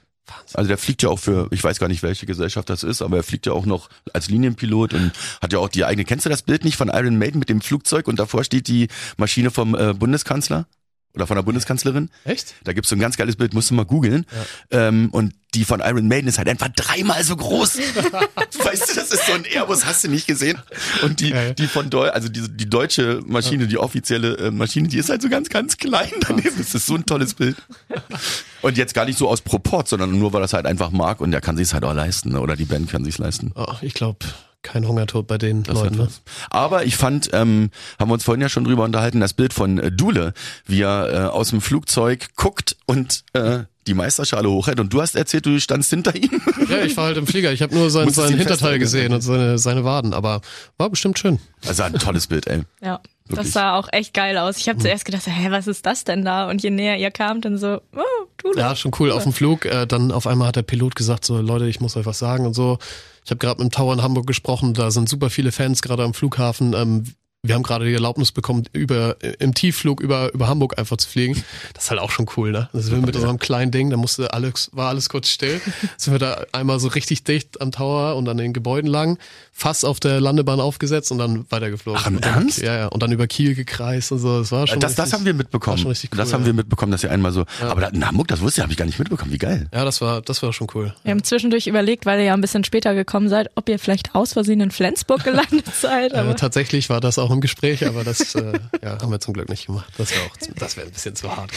Also 0.52 0.68
der 0.68 0.76
fliegt 0.76 1.02
ja 1.02 1.08
auch 1.08 1.18
für, 1.18 1.48
ich 1.52 1.64
weiß 1.64 1.78
gar 1.78 1.88
nicht, 1.88 2.02
welche 2.02 2.26
Gesellschaft 2.26 2.68
das 2.68 2.82
ist, 2.82 3.00
aber 3.00 3.16
er 3.16 3.22
fliegt 3.22 3.46
ja 3.46 3.52
auch 3.52 3.64
noch 3.64 3.88
als 4.12 4.28
Linienpilot 4.28 4.92
und 4.92 5.12
hat 5.40 5.52
ja 5.54 5.58
auch 5.58 5.70
die 5.70 5.86
eigene. 5.86 6.04
Kennst 6.04 6.26
du 6.26 6.30
das 6.30 6.42
Bild 6.42 6.64
nicht 6.64 6.76
von 6.76 6.88
Iron 6.88 7.16
Maiden 7.16 7.38
mit 7.38 7.48
dem 7.48 7.62
Flugzeug 7.62 8.08
und 8.08 8.18
davor 8.18 8.44
steht 8.44 8.68
die 8.68 8.88
Maschine 9.16 9.50
vom 9.50 9.74
äh, 9.74 9.94
Bundeskanzler? 9.94 10.66
Oder 11.14 11.26
von 11.26 11.36
der 11.36 11.42
Bundeskanzlerin? 11.42 12.10
Echt? 12.24 12.54
Da 12.64 12.72
gibt's 12.72 12.90
so 12.90 12.96
ein 12.96 13.00
ganz 13.00 13.16
geiles 13.16 13.36
Bild, 13.36 13.54
musst 13.54 13.70
du 13.70 13.74
mal 13.74 13.84
googeln. 13.84 14.26
Ähm, 14.70 15.08
und 15.10 15.34
die 15.54 15.64
von 15.64 15.80
Iron 15.80 16.06
Maiden 16.06 16.28
ist 16.28 16.38
halt 16.38 16.48
einfach 16.48 16.68
dreimal 16.68 17.24
so 17.24 17.34
groß. 17.34 17.78
weißt 18.62 18.90
du, 18.90 18.94
das 18.94 19.10
ist 19.10 19.26
so 19.26 19.32
ein 19.32 19.44
Airbus, 19.44 19.86
hast 19.86 20.04
du 20.04 20.08
nicht 20.08 20.26
gesehen? 20.26 20.58
Und 21.02 21.20
die, 21.20 21.30
Geil. 21.30 21.54
die 21.54 21.66
von 21.66 21.88
Deu 21.88 22.10
also 22.10 22.28
die, 22.28 22.48
die 22.48 22.68
deutsche 22.68 23.22
Maschine, 23.26 23.66
die 23.66 23.78
offizielle 23.78 24.36
äh, 24.36 24.50
Maschine, 24.50 24.88
die 24.88 24.98
ist 24.98 25.08
halt 25.08 25.22
so 25.22 25.28
ganz, 25.28 25.48
ganz 25.48 25.78
klein 25.78 26.10
daneben. 26.20 26.56
Das 26.58 26.74
ist 26.74 26.86
so 26.86 26.94
ein 26.94 27.06
tolles 27.06 27.34
Bild. 27.34 27.56
Und 28.60 28.76
jetzt 28.76 28.92
gar 28.94 29.06
nicht 29.06 29.18
so 29.18 29.28
aus 29.28 29.40
Proport, 29.40 29.88
sondern 29.88 30.16
nur, 30.18 30.32
weil 30.32 30.42
das 30.42 30.52
halt 30.52 30.66
einfach 30.66 30.90
mag 30.90 31.20
und 31.20 31.30
der 31.30 31.40
kann 31.40 31.56
sich's 31.56 31.72
halt 31.72 31.84
auch 31.84 31.94
leisten. 31.94 32.32
ne? 32.32 32.40
Oder 32.40 32.54
die 32.54 32.66
Band 32.66 32.90
kann 32.90 33.04
sich's 33.04 33.18
leisten. 33.18 33.52
Oh, 33.54 33.74
ich 33.80 33.94
glaube, 33.94 34.18
kein 34.62 34.86
Hungertod 34.86 35.26
bei 35.26 35.38
den 35.38 35.62
Das 35.62 35.74
Leuten. 35.74 35.96
Ne? 35.96 36.08
Aber 36.50 36.84
ich 36.84 36.96
fand, 36.96 37.30
ähm, 37.32 37.70
haben 37.98 38.10
wir 38.10 38.14
uns 38.14 38.24
vorhin 38.24 38.42
ja 38.42 38.48
schon 38.48 38.64
drüber 38.64 38.84
unterhalten, 38.84 39.20
das 39.20 39.32
Bild 39.32 39.52
von 39.52 39.78
äh, 39.78 39.92
Dule, 39.92 40.32
wie 40.66 40.82
er 40.82 41.12
äh, 41.12 41.16
aus 41.28 41.50
dem 41.50 41.60
Flugzeug 41.60 42.28
guckt 42.36 42.76
und 42.86 43.24
äh, 43.34 43.60
die 43.86 43.94
Meisterschale 43.94 44.50
hochhält. 44.50 44.80
Und 44.80 44.92
du 44.92 45.00
hast 45.00 45.14
erzählt, 45.14 45.46
du 45.46 45.58
standst 45.58 45.90
hinter 45.90 46.14
ihm. 46.14 46.40
Ja, 46.68 46.82
ich 46.82 46.96
war 46.96 47.06
halt 47.06 47.16
im 47.16 47.26
Flieger. 47.26 47.52
Ich 47.52 47.62
habe 47.62 47.74
nur 47.74 47.90
sein, 47.90 48.04
Musstest 48.04 48.26
sein 48.26 48.36
ihn 48.36 48.38
Hinterteil 48.40 48.78
gesehen 48.78 49.14
und 49.14 49.22
seine, 49.22 49.58
seine 49.58 49.84
Waden, 49.84 50.12
aber 50.12 50.42
war 50.76 50.90
bestimmt 50.90 51.18
schön. 51.18 51.38
Also 51.66 51.84
ein 51.84 51.94
tolles 51.94 52.26
Bild, 52.26 52.46
ey. 52.46 52.62
Ja. 52.82 53.00
Wirklich. 53.28 53.46
Das 53.46 53.52
sah 53.52 53.76
auch 53.76 53.88
echt 53.92 54.14
geil 54.14 54.38
aus. 54.38 54.56
Ich 54.56 54.70
habe 54.70 54.78
zuerst 54.78 55.04
gedacht, 55.04 55.26
hä, 55.26 55.50
was 55.50 55.66
ist 55.66 55.84
das 55.84 56.04
denn 56.04 56.24
da? 56.24 56.48
Und 56.48 56.62
je 56.62 56.70
näher 56.70 56.96
ihr 56.96 57.10
kamt, 57.10 57.44
dann 57.44 57.58
so, 57.58 57.80
oh, 57.94 58.26
du. 58.38 58.58
Ja, 58.58 58.74
schon 58.74 58.90
cool. 58.98 59.10
Auf 59.12 59.24
dem 59.24 59.34
Flug, 59.34 59.66
äh, 59.66 59.86
dann 59.86 60.12
auf 60.12 60.26
einmal 60.26 60.48
hat 60.48 60.56
der 60.56 60.62
Pilot 60.62 60.96
gesagt, 60.96 61.26
so 61.26 61.38
Leute, 61.38 61.66
ich 61.66 61.80
muss 61.80 61.96
euch 61.96 62.06
was 62.06 62.18
sagen 62.18 62.46
und 62.46 62.54
so. 62.54 62.78
Ich 63.28 63.30
habe 63.30 63.40
gerade 63.40 63.62
mit 63.62 63.70
dem 63.70 63.76
Tower 63.76 63.92
in 63.92 64.00
Hamburg 64.00 64.26
gesprochen, 64.26 64.72
da 64.72 64.90
sind 64.90 65.06
super 65.06 65.28
viele 65.28 65.52
Fans 65.52 65.82
gerade 65.82 66.02
am 66.02 66.14
Flughafen. 66.14 66.72
Ähm, 66.72 67.04
wir 67.42 67.54
haben 67.54 67.62
gerade 67.62 67.84
die 67.86 67.94
Erlaubnis 67.94 68.32
bekommen, 68.32 68.64
über 68.72 69.16
im 69.38 69.54
Tiefflug 69.54 70.00
über, 70.00 70.34
über 70.34 70.48
Hamburg 70.48 70.76
einfach 70.76 70.96
zu 70.96 71.08
fliegen. 71.08 71.42
Das 71.72 71.84
ist 71.84 71.90
halt 71.90 72.00
auch 72.00 72.10
schon 72.10 72.26
cool, 72.36 72.50
ne? 72.50 72.68
Also 72.72 72.90
wir 72.90 72.98
mit 72.98 73.14
unserem 73.14 73.38
kleinen 73.38 73.70
Ding, 73.70 73.90
da 73.90 73.96
musste 73.96 74.32
alles, 74.32 74.70
war 74.72 74.88
alles 74.88 75.08
kurz 75.08 75.28
still. 75.28 75.60
Sind 75.96 76.12
wir 76.12 76.18
da 76.18 76.42
einmal 76.52 76.80
so 76.80 76.88
richtig 76.88 77.22
dicht 77.22 77.60
am 77.60 77.70
Tower 77.70 78.16
und 78.16 78.28
an 78.28 78.38
den 78.38 78.52
Gebäuden 78.52 78.90
lang, 78.90 79.18
fast 79.52 79.84
auf 79.84 80.00
der 80.00 80.20
Landebahn 80.20 80.58
aufgesetzt 80.58 81.12
und 81.12 81.18
dann 81.18 81.46
weitergeflogen. 81.50 82.00
Ach, 82.02 82.08
im 82.08 82.18
Ernst? 82.18 82.58
Ja, 82.60 82.76
ja. 82.76 82.86
Und 82.88 83.04
dann 83.04 83.12
über 83.12 83.28
Kiel 83.28 83.54
gekreist 83.54 84.10
und 84.10 84.18
so. 84.18 84.40
Das 84.40 84.50
war 84.50 84.66
schon 84.66 84.80
Das, 84.80 84.96
das 84.96 85.06
richtig- 85.06 85.18
haben 85.20 85.24
wir 85.24 85.32
war 85.34 85.38
mitbekommen. 85.38 85.78
schon 85.78 85.88
richtig 85.88 86.10
cool, 86.12 86.18
das 86.18 86.32
haben 86.32 86.40
ja. 86.40 86.46
wir 86.46 86.54
mitbekommen, 86.54 86.90
dass 86.90 87.04
ihr 87.04 87.12
einmal 87.12 87.30
so. 87.30 87.44
Aber 87.60 87.80
da, 87.82 87.86
in 87.88 88.04
Hamburg, 88.04 88.26
das 88.28 88.40
wusste 88.40 88.60
ich, 88.60 88.62
habe 88.64 88.72
ich 88.72 88.78
gar 88.78 88.84
nicht 88.86 88.98
mitbekommen. 88.98 89.32
Wie 89.32 89.38
geil. 89.38 89.68
Ja, 89.72 89.84
das 89.84 90.00
war, 90.00 90.22
das 90.22 90.42
war 90.42 90.52
schon 90.52 90.66
cool. 90.74 90.92
Wir 91.04 91.12
haben 91.12 91.22
zwischendurch 91.22 91.68
überlegt, 91.68 92.04
weil 92.04 92.18
ihr 92.18 92.26
ja 92.26 92.34
ein 92.34 92.40
bisschen 92.40 92.64
später 92.64 92.94
gekommen 92.96 93.28
seid, 93.28 93.48
ob 93.54 93.68
ihr 93.68 93.78
vielleicht 93.78 94.16
aus 94.16 94.32
Versehen 94.32 94.60
in 94.60 94.72
Flensburg 94.72 95.22
gelandet 95.22 95.66
seid. 95.80 96.12
Äh, 96.14 96.16
Aber 96.16 96.34
tatsächlich 96.34 96.90
war 96.90 97.00
das 97.00 97.18
auch 97.18 97.27
im 97.30 97.40
Gespräch, 97.40 97.86
aber 97.86 98.04
das 98.04 98.34
äh, 98.34 98.58
ja, 98.82 99.00
haben 99.00 99.10
wir 99.10 99.20
zum 99.20 99.34
Glück 99.34 99.48
nicht 99.48 99.66
gemacht. 99.66 99.92
Das 99.98 100.10
wäre 100.10 100.22
auch, 100.24 100.36
zu- 100.36 100.52
das 100.54 100.76
wäre 100.76 100.86
ein 100.86 100.92
bisschen 100.92 101.14
zu 101.16 101.34
hart. 101.34 101.50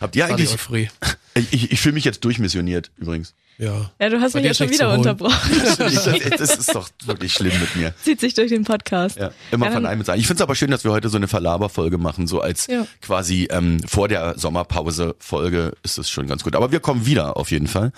Habt 0.00 0.16
ihr 0.16 0.26
eigentlich? 0.26 0.52
Euphorie. 0.52 0.88
Ich, 1.34 1.52
ich, 1.52 1.72
ich 1.72 1.80
fühle 1.80 1.94
mich 1.94 2.04
jetzt 2.04 2.24
durchmissioniert 2.24 2.90
übrigens. 2.98 3.34
Ja. 3.58 3.90
ja, 4.00 4.08
du 4.08 4.20
hast 4.20 4.32
Bei 4.32 4.40
mich 4.40 4.48
ja 4.48 4.54
schon 4.54 4.70
wieder 4.70 4.92
unterbrochen. 4.92 5.62
Das, 5.78 6.04
das 6.38 6.56
ist 6.58 6.74
doch 6.74 6.88
wirklich 7.04 7.32
schlimm 7.32 7.52
mit 7.60 7.76
mir. 7.76 7.94
Zieht 8.02 8.18
sich 8.18 8.34
durch 8.34 8.48
den 8.48 8.64
Podcast. 8.64 9.16
Ja, 9.18 9.30
immer 9.50 9.66
Ja, 9.66 9.72
von 9.72 9.86
einem 9.86 9.98
mit 9.98 10.06
sein. 10.06 10.18
Ich 10.18 10.26
finde 10.26 10.38
es 10.40 10.42
aber 10.42 10.54
schön, 10.56 10.70
dass 10.70 10.84
wir 10.84 10.90
heute 10.90 11.08
so 11.10 11.16
eine 11.18 11.28
Verlaberfolge 11.28 11.96
machen, 11.98 12.26
so 12.26 12.40
als 12.40 12.66
Ja. 12.66 12.86
quasi 13.02 13.46
ähm, 13.50 13.80
vor 13.86 14.08
der 14.08 14.38
Sommerpause 14.38 15.14
Folge 15.20 15.72
ist 15.84 15.98
es 15.98 16.10
schon 16.10 16.26
ganz 16.26 16.42
gut. 16.42 16.56
Aber 16.56 16.72
wir 16.72 16.80
kommen 16.80 17.06
wieder 17.06 17.36
auf 17.36 17.50
jeden 17.50 17.68
Fall. 17.68 17.92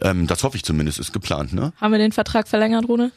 Ähm, 0.00 0.26
das 0.28 0.44
hoffe 0.44 0.56
ich 0.56 0.62
zumindest, 0.64 0.98
ist 0.98 1.12
geplant, 1.12 1.52
ne? 1.52 1.72
Haben 1.80 1.92
wir 1.92 1.98
den 1.98 2.12
Vertrag 2.12 2.48
verlängert, 2.48 2.88
Rune? 2.88 3.10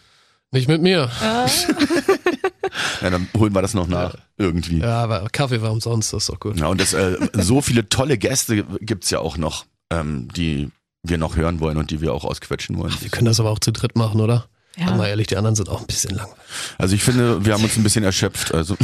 Nicht 0.52 0.68
mit 0.68 0.82
mir. 0.82 1.10
Ja, 3.02 3.10
dann 3.10 3.28
holen 3.38 3.54
wir 3.54 3.62
das 3.62 3.74
noch 3.74 3.88
nach 3.88 4.16
irgendwie. 4.38 4.80
Ja, 4.80 4.88
Ja, 4.88 5.04
aber 5.04 5.28
Kaffee 5.32 5.62
war 5.62 5.72
umsonst, 5.72 6.14
das 6.14 6.24
ist 6.24 6.30
doch 6.30 6.40
gut. 6.40 6.60
und 6.62 6.82
das, 6.82 6.94
äh, 6.94 7.18
so 7.34 7.62
viele 7.62 7.88
tolle 7.90 8.18
Gäste 8.18 8.64
gibt's 8.82 9.10
ja 9.12 9.20
auch 9.20 9.38
noch, 9.38 9.66
ähm, 9.92 10.28
die 10.36 10.72
wir 11.04 11.18
noch 11.18 11.36
hören 11.36 11.60
wollen 11.60 11.78
und 11.78 11.92
die 11.92 12.02
wir 12.02 12.14
auch 12.14 12.26
ausquetschen 12.26 12.78
wollen. 12.78 12.94
Wir 13.00 13.10
können 13.10 13.26
das 13.28 13.40
aber 13.40 13.52
auch 13.52 13.60
zu 13.60 13.72
dritt 13.72 13.96
machen, 13.96 14.20
oder? 14.22 14.48
Ja. 14.78 14.88
Ja. 14.88 14.96
Mal 14.96 15.08
ehrlich, 15.08 15.28
die 15.28 15.38
anderen 15.38 15.56
sind 15.56 15.70
auch 15.70 15.80
ein 15.80 15.88
bisschen 15.88 16.16
langweilig. 16.16 16.38
Also 16.78 16.96
ich 16.96 17.04
finde, 17.04 17.46
wir 17.46 17.54
haben 17.54 17.64
uns 17.64 17.78
ein 17.78 17.84
bisschen 17.84 18.04
erschöpft. 18.04 18.54
Also 18.54 18.76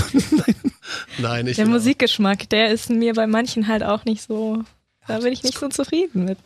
Nein, 1.17 1.47
ich 1.47 1.57
Der 1.57 1.65
Musikgeschmack, 1.67 2.49
der 2.49 2.69
ist 2.69 2.89
mir 2.89 3.13
bei 3.13 3.27
manchen 3.27 3.67
halt 3.67 3.83
auch 3.83 4.05
nicht 4.05 4.21
so. 4.21 4.63
Da 5.11 5.19
bin 5.19 5.33
ich 5.33 5.43
nicht 5.43 5.57
so 5.57 5.67
zufrieden 5.69 6.25
mit. 6.25 6.37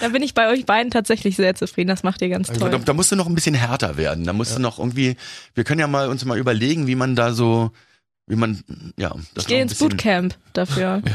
Da 0.00 0.08
bin 0.08 0.22
ich 0.22 0.34
bei 0.34 0.48
euch 0.48 0.64
beiden 0.66 0.90
tatsächlich 0.90 1.36
sehr 1.36 1.54
zufrieden. 1.54 1.88
Das 1.88 2.02
macht 2.02 2.22
ihr 2.22 2.28
ganz 2.28 2.48
Also, 2.50 2.60
da, 2.64 2.70
toll. 2.70 2.80
da 2.84 2.92
musst 2.92 3.12
du 3.12 3.16
noch 3.16 3.26
ein 3.26 3.34
bisschen 3.34 3.54
härter 3.54 3.96
werden. 3.96 4.24
Da 4.24 4.32
musst 4.32 4.56
du 4.56 4.60
noch 4.60 4.78
irgendwie, 4.78 5.16
wir 5.54 5.64
können 5.64 5.80
ja 5.80 5.86
mal 5.86 6.08
uns 6.08 6.24
mal 6.24 6.38
überlegen, 6.38 6.86
wie 6.86 6.94
man 6.94 7.14
da 7.16 7.32
so, 7.32 7.70
wie 8.26 8.36
man, 8.36 8.62
ja, 8.96 9.10
das 9.34 9.44
Ich 9.44 9.46
gehe 9.48 9.60
ins 9.62 9.72
bisschen- 9.72 9.90
Bootcamp 9.90 10.36
dafür. 10.52 11.02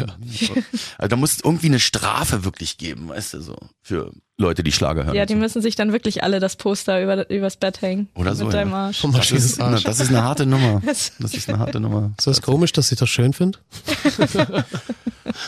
Also 0.98 1.08
da 1.10 1.15
muss 1.15 1.32
es 1.34 1.39
irgendwie 1.43 1.67
eine 1.67 1.80
Strafe 1.80 2.43
wirklich 2.43 2.78
geben, 2.78 3.10
weißt 3.10 3.34
du, 3.36 3.41
so, 3.41 3.56
für 3.82 4.12
Leute, 4.38 4.63
die 4.63 4.72
Schlager 4.72 5.06
hören. 5.06 5.15
Ja, 5.15 5.26
die 5.26 5.34
so. 5.34 5.39
müssen 5.39 5.62
sich 5.62 5.76
dann 5.76 5.91
wirklich 5.91 6.24
alle 6.24 6.39
das 6.39 6.56
Poster 6.56 7.02
über, 7.04 7.30
übers 7.30 7.58
Bett 7.58 7.82
hängen. 7.82 8.08
Oder 8.15 8.36
so, 8.36 8.45
Mit 8.45 8.54
ja. 8.54 8.60
deinem 8.62 8.74
Arsch. 8.74 9.00
Vom 9.00 9.12
das, 9.12 9.32
ist, 9.32 9.58
Maschinenarsch. 9.60 9.84
das 9.84 10.00
ist 10.00 10.10
eine 10.10 10.24
harte 10.24 10.45
Nummer. 10.45 10.82
Das 11.19 11.34
ist 11.34 11.50
eine 11.50 11.60
harte 11.60 11.80
Nummer. 11.80 12.12
Ist 12.17 12.28
das 12.28 12.41
komisch, 12.41 12.72
dass 12.72 12.91
ich 12.91 13.00
das 13.00 13.10
schön 13.10 13.34
finde? 13.34 13.60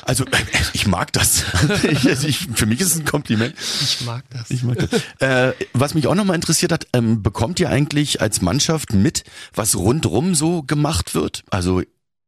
Also, 0.05 0.25
ich 0.73 0.87
mag 0.87 1.13
das. 1.13 1.43
Ich, 1.89 2.07
also 2.07 2.27
ich, 2.27 2.39
für 2.53 2.65
mich 2.65 2.81
ist 2.81 2.87
es 2.93 2.99
ein 2.99 3.05
Kompliment. 3.05 3.55
Ich 3.81 4.01
mag 4.05 4.23
das. 4.29 4.49
Ich 4.51 4.63
mag 4.63 4.77
das. 4.77 5.01
Äh, 5.19 5.53
was 5.73 5.93
mich 5.93 6.07
auch 6.07 6.15
nochmal 6.15 6.35
interessiert 6.35 6.71
hat, 6.71 6.87
ähm, 6.93 7.23
bekommt 7.23 7.59
ihr 7.59 7.69
eigentlich 7.69 8.21
als 8.21 8.41
Mannschaft 8.41 8.93
mit, 8.93 9.23
was 9.53 9.75
rundrum 9.75 10.35
so 10.35 10.63
gemacht 10.63 11.15
wird? 11.15 11.43
Also 11.51 11.83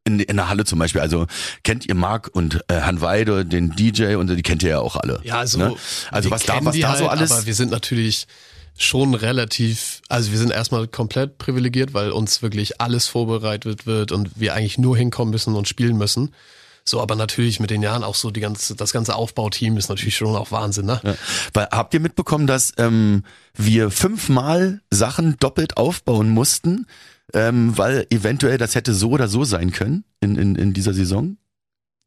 in, 0.06 0.20
in 0.20 0.36
der 0.36 0.50
Halle 0.50 0.66
zum 0.66 0.80
Beispiel. 0.80 1.02
Also 1.02 1.28
kennt 1.64 1.86
ihr 1.86 1.96
Marc 1.96 2.30
und 2.34 2.64
äh, 2.68 2.76
Herrn 2.76 3.02
Weide, 3.02 3.46
den 3.46 3.72
DJ 3.72 4.16
und 4.16 4.28
die 4.28 4.42
kennt 4.42 4.64
ihr 4.64 4.70
ja 4.70 4.80
auch 4.80 4.96
alle. 4.96 5.20
Ja, 5.24 5.40
also, 5.40 5.58
ne? 5.58 5.76
also 6.12 6.30
was 6.30 6.44
da, 6.44 6.64
was 6.64 6.78
da 6.78 6.96
so 6.96 7.10
halt, 7.10 7.20
alles. 7.20 7.32
Aber 7.32 7.46
wir 7.46 7.56
sind 7.56 7.72
natürlich 7.72 8.28
schon 8.78 9.14
relativ, 9.14 10.02
also 10.10 10.32
wir 10.32 10.40
sind 10.40 10.52
erstmal 10.52 10.88
komplett 10.88 11.38
privilegiert, 11.38 11.94
weil 11.94 12.12
uns 12.12 12.42
wirklich 12.42 12.82
alles 12.82 13.08
vorbereitet 13.08 13.86
wird 13.86 14.12
und 14.12 14.32
wir 14.36 14.56
eigentlich 14.56 14.78
nur 14.78 14.98
hinkommen 14.98 15.32
müssen 15.32 15.56
und 15.56 15.68
spielen 15.68 15.98
müssen. 15.98 16.32
So, 16.86 17.00
aber 17.00 17.16
natürlich 17.16 17.62
mit 17.62 17.70
den 17.70 17.82
Jahren 17.82 18.04
auch 18.04 18.16
so 18.16 18.30
die 18.30 18.42
ganze, 18.42 18.76
das 18.76 18.92
ganze 18.92 19.16
Aufbauteam 19.16 19.78
ist 19.78 19.88
natürlich 19.88 20.18
schon 20.18 20.36
auch 20.36 20.52
Wahnsinn, 20.52 20.86
ne? 20.86 21.00
Ja. 21.02 21.16
Weil 21.54 21.68
habt 21.72 21.94
ihr 21.94 22.02
mitbekommen, 22.02 22.46
dass 22.46 22.74
ähm, 22.78 23.24
wir 23.54 23.90
fünfmal 23.90 24.82
Sachen 24.90 25.38
doppelt 25.40 25.78
aufbauen 25.78 26.30
mussten, 26.30 26.88
ähm, 27.34 27.78
weil 27.78 28.06
eventuell 28.10 28.58
das 28.58 28.76
hätte 28.76 28.94
so 28.94 29.10
oder 29.12 29.28
so 29.28 29.44
sein 29.44 29.72
können 29.72 30.04
in, 30.22 30.36
in, 30.36 30.56
in 30.56 30.74
dieser 30.74 30.94
Saison? 30.94 31.38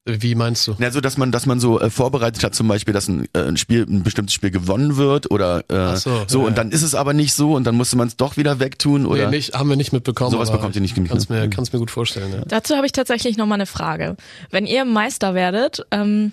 Wie 0.08 0.36
meinst 0.36 0.68
du? 0.68 0.76
Ja, 0.78 0.92
so 0.92 1.00
dass 1.00 1.16
man, 1.18 1.32
dass 1.32 1.46
man 1.46 1.58
so 1.58 1.80
äh, 1.80 1.90
vorbereitet 1.90 2.44
hat, 2.44 2.54
zum 2.54 2.68
Beispiel, 2.68 2.94
dass 2.94 3.08
ein, 3.08 3.26
äh, 3.32 3.40
ein 3.40 3.56
Spiel, 3.56 3.84
ein 3.88 4.04
bestimmtes 4.04 4.34
Spiel 4.34 4.52
gewonnen 4.52 4.96
wird 4.96 5.32
oder 5.32 5.64
äh, 5.68 5.96
so, 5.96 6.22
so 6.28 6.40
ja, 6.42 6.44
und 6.46 6.52
ja. 6.52 6.56
dann 6.62 6.70
ist 6.70 6.82
es 6.82 6.94
aber 6.94 7.12
nicht 7.12 7.32
so 7.32 7.54
und 7.54 7.64
dann 7.64 7.74
musste 7.74 7.96
man 7.96 8.06
es 8.06 8.16
doch 8.16 8.36
wieder 8.36 8.60
wegtun 8.60 9.04
oder 9.04 9.28
nee, 9.28 9.36
nicht, 9.38 9.54
haben 9.54 9.68
wir 9.68 9.74
nicht 9.76 9.92
mitbekommen. 9.92 10.30
sowas 10.30 10.52
bekommt 10.52 10.76
ihr 10.76 10.80
nicht 10.80 10.94
genug. 10.94 11.10
Kannst 11.10 11.28
ne? 11.28 11.40
mir, 11.40 11.50
kannst 11.50 11.72
mir 11.72 11.80
gut 11.80 11.90
vorstellen, 11.90 12.32
ja. 12.32 12.42
Dazu 12.46 12.76
habe 12.76 12.86
ich 12.86 12.92
tatsächlich 12.92 13.36
noch 13.36 13.46
mal 13.46 13.56
eine 13.56 13.66
Frage. 13.66 14.16
Wenn 14.52 14.66
ihr 14.66 14.84
Meister 14.84 15.34
werdet, 15.34 15.84
ähm, 15.90 16.30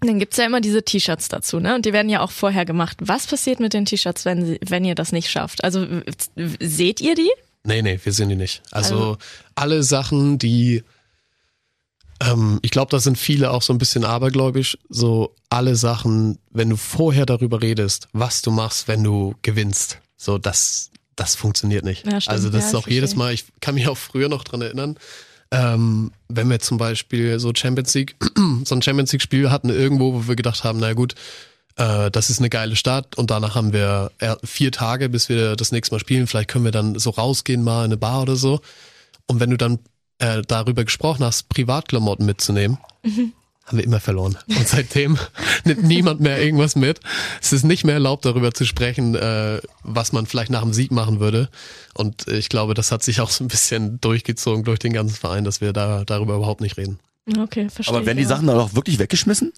dann 0.00 0.20
gibt's 0.20 0.36
ja 0.36 0.46
immer 0.46 0.60
diese 0.60 0.84
T-Shirts 0.84 1.28
dazu, 1.28 1.58
ne? 1.58 1.74
Und 1.74 1.86
die 1.86 1.92
werden 1.92 2.08
ja 2.08 2.20
auch 2.20 2.30
vorher 2.30 2.64
gemacht. 2.64 2.98
Was 3.00 3.26
passiert 3.26 3.58
mit 3.58 3.72
den 3.72 3.84
T-Shirts, 3.84 4.26
wenn, 4.26 4.46
sie- 4.46 4.60
wenn 4.64 4.84
ihr 4.84 4.94
das 4.94 5.10
nicht 5.10 5.28
schafft? 5.28 5.64
Also 5.64 5.84
seht 6.60 7.00
ihr 7.00 7.16
die? 7.16 7.30
Nee, 7.68 7.82
nee, 7.82 8.00
wir 8.02 8.12
sind 8.12 8.30
die 8.30 8.36
nicht. 8.36 8.62
Also, 8.72 8.94
Also- 8.96 9.18
alle 9.54 9.82
Sachen, 9.84 10.38
die 10.38 10.82
ähm, 12.20 12.58
ich 12.62 12.72
glaube, 12.72 12.90
da 12.90 12.98
sind 12.98 13.16
viele 13.16 13.52
auch 13.52 13.62
so 13.62 13.72
ein 13.72 13.78
bisschen 13.78 14.04
abergläubisch. 14.04 14.76
So 14.88 15.36
alle 15.50 15.76
Sachen, 15.76 16.38
wenn 16.50 16.68
du 16.70 16.76
vorher 16.76 17.26
darüber 17.26 17.62
redest, 17.62 18.08
was 18.12 18.42
du 18.42 18.50
machst, 18.50 18.88
wenn 18.88 19.04
du 19.04 19.34
gewinnst, 19.42 19.98
so 20.16 20.36
das, 20.36 20.90
das 21.14 21.36
funktioniert 21.36 21.84
nicht. 21.84 22.04
Ja, 22.06 22.20
stimmt. 22.20 22.32
also 22.32 22.50
das 22.50 22.62
Ja, 22.62 22.68
ist 22.70 22.74
auch 22.74 22.88
jedes. 22.88 23.14
Mal, 23.14 23.32
ich 23.32 23.44
kann 23.60 23.76
mich 23.76 23.86
auch 23.86 23.96
früher 23.96 24.28
noch 24.28 24.42
dran 24.42 24.62
erinnern, 24.62 24.98
ähm, 25.52 26.10
wenn 26.28 26.50
wir 26.50 26.58
zum 26.58 26.76
Beispiel 26.76 27.38
so 27.38 27.52
Champions 27.54 27.94
League, 27.94 28.16
so 28.64 28.74
ein 28.74 28.82
Champions 28.82 29.12
League 29.12 29.22
Spiel 29.22 29.50
hatten 29.50 29.68
irgendwo, 29.70 30.12
wo 30.14 30.26
wir 30.28 30.34
gedacht 30.36 30.64
haben, 30.64 30.80
na 30.80 30.94
gut, 30.94 31.14
äh, 31.78 32.10
das 32.10 32.28
ist 32.28 32.38
eine 32.38 32.50
geile 32.50 32.76
Stadt 32.76 33.16
und 33.16 33.30
danach 33.30 33.54
haben 33.54 33.72
wir 33.72 34.10
eher 34.18 34.38
vier 34.44 34.72
Tage, 34.72 35.08
bis 35.08 35.28
wir 35.28 35.56
das 35.56 35.72
nächste 35.72 35.94
Mal 35.94 36.00
spielen. 36.00 36.26
Vielleicht 36.26 36.50
können 36.50 36.64
wir 36.64 36.72
dann 36.72 36.98
so 36.98 37.10
rausgehen, 37.10 37.62
mal 37.62 37.80
in 37.80 37.86
eine 37.86 37.96
Bar 37.96 38.22
oder 38.22 38.36
so. 38.36 38.60
Und 39.26 39.40
wenn 39.40 39.50
du 39.50 39.56
dann 39.56 39.78
äh, 40.18 40.42
darüber 40.46 40.84
gesprochen 40.84 41.24
hast, 41.24 41.48
Privatklamotten 41.48 42.26
mitzunehmen, 42.26 42.78
haben 43.68 43.78
wir 43.78 43.84
immer 43.84 44.00
verloren. 44.00 44.36
Und 44.48 44.66
seitdem 44.66 45.18
nimmt 45.64 45.84
niemand 45.84 46.20
mehr 46.20 46.42
irgendwas 46.42 46.74
mit. 46.74 47.00
Es 47.40 47.52
ist 47.52 47.64
nicht 47.64 47.84
mehr 47.84 47.94
erlaubt, 47.94 48.24
darüber 48.24 48.52
zu 48.52 48.64
sprechen, 48.64 49.14
äh, 49.14 49.60
was 49.82 50.12
man 50.12 50.26
vielleicht 50.26 50.50
nach 50.50 50.62
dem 50.62 50.72
Sieg 50.72 50.90
machen 50.90 51.20
würde. 51.20 51.48
Und 51.94 52.26
ich 52.28 52.48
glaube, 52.48 52.74
das 52.74 52.90
hat 52.90 53.02
sich 53.02 53.20
auch 53.20 53.30
so 53.30 53.44
ein 53.44 53.48
bisschen 53.48 54.00
durchgezogen 54.00 54.64
durch 54.64 54.78
den 54.78 54.92
ganzen 54.92 55.14
Verein, 55.14 55.44
dass 55.44 55.60
wir 55.60 55.72
da 55.72 56.04
darüber 56.04 56.36
überhaupt 56.36 56.60
nicht 56.60 56.76
reden. 56.76 56.98
Okay, 57.38 57.68
verstehe. 57.68 57.94
Aber 57.94 58.06
werden 58.06 58.18
die. 58.18 58.24
Sachen 58.24 58.46
dann 58.46 58.58
auch 58.58 58.74
wirklich 58.74 58.98
weggeschmissen? 58.98 59.52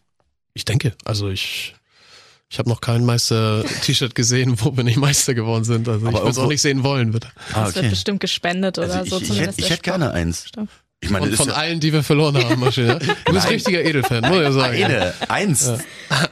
Ich 0.52 0.64
denke, 0.64 0.94
also 1.04 1.28
ich, 1.28 1.76
ich 2.50 2.58
habe 2.58 2.68
noch 2.68 2.80
kein 2.80 3.04
Meister-T-Shirt 3.04 4.14
gesehen, 4.14 4.56
wo 4.60 4.76
wir 4.76 4.82
nicht 4.84 4.96
Meister 4.98 5.34
geworden 5.34 5.64
sind. 5.64 5.88
Also 5.88 6.06
Aber 6.06 6.16
ich 6.18 6.22
würde 6.22 6.30
es 6.32 6.38
auch 6.38 6.48
nicht 6.48 6.60
sehen 6.60 6.82
wollen, 6.82 7.12
bitte. 7.12 7.28
Ah, 7.52 7.64
Das 7.66 7.76
wird 7.76 7.90
bestimmt 7.90 8.20
gespendet 8.20 8.76
oder 8.78 8.92
Also 8.92 9.10
so. 9.10 9.16
ich, 9.16 9.22
ich, 9.22 9.28
zumindest 9.28 9.58
hätte, 9.58 9.66
ich 9.66 9.70
hätte 9.72 9.82
gerne 9.82 10.10
eins. 10.12 10.46
Stoff. 10.48 10.68
Ich 11.02 11.08
meine, 11.08 11.24
Und 11.24 11.32
ist 11.32 11.38
von 11.38 11.48
ja 11.48 11.54
allen, 11.54 11.80
die 11.80 11.94
wir 11.94 12.02
verloren 12.02 12.36
haben, 12.36 12.60
Maschine. 12.60 12.98
Du 13.24 13.32
bist 13.32 13.48
richtiger 13.48 13.82
Edelfan, 13.82 14.20
muss 14.20 14.36
ich 14.36 14.42
ja 14.42 14.52
sagen. 14.52 14.84
eine, 14.84 15.14
eins. 15.28 15.72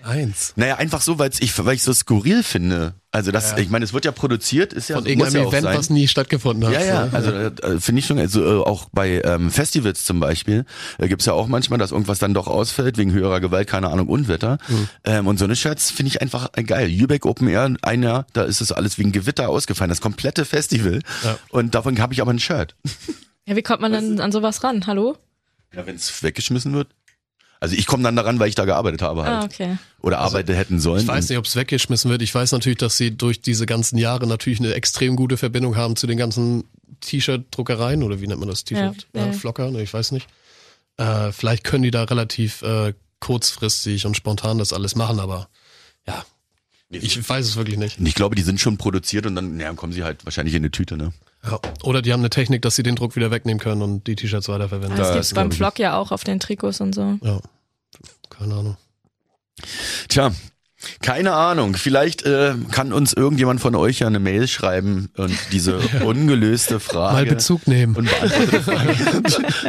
Eins. 0.03 0.53
Naja, 0.57 0.77
einfach 0.77 1.01
so, 1.01 1.19
weil's 1.19 1.41
ich, 1.41 1.57
weil 1.65 1.75
ich 1.77 1.83
so 1.83 1.95
skurril 1.95 2.43
finde. 2.43 2.93
Also 3.11 3.31
das, 3.33 3.53
Ja. 3.53 3.59
ich 3.59 3.71
meine, 3.71 3.87
es 3.87 3.95
wird 3.95 4.05
ja 4.05 4.13
produziert, 4.13 4.75
ist 4.75 4.89
ja 4.91 4.97
Von 4.97 5.05
muss 5.05 5.11
irgendeinem 5.11 5.37
ja 5.37 5.43
auch 5.47 5.53
Event, 5.53 5.65
sein. 5.65 5.79
was 5.79 5.89
nie 5.89 6.07
stattgefunden 6.07 6.67
hat. 6.67 6.75
Ja, 6.75 6.83
ja, 6.85 7.09
So. 7.09 7.17
also 7.17 7.31
äh, 7.31 7.81
finde 7.81 8.01
ich 8.01 8.07
schon, 8.07 8.19
also 8.19 8.45
äh, 8.45 8.63
auch 8.63 8.91
bei 8.93 9.23
ähm, 9.25 9.51
Festivals 9.51 10.05
zum 10.05 10.21
Beispiel 10.21 10.67
äh, 10.99 11.09
gibt's 11.09 11.25
ja 11.25 11.33
auch 11.33 11.47
manchmal, 11.47 11.79
dass 11.79 11.91
irgendwas 11.93 12.19
dann 12.19 12.35
doch 12.35 12.47
ausfällt 12.47 12.99
wegen 12.99 13.11
höherer 13.13 13.41
Gewalt, 13.41 13.67
keine 13.69 13.89
Ahnung, 13.89 14.09
Unwetter. 14.09 14.59
Mhm. 14.69 14.89
Ähm, 15.05 15.27
und 15.27 15.39
so 15.39 15.47
eine 15.47 15.57
Shirts 15.57 15.91
finde 15.91 16.09
ich 16.09 16.21
einfach 16.21 16.51
äh, 16.57 16.63
geil. 16.63 16.89
Lübeck 16.91 17.25
Open 17.25 17.49
Air, 17.49 17.75
ein 17.81 18.03
Jahr, 18.03 18.27
da 18.35 18.43
ist 18.43 18.61
es 18.61 18.71
alles 18.73 18.99
wegen 18.99 19.13
Gewitter 19.13 19.49
ausgefallen, 19.49 19.89
das 19.89 20.03
komplette 20.03 20.45
Festival. 20.45 21.01
Ja. 21.25 21.39
Und 21.49 21.75
davon 21.75 21.99
habe 22.01 22.13
ich 22.13 22.21
aber 22.21 22.33
ein 22.33 22.39
Shirt. 22.39 22.75
Ja, 23.49 23.57
wie 23.57 23.63
kommt 23.63 23.81
man 23.81 23.93
denn 23.93 24.21
an 24.21 24.31
sowas 24.31 24.63
ran? 24.63 24.87
Hallo? 24.87 25.17
Ja, 25.75 25.87
wenn 25.87 25.97
es 25.97 26.23
weggeschmissen 26.23 26.75
wird. 26.75 26.89
Also 27.61 27.75
ich 27.75 27.87
komme 27.87 28.03
dann 28.03 28.15
daran, 28.15 28.39
weil 28.39 28.51
ich 28.51 28.55
da 28.55 28.67
gearbeitet 28.67 29.01
habe 29.01 29.25
halt. 29.25 29.33
Ah, 29.33 29.45
okay. 29.45 29.79
Oder 30.03 30.19
arbeite 30.19 30.55
hätten 30.55 30.79
sollen. 30.79 31.01
Ich 31.01 31.09
weiß 31.09 31.29
nicht, 31.31 31.39
ob 31.39 31.47
es 31.47 31.57
weggeschmissen 31.57 32.11
wird. 32.11 32.21
Ich 32.21 32.35
weiß 32.35 32.53
natürlich, 32.53 32.79
dass 32.79 32.99
sie 32.99 33.17
durch 33.17 33.41
diese 33.41 33.65
ganzen 33.65 33.97
Jahre 33.97 34.27
natürlich 34.27 34.61
eine 34.61 34.75
extrem 34.75 35.17
gute 35.17 35.39
Verbindung 35.39 35.77
haben 35.77 35.97
zu 35.97 36.07
den 36.07 36.19
ganzen 36.19 36.65
T-Shirt-Druckereien 37.01 38.03
oder 38.03 38.21
wie 38.21 38.27
nennt 38.27 38.39
man 38.39 38.51
das? 38.51 38.65
T-Shirt? 38.65 39.09
Ja, 39.15 39.21
Ja, 39.23 39.27
ja. 39.29 39.33
Flocker? 39.33 39.71
Ne, 39.71 39.83
ich 39.83 39.93
weiß 39.95 40.13
nicht. 40.13 40.29
Äh, 40.99 41.33
vielleicht 41.33 41.65
können 41.65 41.85
die 41.85 41.91
da 41.91 42.05
relativ 42.05 42.61
äh, 42.63 42.93
kurzfristig 43.19 44.05
und 44.05 44.15
spontan 44.15 44.59
das 44.59 44.73
alles 44.75 44.95
machen, 44.95 45.21
aber 45.21 45.49
ja, 46.07 46.25
ich 46.91 47.29
weiß 47.29 47.47
es 47.47 47.57
wirklich 47.57 47.79
nicht. 47.79 47.99
Ich 47.99 48.15
glaube, 48.15 48.35
die 48.37 48.43
sind 48.43 48.61
schon 48.61 48.77
produziert 48.79 49.27
und 49.27 49.35
dann 49.35 49.59
ja, 49.59 49.73
kommen 49.73 49.93
sie 49.93 50.05
halt 50.05 50.25
wahrscheinlich 50.25 50.55
in 50.55 50.63
eine 50.63 50.71
Tüte, 50.71 50.97
ne? 50.97 51.13
Ja. 51.45 51.61
Oder 51.85 52.03
die 52.03 52.13
haben 52.13 52.21
eine 52.21 52.31
Technik, 52.31 52.63
dass 52.63 52.77
sie 52.77 52.83
den 52.83 52.97
Druck 52.97 53.17
wieder 53.17 53.31
wegnehmen 53.31 53.61
können 53.61 53.83
und 53.83 54.07
die 54.07 54.17
T-Shirts 54.17 54.49
weiterverwenden. 54.49 54.97
Das 54.99 55.09
Da 55.09 55.15
gibt's 55.15 55.29
ist, 55.29 55.35
beim 55.35 55.53
Vlog 55.53 55.79
ja 55.79 55.97
auch 55.97 56.11
auf 56.11 56.25
den 56.25 56.41
Trikots 56.41 56.81
und 56.81 56.95
so. 56.95 57.19
Ja, 57.23 57.41
keine 58.31 58.55
Ahnung. 58.55 58.77
Tja, 60.09 60.33
keine 61.03 61.33
Ahnung. 61.33 61.75
Vielleicht 61.75 62.23
äh, 62.23 62.55
kann 62.71 62.93
uns 62.93 63.13
irgendjemand 63.13 63.61
von 63.61 63.75
euch 63.75 64.01
ja 64.01 64.07
eine 64.07 64.21
Mail 64.21 64.47
schreiben 64.47 65.11
und 65.17 65.37
diese 65.53 65.79
ungelöste 66.05 66.79
Frage 66.79 67.15
Mal 67.15 67.27
Bezug 67.27 67.67
nehmen. 67.67 67.97
und 67.97 68.09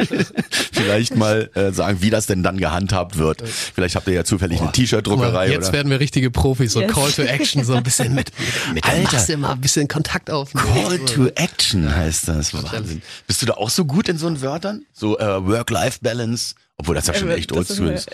vielleicht 0.72 1.16
mal 1.16 1.50
äh, 1.54 1.72
sagen, 1.72 1.98
wie 2.00 2.10
das 2.10 2.26
denn 2.26 2.42
dann 2.42 2.58
gehandhabt 2.58 3.18
wird. 3.18 3.42
Vielleicht 3.46 3.96
habt 3.96 4.06
ihr 4.06 4.14
ja 4.14 4.24
zufällig 4.24 4.58
eine 4.58 4.68
Guck 4.68 4.76
mal, 4.76 4.82
T-Shirt-Druckerei 4.82 5.50
jetzt 5.50 5.64
oder 5.64 5.72
werden 5.72 5.90
wir 5.90 6.00
richtige 6.00 6.30
Profis, 6.30 6.72
so 6.72 6.80
Yes. 6.80 6.92
Call 6.92 7.12
to 7.12 7.22
Action, 7.22 7.64
so 7.64 7.74
ein 7.74 7.82
bisschen 7.82 8.14
mit, 8.14 8.30
mit 8.72 8.84
Alter. 8.84 9.12
Masse 9.12 9.36
mal 9.36 9.52
ein 9.52 9.60
bisschen 9.60 9.88
Kontakt 9.88 10.30
aufnehmen. 10.30 10.66
Call 10.72 10.98
to 11.00 11.26
Action 11.34 11.94
heißt 11.94 12.28
das. 12.28 12.54
Wahnsinn. 12.54 13.02
Bist 13.26 13.42
du 13.42 13.46
da 13.46 13.54
auch 13.54 13.70
so 13.70 13.84
gut 13.84 14.08
in 14.08 14.16
so 14.16 14.26
einen 14.26 14.40
Wörtern? 14.40 14.84
So 14.92 15.18
äh, 15.18 15.46
Work-Life-Balance? 15.46 16.54
Obwohl 16.80 16.94
das 16.94 17.06
ja 17.06 17.12
schon 17.14 17.28
Äh, 17.28 17.34
echt 17.34 17.52
ist 17.52 17.58
oldschool 17.58 17.90
ist. 17.90 18.10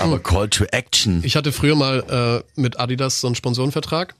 Aber 0.00 0.18
Call 0.18 0.48
to 0.48 0.64
Action. 0.64 1.20
Ich 1.24 1.36
hatte 1.36 1.52
früher 1.52 1.76
mal 1.76 2.42
äh, 2.56 2.60
mit 2.60 2.80
Adidas 2.80 3.20
so 3.20 3.26
einen 3.26 3.36
Sponsorenvertrag 3.36 4.14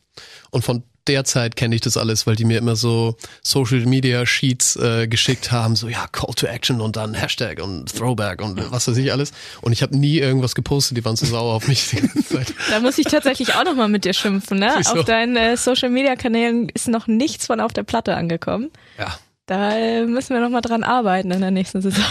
und 0.51 0.62
von 0.62 0.82
der 1.07 1.24
Zeit 1.24 1.57
kenne 1.57 1.74
ich 1.74 1.80
das 1.80 1.97
alles, 1.97 2.26
weil 2.26 2.36
die 2.36 2.45
mir 2.45 2.59
immer 2.59 2.76
so 2.76 3.16
Social 3.43 3.80
Media 3.86 4.26
Sheets 4.26 4.76
äh, 4.76 5.09
geschickt 5.09 5.51
haben, 5.51 5.74
so 5.74 5.89
ja, 5.89 6.07
Call 6.12 6.34
to 6.34 6.47
Action 6.47 6.82
und 6.82 6.97
dann 6.97 7.14
Hashtag 7.14 7.62
und 7.62 7.97
Throwback 7.97 8.43
und 8.43 8.70
was 8.70 8.89
weiß 8.89 8.97
ich 8.99 9.11
alles. 9.11 9.32
Und 9.62 9.72
ich 9.72 9.80
habe 9.80 9.97
nie 9.97 10.18
irgendwas 10.18 10.55
gepostet, 10.55 10.99
die 10.99 11.05
waren 11.07 11.16
so 11.16 11.24
sauer 11.24 11.55
auf 11.55 11.66
mich 11.66 11.89
die 11.89 11.97
ganze 11.97 12.22
Zeit. 12.26 12.53
Da 12.68 12.80
muss 12.80 12.99
ich 12.99 13.07
tatsächlich 13.07 13.55
auch 13.55 13.64
nochmal 13.64 13.89
mit 13.89 14.05
dir 14.05 14.12
schimpfen, 14.12 14.59
ne? 14.59 14.74
Wieso? 14.76 14.97
Auf 14.97 15.07
deinen 15.07 15.34
äh, 15.39 15.57
Social 15.57 15.89
Media 15.89 16.14
Kanälen 16.14 16.68
ist 16.68 16.89
noch 16.89 17.07
nichts 17.07 17.47
von 17.47 17.61
auf 17.61 17.72
der 17.72 17.84
Platte 17.84 18.14
angekommen. 18.14 18.70
Ja, 18.99 19.18
Da 19.49 19.78
äh, 19.78 20.05
müssen 20.05 20.34
wir 20.34 20.42
nochmal 20.42 20.61
dran 20.61 20.84
arbeiten 20.84 21.30
in 21.30 21.40
der 21.40 21.51
nächsten 21.51 21.80
Saison. 21.80 22.05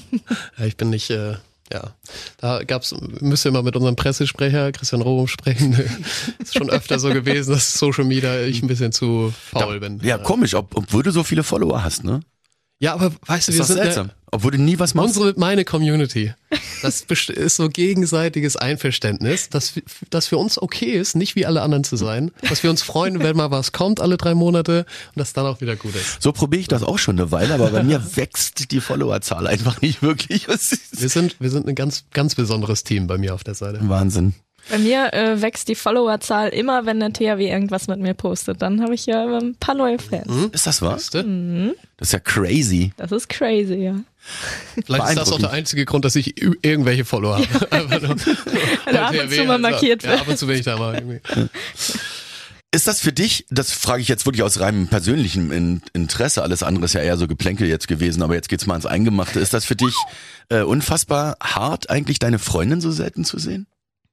ja 0.58 0.64
ich 0.64 0.76
bin 0.76 0.90
nicht, 0.90 1.10
äh, 1.10 1.34
ja, 1.72 1.92
da 2.38 2.62
gab's, 2.62 2.94
müsst 3.20 3.44
ihr 3.44 3.50
mal 3.50 3.64
mit 3.64 3.74
unserem 3.74 3.96
Pressesprecher 3.96 4.70
Christian 4.70 5.02
Rohrum 5.02 5.26
sprechen. 5.26 5.72
ist 6.38 6.56
schon 6.56 6.70
öfter 6.70 7.00
so 7.00 7.08
gewesen, 7.08 7.52
dass 7.52 7.74
Social 7.74 8.04
Media 8.04 8.42
ich 8.42 8.62
ein 8.62 8.68
bisschen 8.68 8.92
zu 8.92 9.34
faul 9.50 9.80
bin. 9.80 10.00
Ja, 10.04 10.18
komisch, 10.18 10.54
ob, 10.54 10.76
obwohl 10.76 11.02
du 11.02 11.10
so 11.10 11.24
viele 11.24 11.42
Follower 11.42 11.82
hast, 11.82 12.04
ne? 12.04 12.20
Ja, 12.84 12.94
aber 12.94 13.12
weißt 13.26 13.48
du, 13.48 13.52
Ist 13.52 13.58
wir 13.58 13.64
sind 13.64 13.76
seltsam. 13.76 14.04
eine, 14.06 14.14
Obwohl 14.30 14.50
du 14.52 14.58
nie 14.58 14.78
was 14.78 14.94
machst. 14.94 15.16
unsere, 15.16 15.38
meine 15.38 15.64
Community. 15.64 16.34
Das 16.82 17.00
ist 17.00 17.56
so 17.56 17.68
gegenseitiges 17.70 18.56
Einverständnis, 18.56 19.48
dass, 19.48 19.72
dass 20.10 20.26
für 20.26 20.36
uns 20.36 20.60
okay 20.60 20.92
ist, 20.92 21.16
nicht 21.16 21.34
wie 21.34 21.46
alle 21.46 21.62
anderen 21.62 21.82
zu 21.84 21.96
sein, 21.96 22.30
dass 22.46 22.62
wir 22.62 22.68
uns 22.68 22.82
freuen, 22.82 23.20
wenn 23.20 23.36
mal 23.36 23.50
was 23.50 23.72
kommt 23.72 24.00
alle 24.02 24.18
drei 24.18 24.34
Monate 24.34 24.84
und 25.14 25.20
das 25.20 25.32
dann 25.32 25.46
auch 25.46 25.62
wieder 25.62 25.76
gut 25.76 25.94
ist. 25.94 26.20
So 26.22 26.32
probiere 26.32 26.60
ich 26.60 26.68
das 26.68 26.82
auch 26.82 26.98
schon 26.98 27.18
eine 27.18 27.30
Weile, 27.30 27.54
aber 27.54 27.70
bei 27.70 27.82
mir 27.82 28.16
wächst 28.16 28.70
die 28.70 28.80
Followerzahl 28.80 29.46
einfach 29.46 29.80
nicht 29.80 30.02
wirklich. 30.02 30.46
Wir 30.46 31.08
sind, 31.08 31.36
wir 31.40 31.50
sind 31.50 31.66
ein 31.66 31.74
ganz, 31.74 32.04
ganz 32.12 32.34
besonderes 32.34 32.84
Team 32.84 33.06
bei 33.06 33.16
mir 33.16 33.34
auf 33.34 33.44
der 33.44 33.54
Seite. 33.54 33.78
Wahnsinn. 33.82 34.34
Bei 34.70 34.78
mir 34.78 35.12
äh, 35.12 35.42
wächst 35.42 35.68
die 35.68 35.74
Followerzahl 35.74 36.48
immer, 36.48 36.86
wenn 36.86 36.98
der 37.00 37.12
THW 37.12 37.48
irgendwas 37.48 37.86
mit 37.86 38.00
mir 38.00 38.14
postet. 38.14 38.62
Dann 38.62 38.80
habe 38.82 38.94
ich 38.94 39.06
ja 39.06 39.38
ein 39.38 39.56
paar 39.56 39.74
neue 39.74 39.98
Fans. 39.98 40.48
Ist 40.52 40.66
das 40.66 40.80
was? 40.80 41.10
Du? 41.10 41.74
Das 41.96 42.08
ist 42.08 42.12
ja 42.12 42.18
crazy. 42.18 42.92
Das 42.96 43.12
ist 43.12 43.28
crazy, 43.28 43.74
ja. 43.74 43.96
Vielleicht 44.86 45.08
ist 45.10 45.18
das 45.18 45.32
auch 45.32 45.38
der 45.38 45.50
einzige 45.50 45.84
Grund, 45.84 46.04
dass 46.06 46.16
ich 46.16 46.40
irgendwelche 46.40 47.04
Follower 47.04 47.38
habe. 47.38 47.72
Also 47.72 48.06
ab 48.98 49.14
und 49.22 49.30
zu 49.30 49.44
mal 49.44 49.58
markiert 49.58 50.02
Ja, 50.02 50.10
wird. 50.10 50.20
ab 50.22 50.28
und 50.28 50.38
zu 50.38 50.46
bin 50.46 50.56
ich 50.56 50.64
da 50.64 50.78
mal 50.78 50.94
irgendwie. 50.94 51.20
Ist 52.72 52.88
das 52.88 53.00
für 53.00 53.12
dich, 53.12 53.46
das 53.50 53.70
frage 53.70 54.02
ich 54.02 54.08
jetzt 54.08 54.26
wirklich 54.26 54.42
aus 54.42 54.58
reinem 54.58 54.88
persönlichen 54.88 55.52
In 55.52 55.82
Interesse, 55.92 56.42
alles 56.42 56.62
andere 56.64 56.86
ist 56.86 56.94
ja 56.94 57.02
eher 57.02 57.16
so 57.16 57.28
Geplänkel 57.28 57.68
jetzt 57.68 57.86
gewesen, 57.86 58.20
aber 58.22 58.34
jetzt 58.34 58.48
geht's 58.48 58.66
mal 58.66 58.74
ans 58.74 58.86
Eingemachte. 58.86 59.38
Ist 59.38 59.54
das 59.54 59.64
für 59.64 59.76
dich 59.76 59.94
äh, 60.48 60.62
unfassbar 60.62 61.36
hart, 61.40 61.88
eigentlich 61.88 62.18
deine 62.18 62.40
Freundin 62.40 62.80
so 62.80 62.90
selten 62.90 63.24
zu 63.24 63.38
sehen? 63.38 63.66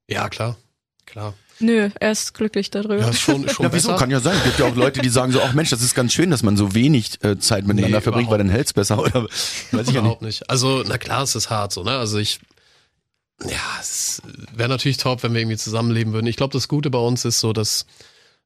Ja, 0.08 0.30
klar. 0.30 0.58
Klar. 1.06 1.34
Nö, 1.60 1.90
er 2.00 2.12
ist 2.12 2.34
glücklich 2.34 2.72
darüber. 2.72 2.98
Ja, 2.98 3.10
ist 3.10 3.20
schon, 3.20 3.48
schon 3.48 3.66
Ja, 3.66 3.74
wieso? 3.74 3.90
besser. 3.90 4.00
Kann 4.00 4.10
ja 4.10 4.20
sein. 4.20 4.36
Es 4.38 4.44
gibt 4.46 4.60
ja 4.60 4.66
auch 4.66 4.76
Leute, 4.76 5.02
die 5.02 5.10
sagen 5.10 5.32
so, 5.32 5.42
ach 5.42 5.54
Mensch, 5.54 5.70
das 5.70 5.82
ist 5.84 5.94
ganz 5.94 6.12
schön, 6.14 6.32
dass 6.32 6.42
man 6.42 6.58
so 6.58 6.74
wenig 6.74 7.24
äh, 7.24 7.38
Zeit 7.38 7.68
miteinander 7.68 7.98
Nee, 7.98 8.02
verbringt, 8.04 8.30
weil 8.32 8.40
dann 8.40 8.50
hält's 8.50 8.74
besser 8.74 9.00
oder 9.00 9.24
weiß 9.26 9.30
ich 9.72 9.72
ja 9.72 9.82
nicht. 9.82 9.96
Überhaupt 9.96 10.22
nicht. 10.24 10.50
Also, 10.50 10.84
na 10.88 10.98
klar, 10.98 11.22
es 11.24 11.36
ist 11.36 11.50
hart 11.50 11.72
so, 11.72 11.84
ne? 11.84 11.92
Also 11.92 12.18
ich, 12.18 12.40
ja, 13.46 13.60
es 13.80 14.22
wäre 14.56 14.70
natürlich 14.70 14.98
top, 14.98 15.22
wenn 15.24 15.34
wir 15.34 15.42
irgendwie 15.42 15.58
zusammenleben 15.58 16.14
würden. 16.14 16.28
Ich 16.28 16.36
glaube, 16.38 16.54
das 16.54 16.68
Gute 16.68 16.90
bei 16.90 17.00
uns 17.00 17.26
ist 17.26 17.40
so, 17.40 17.54
dass 17.54 17.86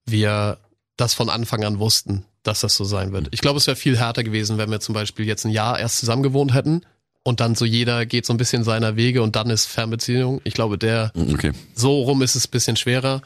wir 0.05 0.57
das 0.97 1.13
von 1.13 1.29
Anfang 1.29 1.63
an 1.63 1.79
wussten, 1.79 2.25
dass 2.43 2.61
das 2.61 2.75
so 2.75 2.83
sein 2.83 3.11
wird. 3.13 3.29
Ich 3.31 3.41
glaube, 3.41 3.57
es 3.57 3.67
wäre 3.67 3.75
viel 3.77 3.97
härter 3.97 4.23
gewesen, 4.23 4.57
wenn 4.57 4.71
wir 4.71 4.79
zum 4.81 4.93
Beispiel 4.93 5.25
jetzt 5.25 5.45
ein 5.45 5.51
Jahr 5.51 5.79
erst 5.79 5.99
zusammen 5.99 6.23
gewohnt 6.23 6.53
hätten 6.53 6.81
und 7.25 7.39
dann 7.41 7.55
so 7.55 7.65
jeder 7.65 8.05
geht 8.05 8.25
so 8.25 8.33
ein 8.33 8.37
bisschen 8.37 8.63
seiner 8.63 8.95
Wege 8.95 9.21
und 9.23 9.35
dann 9.35 9.49
ist 9.49 9.65
Fernbeziehung. 9.65 10.39
Ich 10.43 10.53
glaube, 10.53 10.77
der, 10.77 11.11
Okay. 11.33 11.51
so 11.73 12.01
rum 12.03 12.21
ist 12.21 12.35
es 12.35 12.47
ein 12.47 12.51
bisschen 12.51 12.75
schwerer. 12.77 13.21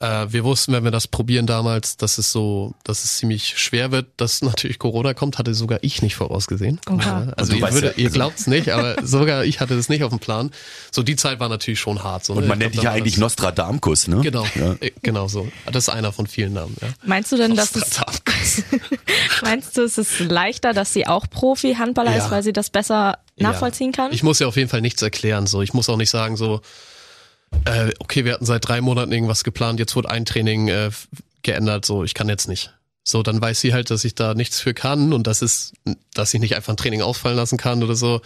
Äh, 0.00 0.26
wir 0.30 0.44
wussten, 0.44 0.72
wenn 0.72 0.84
wir 0.84 0.92
das 0.92 1.08
probieren 1.08 1.46
damals, 1.48 1.96
dass 1.96 2.18
es 2.18 2.30
so, 2.30 2.72
dass 2.84 3.02
es 3.02 3.16
ziemlich 3.16 3.58
schwer 3.58 3.90
wird, 3.90 4.06
dass 4.16 4.42
natürlich 4.42 4.78
Corona 4.78 5.12
kommt, 5.14 5.38
hatte 5.38 5.54
sogar 5.54 5.78
ich 5.82 6.02
nicht 6.02 6.14
vorausgesehen. 6.14 6.80
Ja, 7.00 7.32
Also 7.36 7.52
ihr, 7.54 7.62
würde, 7.72 7.86
ja, 7.88 7.92
ihr 7.96 8.04
also- 8.06 8.14
glaubt's 8.14 8.46
nicht, 8.46 8.70
aber 8.70 8.96
sogar 9.04 9.44
ich 9.44 9.58
hatte 9.60 9.74
das 9.76 9.88
nicht 9.88 10.04
auf 10.04 10.10
dem 10.10 10.20
Plan. 10.20 10.52
So 10.92 11.02
die 11.02 11.16
Zeit 11.16 11.40
war 11.40 11.48
natürlich 11.48 11.80
schon 11.80 12.04
hart. 12.04 12.24
So, 12.24 12.34
Und 12.34 12.42
ne? 12.42 12.46
man 12.48 12.58
Ich 12.58 12.64
nennt 12.64 12.74
dich 12.76 12.82
ja 12.82 12.92
eigentlich 12.92 13.18
Nostradamkus, 13.18 14.06
ne? 14.08 14.20
Genau, 14.20 14.46
Ja. 14.54 14.72
äh, 14.80 14.92
genau 15.02 15.26
so. 15.26 15.48
Das 15.66 15.88
ist 15.88 15.88
einer 15.88 16.12
von 16.12 16.26
vielen 16.28 16.52
Namen. 16.52 16.76
Ja. 16.80 16.88
Meinst 17.04 17.32
du 17.32 17.36
denn, 17.36 17.56
dass 17.56 17.74
es, 17.74 18.00
meinst 19.42 19.76
du, 19.76 19.82
es 19.82 19.98
ist 19.98 20.20
leichter, 20.20 20.72
dass 20.72 20.92
sie 20.92 21.06
auch 21.06 21.26
Profi-Handballer 21.28 22.16
Ja. 22.16 22.24
ist, 22.24 22.30
weil 22.30 22.42
sie 22.44 22.52
das 22.52 22.70
besser 22.70 23.18
nachvollziehen 23.42 23.92
kann? 23.92 24.12
Ich 24.12 24.22
muss 24.22 24.38
ja 24.38 24.46
auf 24.46 24.56
jeden 24.56 24.68
Fall 24.68 24.80
nichts 24.80 25.02
erklären. 25.02 25.46
So, 25.46 25.62
ich 25.62 25.74
muss 25.74 25.88
auch 25.88 25.96
nicht 25.96 26.10
sagen 26.10 26.36
so, 26.36 26.60
äh, 27.64 27.92
okay, 27.98 28.24
wir 28.24 28.34
hatten 28.34 28.44
seit 28.44 28.66
drei 28.66 28.80
Monaten 28.80 29.12
irgendwas 29.12 29.44
geplant, 29.44 29.80
jetzt 29.80 29.96
wurde 29.96 30.10
ein 30.10 30.24
Training 30.24 30.68
äh, 30.68 30.90
geändert. 31.42 31.84
So, 31.84 32.04
ich 32.04 32.14
kann 32.14 32.28
jetzt 32.28 32.48
nicht. 32.48 32.72
So, 33.04 33.22
dann 33.22 33.40
weiß 33.40 33.60
sie 33.60 33.72
halt, 33.72 33.90
dass 33.90 34.04
ich 34.04 34.14
da 34.14 34.34
nichts 34.34 34.60
für 34.60 34.74
kann 34.74 35.12
und 35.12 35.26
das 35.26 35.40
ist, 35.40 35.72
dass 36.12 36.34
ich 36.34 36.40
nicht 36.40 36.56
einfach 36.56 36.74
ein 36.74 36.76
Training 36.76 37.00
ausfallen 37.00 37.36
lassen 37.36 37.56
kann 37.56 37.82
oder 37.82 37.94
so. 37.94 38.20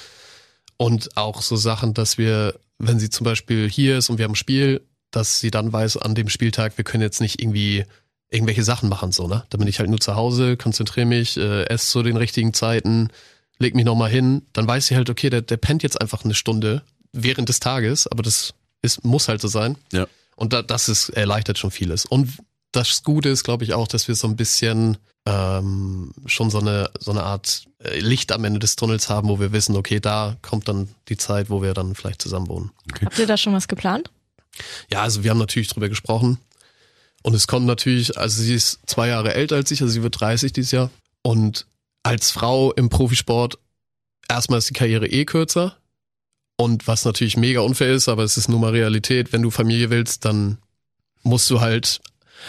Und 0.76 1.16
auch 1.16 1.42
so 1.42 1.54
Sachen, 1.54 1.94
dass 1.94 2.18
wir, 2.18 2.58
wenn 2.78 2.98
sie 2.98 3.08
zum 3.08 3.24
Beispiel 3.24 3.70
hier 3.70 3.98
ist 3.98 4.10
und 4.10 4.18
wir 4.18 4.24
haben 4.24 4.32
ein 4.32 4.36
Spiel, 4.36 4.80
dass 5.12 5.38
sie 5.38 5.52
dann 5.52 5.72
weiß 5.72 5.98
an 5.98 6.16
dem 6.16 6.28
Spieltag, 6.28 6.76
wir 6.78 6.84
können 6.84 7.02
jetzt 7.02 7.20
nicht 7.20 7.40
irgendwie 7.40 7.84
irgendwelche 8.30 8.64
Sachen 8.64 8.88
machen, 8.88 9.12
so, 9.12 9.28
ne? 9.28 9.44
Da 9.50 9.58
bin 9.58 9.68
ich 9.68 9.78
halt 9.78 9.90
nur 9.90 10.00
zu 10.00 10.16
Hause, 10.16 10.56
konzentriere 10.56 11.06
mich, 11.06 11.36
äh, 11.36 11.64
esse 11.66 11.86
zu 11.86 12.02
den 12.02 12.16
richtigen 12.16 12.54
Zeiten, 12.54 13.10
leg 13.62 13.74
mich 13.74 13.84
nochmal 13.84 14.10
hin, 14.10 14.42
dann 14.52 14.66
weiß 14.66 14.88
sie 14.88 14.96
halt, 14.96 15.08
okay, 15.08 15.30
der, 15.30 15.40
der 15.42 15.56
pennt 15.56 15.82
jetzt 15.82 16.00
einfach 16.00 16.24
eine 16.24 16.34
Stunde 16.34 16.82
während 17.12 17.48
des 17.48 17.60
Tages, 17.60 18.06
aber 18.06 18.22
das 18.22 18.54
ist, 18.82 19.04
muss 19.04 19.28
halt 19.28 19.40
so 19.40 19.48
sein. 19.48 19.76
Ja. 19.92 20.06
Und 20.36 20.52
da, 20.52 20.62
das 20.62 20.88
ist, 20.88 21.10
erleichtert 21.10 21.58
schon 21.58 21.70
vieles. 21.70 22.04
Und 22.04 22.38
das 22.72 23.02
Gute 23.02 23.28
ist, 23.28 23.44
glaube 23.44 23.64
ich, 23.64 23.74
auch, 23.74 23.86
dass 23.86 24.08
wir 24.08 24.14
so 24.14 24.26
ein 24.26 24.36
bisschen 24.36 24.98
ähm, 25.26 26.12
schon 26.26 26.50
so 26.50 26.58
eine, 26.58 26.90
so 26.98 27.10
eine 27.10 27.22
Art 27.22 27.64
äh, 27.78 28.00
Licht 28.00 28.32
am 28.32 28.44
Ende 28.44 28.58
des 28.58 28.76
Tunnels 28.76 29.08
haben, 29.08 29.28
wo 29.28 29.38
wir 29.38 29.52
wissen, 29.52 29.76
okay, 29.76 30.00
da 30.00 30.36
kommt 30.42 30.68
dann 30.68 30.88
die 31.08 31.16
Zeit, 31.16 31.48
wo 31.48 31.62
wir 31.62 31.74
dann 31.74 31.94
vielleicht 31.94 32.22
zusammen 32.22 32.48
wohnen. 32.48 32.70
Habt 33.04 33.18
ihr 33.18 33.26
da 33.26 33.36
schon 33.36 33.52
was 33.52 33.68
geplant? 33.68 34.10
Ja, 34.90 35.02
also 35.02 35.22
wir 35.22 35.30
haben 35.30 35.38
natürlich 35.38 35.68
drüber 35.68 35.88
gesprochen. 35.88 36.38
Und 37.22 37.34
es 37.34 37.46
kommt 37.46 37.66
natürlich, 37.66 38.18
also 38.18 38.42
sie 38.42 38.54
ist 38.54 38.80
zwei 38.86 39.08
Jahre 39.08 39.34
älter 39.34 39.56
als 39.56 39.70
ich, 39.70 39.80
also 39.80 39.92
sie 39.92 40.02
wird 40.02 40.20
30 40.20 40.52
dieses 40.52 40.72
Jahr. 40.72 40.90
Und 41.22 41.66
als 42.02 42.30
Frau 42.30 42.72
im 42.72 42.88
Profisport, 42.88 43.58
erstmal 44.28 44.58
ist 44.58 44.68
die 44.70 44.74
Karriere 44.74 45.06
eh 45.06 45.24
kürzer. 45.24 45.76
Und 46.56 46.86
was 46.86 47.04
natürlich 47.04 47.36
mega 47.36 47.60
unfair 47.60 47.92
ist, 47.92 48.08
aber 48.08 48.22
es 48.24 48.36
ist 48.36 48.48
nun 48.48 48.60
mal 48.60 48.70
Realität, 48.70 49.32
wenn 49.32 49.42
du 49.42 49.50
Familie 49.50 49.90
willst, 49.90 50.24
dann 50.24 50.58
musst 51.22 51.48
du 51.50 51.60
halt 51.60 52.00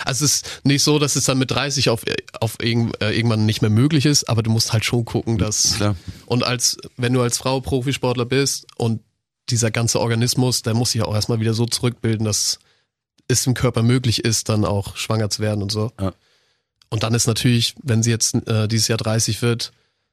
Also 0.05 0.25
es 0.25 0.33
ist 0.33 0.61
nicht 0.63 0.83
so, 0.83 0.99
dass 0.99 1.15
es 1.15 1.25
dann 1.25 1.37
mit 1.37 1.51
30 1.51 1.89
auf, 1.89 2.03
auf 2.39 2.57
irgend, 2.61 2.99
äh, 3.01 3.11
irgendwann 3.11 3.45
nicht 3.45 3.61
mehr 3.61 3.69
möglich 3.69 4.05
ist, 4.05 4.25
aber 4.25 4.43
du 4.43 4.51
musst 4.51 4.73
halt 4.73 4.85
schon 4.85 5.05
gucken, 5.05 5.37
dass 5.37 5.75
Klar. 5.75 5.95
und 6.25 6.43
als 6.43 6.77
wenn 6.97 7.13
du 7.13 7.21
als 7.21 7.37
Frau 7.37 7.59
Profisportler 7.61 8.25
bist 8.25 8.65
und 8.77 9.01
dieser 9.49 9.71
ganze 9.71 9.99
Organismus, 9.99 10.61
der 10.61 10.73
muss 10.73 10.91
sich 10.91 11.01
auch 11.01 11.13
erstmal 11.13 11.39
wieder 11.39 11.53
so 11.53 11.65
zurückbilden, 11.65 12.25
dass 12.25 12.59
es 13.27 13.45
im 13.47 13.53
Körper 13.53 13.83
möglich 13.83 14.23
ist, 14.23 14.49
dann 14.49 14.65
auch 14.65 14.95
schwanger 14.97 15.29
zu 15.29 15.41
werden 15.41 15.61
und 15.61 15.71
so. 15.71 15.91
Ja. 15.99 16.13
Und 16.93 17.01
dann 17.01 17.15
ist 17.15 17.25
natürlich, 17.25 17.73
wenn 17.81 18.03
sie 18.03 18.11
jetzt 18.11 18.35
äh, 18.47 18.67
dieses 18.67 18.87
Jahr 18.87 18.99
30 18.99 19.41
wird, 19.41 19.71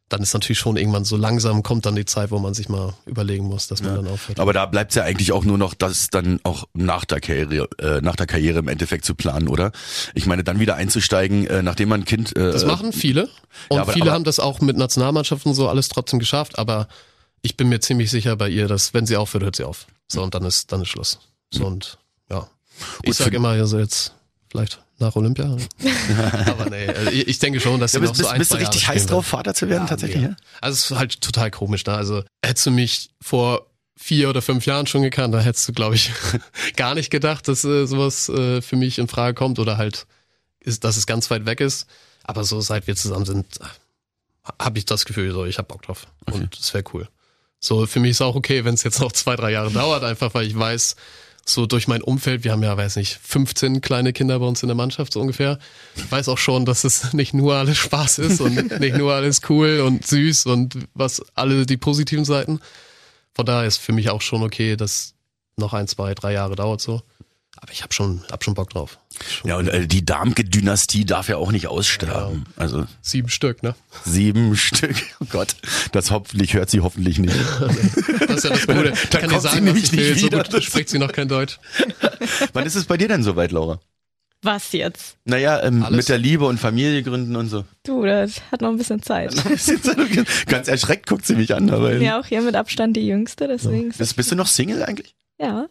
dann 0.09 0.23
ist 0.23 0.33
natürlich 0.33 0.59
schon 0.59 0.79
irgendwann 0.79 1.05
so 1.05 1.17
langsam 1.19 1.63
kommt 1.63 1.85
dann 1.85 1.95
die 1.95 2.07
Zeit, 2.07 2.31
wo 2.31 2.39
man 2.39 2.55
sich 2.55 2.71
mal 2.71 2.95
überlegen 3.05 3.45
muss, 3.45 3.69
dass 3.69 3.83
man 3.83 3.91
Ja. 3.95 3.97
dann 4.03 4.09
aufhört. 4.11 4.41
Aber 4.41 4.55
da 4.55 4.65
bleibt's 4.65 4.95
ja 4.95 5.03
eigentlich 5.05 5.31
auch 5.33 5.45
nur 5.45 5.59
noch, 5.59 5.75
das 5.75 6.09
dann 6.09 6.41
auch 6.43 6.65
nach 6.73 7.05
der 7.05 7.21
Karriere, 7.21 7.69
äh, 7.79 8.01
nach 8.01 8.17
der 8.17 8.27
Karriere 8.27 8.61
im 8.61 8.69
Endeffekt 8.69 9.05
zu 9.05 9.15
planen, 9.15 9.47
oder? 9.47 9.73
Ich 10.15 10.25
meine, 10.25 10.43
dann 10.43 10.59
wieder 10.59 10.75
einzusteigen, 10.77 11.47
äh, 11.47 11.63
nachdem 11.63 11.91
man 11.91 12.01
ein 12.01 12.05
Kind. 12.07 12.35
Äh, 12.35 12.51
Das 12.51 12.65
machen 12.65 12.93
viele. 12.95 13.25
Und 13.69 13.77
Ja, 13.77 13.83
aber- 13.83 13.93
viele 13.93 14.07
aber- 14.07 14.13
haben 14.15 14.25
das 14.25 14.41
auch 14.41 14.61
mit 14.63 14.77
Nationalmannschaften 14.79 15.53
so 15.53 15.69
alles 15.69 15.91
trotzdem 15.91 16.19
geschafft. 16.19 16.59
Aber 16.59 16.89
ich 17.43 17.59
bin 17.59 17.69
mir 17.69 17.81
ziemlich 17.81 18.11
sicher 18.11 18.35
bei 18.37 18.49
ihr, 18.49 18.69
dass 18.69 18.95
wenn 18.95 19.05
sie 19.07 19.17
aufhört, 19.19 19.45
hört 19.45 19.57
sie 19.57 19.65
auf. 19.65 19.87
So, 20.11 20.23
und 20.23 20.35
dann 20.35 20.45
ist, 20.47 20.73
dann 20.73 20.81
ist 20.81 20.89
Schluss. 20.89 21.21
So, 21.53 21.67
und 21.67 21.99
ja. 22.31 22.49
Ich 23.03 23.17
für- 23.17 23.25
sage 23.25 23.37
immer, 23.37 23.51
also 23.51 23.79
jetzt 23.79 24.15
vielleicht 24.51 24.81
nach 25.01 25.17
Olympia. 25.17 25.57
aber 26.47 26.71
nee, 26.71 26.87
also 26.89 27.11
ich, 27.11 27.29
ich 27.29 27.39
denke 27.39 27.61
schon, 27.61 27.81
dass 27.81 27.93
sie 27.93 27.99
Ja, 27.99 28.05
noch 28.05 28.11
bist, 28.11 28.23
so 28.23 28.29
ein, 28.29 28.39
bist 28.39 28.53
du 28.53 28.57
richtig 28.57 28.83
Jahre 28.83 28.95
heiß 28.95 29.07
drauf, 29.07 29.27
Vater 29.27 29.55
zu 29.55 29.69
werden, 29.69 29.85
Ja, 29.85 29.89
tatsächlich? 29.89 30.23
Ja? 30.23 30.37
Also 30.61 30.75
es 30.75 30.91
ist 30.91 30.99
halt 30.99 31.21
total 31.21 31.51
komisch, 31.51 31.85
ne? 31.87 31.95
Also 31.95 32.23
hättest 32.45 32.67
du 32.67 32.71
mich 32.71 33.11
vor 33.21 33.67
vier 33.97 34.31
oder 34.31 34.41
fünf 34.41 34.65
Jahren 34.67 34.87
schon 34.87 35.03
gekannt, 35.03 35.35
da 35.35 35.41
hättest 35.41 35.69
du, 35.69 35.73
glaube 35.73 35.95
ich, 35.95 36.11
gar 36.77 36.95
nicht 36.95 37.11
gedacht, 37.11 37.49
dass 37.49 37.65
äh, 37.65 37.87
sowas 37.87 38.29
äh, 38.29 38.63
für 38.63 38.77
mich 38.77 38.99
in 38.99 39.09
Frage 39.09 39.35
kommt 39.35 39.59
oder 39.59 39.77
halt, 39.77 40.07
ist, 40.61 40.85
dass 40.85 40.97
es 40.97 41.07
ganz 41.07 41.31
weit 41.31 41.47
weg 41.47 41.61
ist. 41.61 41.87
Aber 42.25 42.45
so 42.45 42.61
seit 42.61 42.87
wir 42.87 42.97
zusammen 42.97 43.25
sind, 43.27 43.59
habe 44.59 44.79
ich 44.79 44.87
das 44.87 45.05
Gefühl, 45.05 45.33
so 45.33 45.45
ich 45.45 45.59
habe 45.59 45.69
Bock 45.69 45.83
drauf. 45.83 46.07
Und 46.31 46.59
es 46.59 46.73
wäre 46.73 46.85
cool. 46.95 47.09
So, 47.59 47.87
für 47.87 48.01
mich 48.01 48.13
ist 48.13 48.23
auch 48.23 48.37
okay, 48.37 48.65
wenn 48.65 48.75
es 48.75 48.85
jetzt 48.85 49.01
noch 49.01 49.13
zwei, 49.13 49.37
drei 49.37 49.53
Jahre 49.53 49.71
dauert, 49.71 50.03
einfach 50.03 50.33
weil 50.33 50.47
ich 50.47 50.59
weiß, 50.59 50.97
so 51.45 51.67
durch 51.67 51.89
mein 51.89 52.03
Umfeld, 52.03 52.45
wir 52.45 52.53
haben 52.53 52.63
ja, 52.63 52.77
weiß 52.77 52.97
nicht, 52.97 53.19
15 53.23 53.81
kleine 53.81 54.13
Kinder 54.13 54.39
bei 54.39 54.47
uns 54.47 54.63
in 54.63 54.69
der 54.69 54.77
Mannschaft 54.77 55.13
so 55.13 55.21
ungefähr. 55.21 55.59
Ich 55.97 56.11
weiß 56.11 56.29
auch 56.29 56.39
schon, 56.39 56.65
dass 56.65 56.85
es 56.85 57.13
nicht 57.13 57.35
nur 57.35 57.55
alles 57.55 57.79
Spaß 57.79 58.19
ist 58.19 58.41
und 58.41 58.81
nicht 58.81 58.97
nur 58.97 59.13
alles 59.13 59.41
cool 59.49 59.81
und 59.81 60.07
süß 60.07 60.47
und 60.47 60.79
was 60.95 61.23
alle 61.35 61.67
die 61.67 61.77
positiven 61.77 62.25
Seiten. 62.25 62.61
Von 63.35 63.47
daher 63.47 63.67
ist 63.67 63.79
für 63.79 63.93
mich 63.93 64.11
auch 64.11 64.23
schon 64.23 64.43
okay, 64.43 64.77
dass 64.77 65.15
noch 65.57 65.73
ein, 65.73 65.89
zwei, 65.89 66.15
drei 66.15 66.33
Jahre 66.33 66.57
dauert 66.57 66.81
so. 66.81 67.03
Aber 67.63 67.73
ich 67.73 67.83
habe 67.83 67.93
schon, 67.93 68.23
hab 68.31 68.43
schon 68.43 68.55
Bock 68.55 68.71
drauf. 68.71 68.99
Schon 69.29 69.51
Ja, 69.51 69.57
und 69.59 69.69
äh, 69.69 69.87
die 69.87 70.05
Darmke-Dynastie 70.05 71.05
darf 71.05 71.29
ja 71.29 71.37
auch 71.37 71.53
nicht 71.53 71.67
aussterben. 71.67 72.47
Also 72.57 72.87
sieben 73.03 73.29
Stück, 73.29 73.63
ne? 73.63 73.75
sieben 74.05 74.57
Stück. 74.57 74.97
Oh 75.21 75.27
Gott, 75.29 75.57
das 75.93 76.11
hoffentlich 76.11 76.55
hört 76.55 76.71
sie 76.71 76.81
hoffentlich 76.81 77.19
nicht. 77.19 77.37
Das 78.31 78.37
ist 78.39 78.45
ja 78.45 78.51
das 78.51 78.67
Gute. 78.67 78.93
Ich 79.03 79.09
Da 79.11 79.19
kann 79.21 79.31
dir 79.31 79.41
sagen, 79.41 79.57
was 79.57 79.61
nämlich 79.65 79.85
ich 79.85 79.93
will. 79.93 80.11
nicht 80.13 80.21
So 80.21 80.27
wieder. 80.27 80.45
gut 80.45 80.63
spricht 80.65 80.89
sie 80.89 80.99
noch 80.99 81.13
kein 81.13 81.29
Deutsch. 81.29 81.59
Wann 82.53 82.65
ist 82.65 82.77
es 82.77 82.85
bei 82.85 82.97
dir 82.97 83.09
denn 83.09 83.23
soweit, 83.25 83.51
Laura? 83.53 83.81
Was 84.43 84.73
jetzt? 84.73 85.17
Naja, 85.27 85.63
ähm, 85.63 85.85
mit 85.91 86.09
der 86.09 86.17
Liebe 86.17 86.47
und 86.47 86.59
Familie 86.59 87.03
gründen 87.03 87.37
und 87.37 87.49
so. 87.49 87.65
Du, 87.85 88.05
das 88.07 88.41
hat 88.51 88.63
noch 88.63 88.71
ein 88.71 88.79
bisschen 88.79 89.03
Zeit. 89.03 89.35
Ganz 90.47 90.69
erschreckt 90.69 91.07
guckt 91.07 91.27
sie 91.27 91.35
mich 91.35 91.55
an, 91.55 91.69
aber 91.71 91.97
Ja, 91.97 92.19
auch 92.21 92.25
hier 92.27 92.41
mit 92.41 92.55
Abstand 92.55 92.97
die 92.97 93.07
Jüngste, 93.07 93.49
deswegen. 93.49 93.91
ist 93.91 93.99
bist, 93.99 94.17
bist 94.17 94.31
du 94.33 94.37
noch 94.37 94.47
Single 94.47 94.83
eigentlich? 94.83 95.15
Ja. 95.39 95.67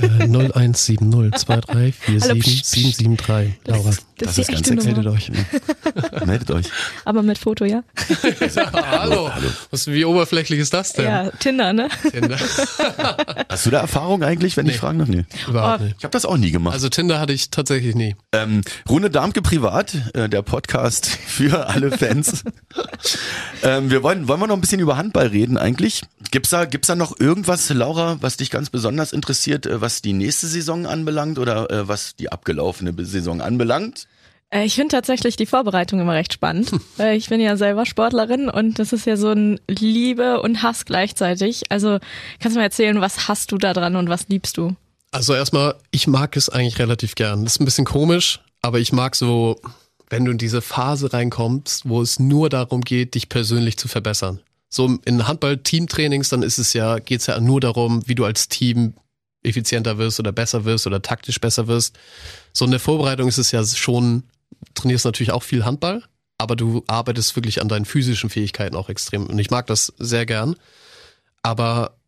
Äh, 0.00 0.26
0170 0.26 0.98
23 0.98 1.94
Hallo, 2.06 2.18
47 2.20 2.42
pst, 2.42 2.62
pst. 2.62 2.70
773. 2.70 3.54
Laura. 3.66 3.88
Das, 3.88 4.04
Das 4.18 4.30
ist 4.38 4.50
ist 4.50 4.66
die 4.66 4.74
ganz 4.74 4.84
Meldet 4.84 5.06
euch. 5.06 5.30
Meldet 6.26 6.50
euch. 6.50 6.66
Aber 7.04 7.22
mit 7.22 7.38
Foto, 7.38 7.64
ja? 7.64 7.82
Hallo. 8.90 9.30
Was, 9.70 9.86
wie 9.86 10.04
oberflächlich 10.04 10.58
ist 10.60 10.74
das 10.74 10.92
denn? 10.92 11.04
Ja, 11.04 11.30
Tinder, 11.30 11.72
ne? 11.72 11.88
Tinder. 12.10 12.36
Hast 13.48 13.66
du 13.66 13.70
da 13.70 13.80
Erfahrung 13.80 14.22
eigentlich, 14.24 14.56
wenn 14.56 14.66
ich 14.66 14.72
Nee. 14.72 14.78
fragen 14.78 14.98
darf? 14.98 15.08
Nee. 15.08 15.24
Überhaupt 15.48 15.80
Oh. 15.80 15.84
nicht. 15.84 15.96
Ich 15.98 16.04
habe 16.04 16.12
das 16.12 16.24
auch 16.24 16.36
nie 16.36 16.50
gemacht. 16.50 16.74
Also 16.74 16.88
Tinder 16.88 17.20
hatte 17.20 17.32
ich 17.32 17.50
tatsächlich 17.50 17.94
nie. 17.94 18.16
Ähm, 18.32 18.62
Rune 18.88 19.10
Darmke 19.10 19.40
privat, 19.42 19.94
äh, 20.14 20.28
der 20.28 20.42
Podcast 20.42 21.06
für 21.06 21.68
alle 21.68 21.90
Fans. 21.96 22.44
ähm, 23.62 23.90
wir 23.90 24.02
wollen, 24.02 24.28
wollen 24.28 24.40
wir 24.40 24.46
noch 24.46 24.56
ein 24.56 24.60
bisschen 24.60 24.80
über 24.80 24.96
Handball 24.96 25.28
reden 25.28 25.56
eigentlich? 25.58 26.02
Gibt's 26.30 26.50
da, 26.50 26.64
gibt's 26.64 26.88
da 26.88 26.94
noch 26.96 27.18
irgendwas, 27.20 27.68
Laura, 27.70 28.18
was 28.20 28.36
dich 28.36 28.50
ganz 28.50 28.70
besonders 28.70 29.12
interessiert, 29.12 29.47
äh, 29.52 29.80
was 29.80 30.02
die 30.02 30.12
nächste 30.12 30.46
Saison 30.46 30.86
anbelangt 30.86 31.38
oder 31.38 31.70
äh, 31.70 31.88
was 31.88 32.16
die 32.16 32.30
abgelaufene 32.30 32.94
Saison 33.04 33.40
anbelangt? 33.40 34.06
Äh, 34.50 34.64
Ich 34.64 34.74
finde 34.74 34.92
tatsächlich 34.92 35.36
die 35.36 35.46
Vorbereitung 35.46 36.00
immer 36.00 36.14
recht 36.14 36.32
spannend. 36.32 36.70
weil 36.96 37.16
Ich 37.16 37.28
bin 37.28 37.40
ja 37.40 37.56
selber 37.56 37.86
Sportlerin 37.86 38.48
und 38.48 38.78
das 38.78 38.92
ist 38.92 39.06
ja 39.06 39.16
so 39.16 39.30
ein 39.30 39.60
Liebe 39.68 40.40
und 40.40 40.62
Hass 40.62 40.84
gleichzeitig. 40.84 41.64
Also 41.70 41.98
kannst 42.40 42.56
du 42.56 42.60
mir 42.60 42.64
erzählen, 42.66 43.00
was 43.00 43.28
hast 43.28 43.52
du 43.52 43.58
da 43.58 43.72
dran 43.72 43.96
und 43.96 44.08
was 44.08 44.28
liebst 44.28 44.56
du? 44.56 44.74
Also 45.10 45.34
erstmal, 45.34 45.74
ich 45.90 46.06
mag 46.06 46.36
es 46.36 46.48
eigentlich 46.48 46.78
relativ 46.78 47.14
gern. 47.14 47.44
Das 47.44 47.54
ist 47.54 47.60
ein 47.60 47.64
bisschen 47.64 47.86
komisch, 47.86 48.40
aber 48.60 48.78
ich 48.78 48.92
mag 48.92 49.16
so, 49.16 49.58
wenn 50.10 50.24
du 50.24 50.32
in 50.32 50.38
diese 50.38 50.60
Phase 50.60 51.12
reinkommst, 51.12 51.88
wo 51.88 52.02
es 52.02 52.18
nur 52.18 52.48
darum 52.50 52.82
geht, 52.82 53.14
dich 53.14 53.28
persönlich 53.28 53.78
zu 53.78 53.88
verbessern. 53.88 54.40
So 54.70 54.98
in 55.06 55.26
Handball-Teamtrainings, 55.26 56.28
dann 56.28 56.42
ist 56.42 56.58
es 56.58 56.74
ja, 56.74 56.98
geht's 56.98 57.26
ja 57.26 57.40
nur 57.40 57.60
darum, 57.60 58.02
wie 58.06 58.14
du 58.14 58.26
als 58.26 58.48
Team 58.48 58.94
effizienter 59.48 59.98
wirst 59.98 60.20
oder 60.20 60.32
besser 60.32 60.64
wirst 60.64 60.86
oder 60.86 61.02
taktisch 61.02 61.40
besser 61.40 61.66
wirst. 61.66 61.98
So 62.52 62.64
in 62.64 62.70
der 62.70 62.80
Vorbereitung 62.80 63.28
ist 63.28 63.38
es 63.38 63.50
ja 63.52 63.64
schon, 63.64 64.24
trainierst 64.74 65.04
natürlich 65.04 65.32
auch 65.32 65.42
viel 65.42 65.64
Handball, 65.64 66.02
aber 66.38 66.56
du 66.56 66.84
arbeitest 66.86 67.34
wirklich 67.36 67.60
an 67.60 67.68
deinen 67.68 67.84
physischen 67.84 68.30
Fähigkeiten 68.30 68.76
auch 68.76 68.88
extrem. 68.88 69.26
Und 69.26 69.38
ich 69.38 69.50
mag 69.50 69.66
das 69.66 69.92
sehr 69.98 70.26
gern. 70.26 70.56
Aber 71.42 71.98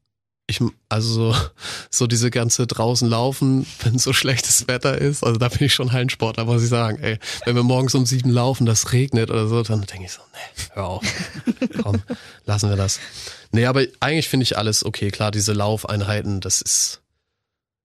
ich, 0.51 0.61
also 0.89 1.33
so, 1.33 1.37
so 1.91 2.07
diese 2.07 2.31
ganze 2.31 2.67
draußen 2.67 3.09
laufen, 3.09 3.67
wenn 3.83 3.99
so 3.99 4.13
schlechtes 4.13 4.69
Wetter 4.69 4.99
ist, 4.99 5.25
also 5.25 5.39
da 5.39 5.49
bin 5.49 5.65
ich 5.65 5.75
schon 5.75 5.93
Hallensportler, 5.93 6.45
muss 6.45 6.63
ich 6.63 6.69
sagen. 6.69 6.99
Ey, 7.03 7.19
wenn 7.47 7.57
wir 7.57 7.63
morgens 7.63 7.95
um 7.95 8.05
sieben 8.05 8.31
laufen, 8.31 8.67
das 8.67 8.93
regnet 8.93 9.31
oder 9.31 9.49
so, 9.49 9.63
dann 9.63 9.83
denke 9.83 10.05
ich 10.05 10.13
so, 10.13 10.21
nee, 10.33 10.65
hör 10.75 10.87
auf. 10.87 11.05
Komm, 11.83 12.03
lassen 12.45 12.69
wir 12.69 12.77
das. 12.77 13.01
Nee, 13.53 13.67
aber 13.67 13.85
eigentlich 14.01 14.29
finde 14.29 14.45
ich 14.45 14.59
alles 14.59 14.85
okay. 14.85 15.11
Klar, 15.11 15.31
diese 15.31 15.53
Laufeinheiten, 15.53 16.41
das 16.41 16.61
ist, 16.61 17.00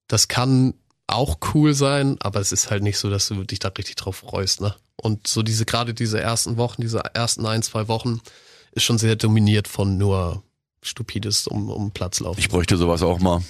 das 0.08 0.28
kann 0.28 0.74
auch 1.06 1.38
cool 1.54 1.74
sein, 1.74 2.16
aber 2.20 2.40
es 2.40 2.52
ist 2.52 2.70
halt 2.70 2.82
nicht 2.82 2.98
so, 2.98 3.10
dass 3.10 3.28
du 3.28 3.44
dich 3.44 3.58
da 3.58 3.68
richtig 3.68 3.96
drauf 3.96 4.16
freust, 4.16 4.60
ne? 4.60 4.74
Und 4.96 5.26
so 5.26 5.42
diese, 5.42 5.66
gerade 5.66 5.94
diese 5.94 6.20
ersten 6.20 6.56
Wochen, 6.56 6.80
diese 6.80 7.02
ersten 7.14 7.46
ein, 7.46 7.62
zwei 7.62 7.86
Wochen, 7.86 8.20
ist 8.72 8.84
schon 8.84 8.98
sehr 8.98 9.14
dominiert 9.14 9.68
von 9.68 9.98
nur 9.98 10.42
stupides 10.82 11.46
um, 11.46 11.68
um 11.68 11.90
Platz 11.92 12.20
laufen. 12.20 12.40
Ich 12.40 12.48
bräuchte 12.48 12.76
sowas 12.76 13.02
auch 13.02 13.20
mal. 13.20 13.42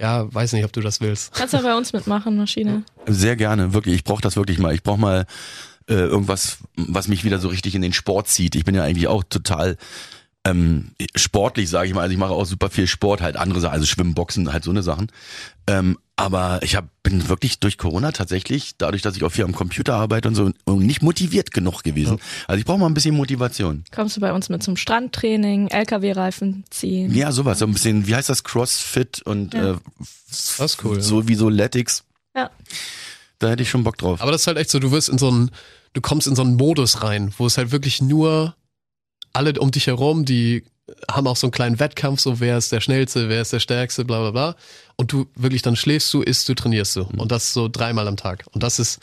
Ja, 0.00 0.32
weiß 0.32 0.52
nicht, 0.52 0.64
ob 0.64 0.72
du 0.72 0.80
das 0.80 1.00
willst. 1.00 1.32
Kannst 1.34 1.52
du 1.52 1.62
bei 1.62 1.76
uns 1.76 1.92
mitmachen, 1.92 2.36
Maschine? 2.36 2.84
Sehr 3.06 3.36
gerne, 3.36 3.74
wirklich. 3.74 3.96
Ich 3.96 4.04
brauche 4.04 4.22
das 4.22 4.36
wirklich 4.36 4.58
mal. 4.58 4.74
Ich 4.74 4.82
brauche 4.82 5.00
mal 5.00 5.26
äh, 5.88 5.94
irgendwas, 5.94 6.58
was 6.76 7.08
mich 7.08 7.24
wieder 7.24 7.38
so 7.38 7.48
richtig 7.48 7.74
in 7.74 7.82
den 7.82 7.92
Sport 7.92 8.28
zieht. 8.28 8.54
Ich 8.54 8.64
bin 8.64 8.74
ja 8.74 8.82
eigentlich 8.82 9.08
auch 9.08 9.24
total 9.24 9.76
ähm, 10.46 10.90
sportlich, 11.16 11.70
sage 11.70 11.88
ich 11.88 11.94
mal. 11.94 12.02
Also 12.02 12.12
ich 12.12 12.18
mache 12.18 12.32
auch 12.32 12.44
super 12.44 12.68
viel 12.70 12.86
Sport, 12.86 13.20
halt 13.22 13.36
andere 13.36 13.60
Sachen, 13.60 13.72
also 13.74 13.86
Schwimmen, 13.86 14.14
Boxen, 14.14 14.52
halt 14.52 14.64
so 14.64 14.70
eine 14.70 14.82
Sachen. 14.82 15.08
Ähm, 15.66 15.98
aber 16.16 16.60
ich 16.62 16.76
hab, 16.76 16.86
bin 17.02 17.28
wirklich 17.28 17.58
durch 17.58 17.78
Corona 17.78 18.12
tatsächlich, 18.12 18.72
dadurch, 18.78 19.02
dass 19.02 19.16
ich 19.16 19.24
auch 19.24 19.30
viel 19.30 19.44
am 19.44 19.52
Computer 19.54 19.94
arbeite 19.94 20.28
und 20.28 20.34
so, 20.34 20.52
nicht 20.76 21.02
motiviert 21.02 21.50
genug 21.50 21.82
gewesen. 21.82 22.20
Also 22.46 22.58
ich 22.58 22.64
brauche 22.64 22.78
mal 22.78 22.86
ein 22.86 22.94
bisschen 22.94 23.16
Motivation. 23.16 23.84
Kommst 23.90 24.16
du 24.16 24.20
bei 24.20 24.32
uns 24.32 24.48
mit 24.48 24.62
zum 24.62 24.76
Strandtraining, 24.76 25.68
LKW-Reifen 25.68 26.64
ziehen? 26.70 27.12
Ja, 27.14 27.32
sowas, 27.32 27.58
so 27.58 27.66
ein 27.66 27.72
bisschen, 27.72 28.06
wie 28.06 28.14
heißt 28.14 28.28
das, 28.28 28.44
Crossfit 28.44 29.22
und 29.22 29.54
Ja. 29.54 29.72
äh, 29.72 29.76
Das 30.28 30.60
ist 30.60 30.84
cool, 30.84 30.96
ja. 30.96 31.02
sowieso 31.02 31.48
Latics. 31.48 32.04
Ja. 32.36 32.50
Da 33.38 33.48
hätte 33.50 33.62
ich 33.62 33.70
schon 33.70 33.82
Bock 33.82 33.98
drauf. 33.98 34.20
Aber 34.20 34.30
das 34.30 34.42
ist 34.42 34.46
halt 34.46 34.58
echt 34.58 34.70
so, 34.70 34.78
du 34.78 34.92
wirst 34.92 35.08
in 35.08 35.18
so 35.18 35.28
einen, 35.28 35.50
du 35.94 36.00
kommst 36.00 36.26
in 36.28 36.36
so 36.36 36.42
einen 36.42 36.54
Modus 36.54 37.02
rein, 37.02 37.32
wo 37.38 37.46
es 37.46 37.56
halt 37.58 37.72
wirklich 37.72 38.00
nur 38.02 38.54
alle 39.34 39.52
um 39.60 39.70
dich 39.70 39.86
herum, 39.86 40.24
die 40.24 40.64
haben 41.10 41.26
auch 41.26 41.36
so 41.36 41.46
einen 41.46 41.52
kleinen 41.52 41.78
Wettkampf, 41.80 42.20
so 42.20 42.40
wer 42.40 42.58
ist 42.58 42.72
der 42.72 42.80
Schnellste, 42.80 43.28
wer 43.28 43.42
ist 43.42 43.52
der 43.52 43.60
Stärkste, 43.60 44.04
bla 44.04 44.20
bla 44.20 44.30
bla. 44.30 44.56
Und 44.96 45.12
du 45.12 45.26
wirklich 45.34 45.62
dann 45.62 45.76
schläfst 45.76 46.12
du, 46.14 46.22
isst 46.22 46.48
du, 46.48 46.54
trainierst 46.54 46.96
du. 46.96 47.02
Und 47.16 47.32
das 47.32 47.52
so 47.52 47.68
dreimal 47.68 48.06
am 48.08 48.16
Tag. 48.16 48.44
Und 48.52 48.62
das 48.62 48.78
ist, 48.78 49.00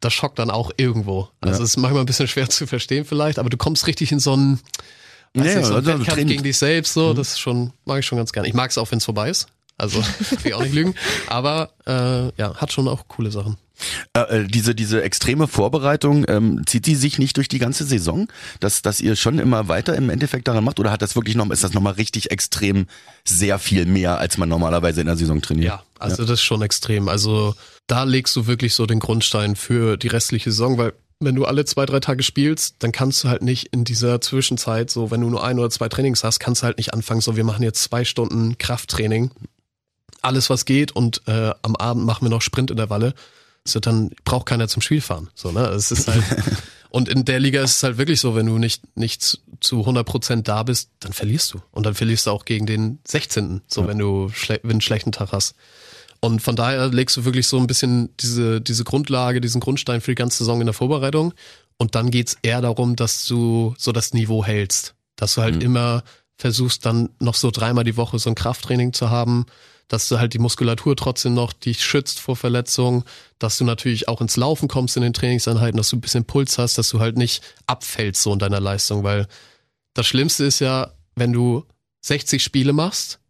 das 0.00 0.12
schockt 0.12 0.38
dann 0.38 0.50
auch 0.50 0.70
irgendwo. 0.76 1.28
Also 1.40 1.58
Ja. 1.58 1.64
es 1.64 1.70
ist 1.70 1.76
manchmal 1.76 2.02
ein 2.02 2.06
bisschen 2.06 2.28
schwer 2.28 2.48
zu 2.48 2.66
verstehen 2.66 3.04
vielleicht, 3.04 3.38
aber 3.38 3.50
du 3.50 3.56
kommst 3.56 3.86
richtig 3.86 4.10
in 4.10 4.20
so 4.20 4.32
einen, 4.32 4.58
weiß 5.34 5.46
Ja, 5.46 5.54
nicht, 5.56 5.66
so 5.66 5.74
einen 5.74 5.86
also 5.86 6.00
Wettkampf 6.00 6.26
gegen 6.26 6.42
dich 6.42 6.56
selbst, 6.58 6.94
so, 6.94 7.12
das 7.14 7.28
ist 7.32 7.40
schon, 7.40 7.72
mag 7.84 7.98
ich 8.00 8.06
schon 8.06 8.18
ganz 8.18 8.32
gerne. 8.32 8.48
Ich 8.48 8.54
mag 8.54 8.70
es 8.70 8.78
auch, 8.78 8.90
wenn 8.90 8.98
es 8.98 9.04
vorbei 9.04 9.28
ist. 9.30 9.46
Also, 9.78 9.98
will 10.30 10.38
ich 10.44 10.54
auch 10.54 10.62
nicht 10.62 10.74
lügen. 10.74 10.94
Aber 11.28 11.72
äh, 11.86 12.32
ja, 12.40 12.54
hat 12.56 12.72
schon 12.72 12.88
auch 12.88 13.06
coole 13.08 13.30
Sachen. 13.30 13.56
Äh, 14.14 14.20
äh, 14.20 14.46
diese, 14.46 14.74
diese 14.74 15.02
extreme 15.02 15.48
Vorbereitung, 15.48 16.24
ähm, 16.28 16.62
zieht 16.66 16.86
die 16.86 16.94
sich 16.94 17.18
nicht 17.18 17.36
durch 17.36 17.48
die 17.48 17.58
ganze 17.58 17.84
Saison, 17.84 18.28
dass, 18.60 18.82
dass 18.82 19.00
ihr 19.00 19.16
schon 19.16 19.38
immer 19.38 19.68
weiter 19.68 19.94
im 19.96 20.10
Endeffekt 20.10 20.48
daran 20.48 20.64
macht? 20.64 20.80
Oder 20.80 20.90
hat 20.90 21.02
das 21.02 21.16
wirklich 21.16 21.36
noch, 21.36 21.48
ist 21.50 21.64
das 21.64 21.72
nochmal 21.72 21.94
richtig 21.94 22.30
extrem 22.30 22.86
sehr 23.24 23.58
viel 23.58 23.86
mehr, 23.86 24.18
als 24.18 24.38
man 24.38 24.48
normalerweise 24.48 25.00
in 25.00 25.06
der 25.06 25.16
Saison 25.16 25.40
trainiert? 25.42 25.66
Ja, 25.66 25.82
Also 25.98 26.22
das 26.22 26.40
ist 26.40 26.42
schon 26.42 26.62
extrem. 26.62 27.08
Also 27.08 27.54
da 27.86 28.04
legst 28.04 28.34
du 28.36 28.46
wirklich 28.46 28.74
so 28.74 28.86
den 28.86 29.00
Grundstein 29.00 29.56
für 29.56 29.96
die 29.96 30.08
restliche 30.08 30.50
Saison, 30.50 30.78
weil 30.78 30.92
wenn 31.24 31.34
du 31.34 31.44
alle 31.44 31.64
zwei, 31.64 31.86
drei 31.86 32.00
Tage 32.00 32.22
spielst, 32.22 32.76
dann 32.80 32.92
kannst 32.92 33.22
du 33.22 33.28
halt 33.28 33.42
nicht 33.42 33.68
in 33.72 33.84
dieser 33.84 34.20
Zwischenzeit, 34.20 34.90
so 34.90 35.10
wenn 35.10 35.20
du 35.20 35.30
nur 35.30 35.44
ein 35.44 35.58
oder 35.58 35.70
zwei 35.70 35.88
Trainings 35.88 36.24
hast, 36.24 36.40
kannst 36.40 36.62
du 36.62 36.66
halt 36.66 36.78
nicht 36.78 36.92
anfangen, 36.92 37.20
so 37.20 37.36
wir 37.36 37.44
machen 37.44 37.62
jetzt 37.62 37.82
zwei 37.82 38.04
Stunden 38.04 38.58
Krafttraining, 38.58 39.30
alles 40.20 40.50
was 40.50 40.64
geht 40.64 40.92
und 40.92 41.22
äh, 41.26 41.52
am 41.62 41.76
Abend 41.76 42.04
machen 42.04 42.24
wir 42.24 42.30
noch 42.30 42.42
Sprintintervalle. 42.42 43.14
So 43.64 43.80
dann 43.80 44.10
braucht 44.24 44.46
keiner 44.46 44.68
zum 44.68 44.82
Spiel 44.82 45.00
fahren. 45.00 45.30
So, 45.34 45.52
ne? 45.52 45.66
Es 45.68 45.90
ist 45.92 46.08
halt, 46.08 46.22
und 46.90 47.08
in 47.08 47.24
der 47.24 47.40
Liga 47.40 47.62
ist 47.62 47.76
es 47.76 47.82
halt 47.82 47.98
wirklich 47.98 48.20
so, 48.20 48.34
wenn 48.34 48.46
du 48.46 48.58
nicht, 48.58 48.96
nicht 48.96 49.40
zu 49.60 49.80
100 49.80 50.06
Prozent 50.06 50.48
da 50.48 50.62
bist, 50.62 50.90
dann 51.00 51.12
verlierst 51.12 51.54
du. 51.54 51.62
Und 51.70 51.86
dann 51.86 51.94
verlierst 51.94 52.26
du 52.26 52.30
auch 52.30 52.44
gegen 52.44 52.66
den 52.66 52.98
16. 53.06 53.62
So, 53.68 53.82
ja. 53.82 53.88
wenn 53.88 53.98
du 53.98 54.30
schle 54.30 54.60
wenn 54.62 54.72
einen 54.72 54.80
schlechten 54.80 55.12
Tag 55.12 55.32
hast. 55.32 55.54
Und 56.20 56.40
von 56.40 56.54
daher 56.54 56.88
legst 56.88 57.16
du 57.16 57.24
wirklich 57.24 57.48
so 57.48 57.58
ein 57.58 57.66
bisschen 57.66 58.10
diese, 58.18 58.60
diese 58.60 58.84
Grundlage, 58.84 59.40
diesen 59.40 59.60
Grundstein 59.60 60.00
für 60.00 60.12
die 60.12 60.16
ganze 60.16 60.38
Saison 60.38 60.60
in 60.60 60.66
der 60.66 60.74
Vorbereitung. 60.74 61.34
Und 61.78 61.94
dann 61.96 62.10
geht's 62.10 62.36
eher 62.42 62.60
darum, 62.60 62.94
dass 62.94 63.26
du 63.26 63.74
so 63.76 63.90
das 63.90 64.12
Niveau 64.14 64.44
hältst. 64.44 64.94
Dass 65.16 65.34
du 65.34 65.42
halt 65.42 65.56
mhm. 65.56 65.62
immer 65.62 66.04
versuchst, 66.36 66.86
dann 66.86 67.10
noch 67.18 67.34
so 67.34 67.50
dreimal 67.50 67.84
die 67.84 67.96
Woche 67.96 68.18
so 68.18 68.30
ein 68.30 68.34
Krafttraining 68.34 68.92
zu 68.92 69.10
haben, 69.10 69.46
dass 69.92 70.08
du 70.08 70.18
halt 70.18 70.32
die 70.32 70.38
Muskulatur 70.38 70.96
trotzdem 70.96 71.34
noch 71.34 71.52
dich 71.52 71.84
schützt 71.84 72.18
vor 72.18 72.34
Verletzungen, 72.34 73.04
dass 73.38 73.58
du 73.58 73.64
natürlich 73.64 74.08
auch 74.08 74.22
ins 74.22 74.38
Laufen 74.38 74.66
kommst 74.66 74.96
in 74.96 75.02
den 75.02 75.12
Trainingseinheiten, 75.12 75.76
dass 75.76 75.90
du 75.90 75.96
ein 75.96 76.00
bisschen 76.00 76.24
Puls 76.24 76.56
hast, 76.56 76.78
dass 76.78 76.88
du 76.88 76.98
halt 76.98 77.18
nicht 77.18 77.42
abfällst 77.66 78.22
so 78.22 78.32
in 78.32 78.38
deiner 78.38 78.58
Leistung, 78.58 79.04
weil 79.04 79.26
das 79.92 80.06
Schlimmste 80.06 80.44
ist 80.44 80.60
ja, 80.60 80.94
wenn 81.14 81.34
du 81.34 81.66
60 82.00 82.42
Spiele 82.42 82.72
machst 82.72 83.20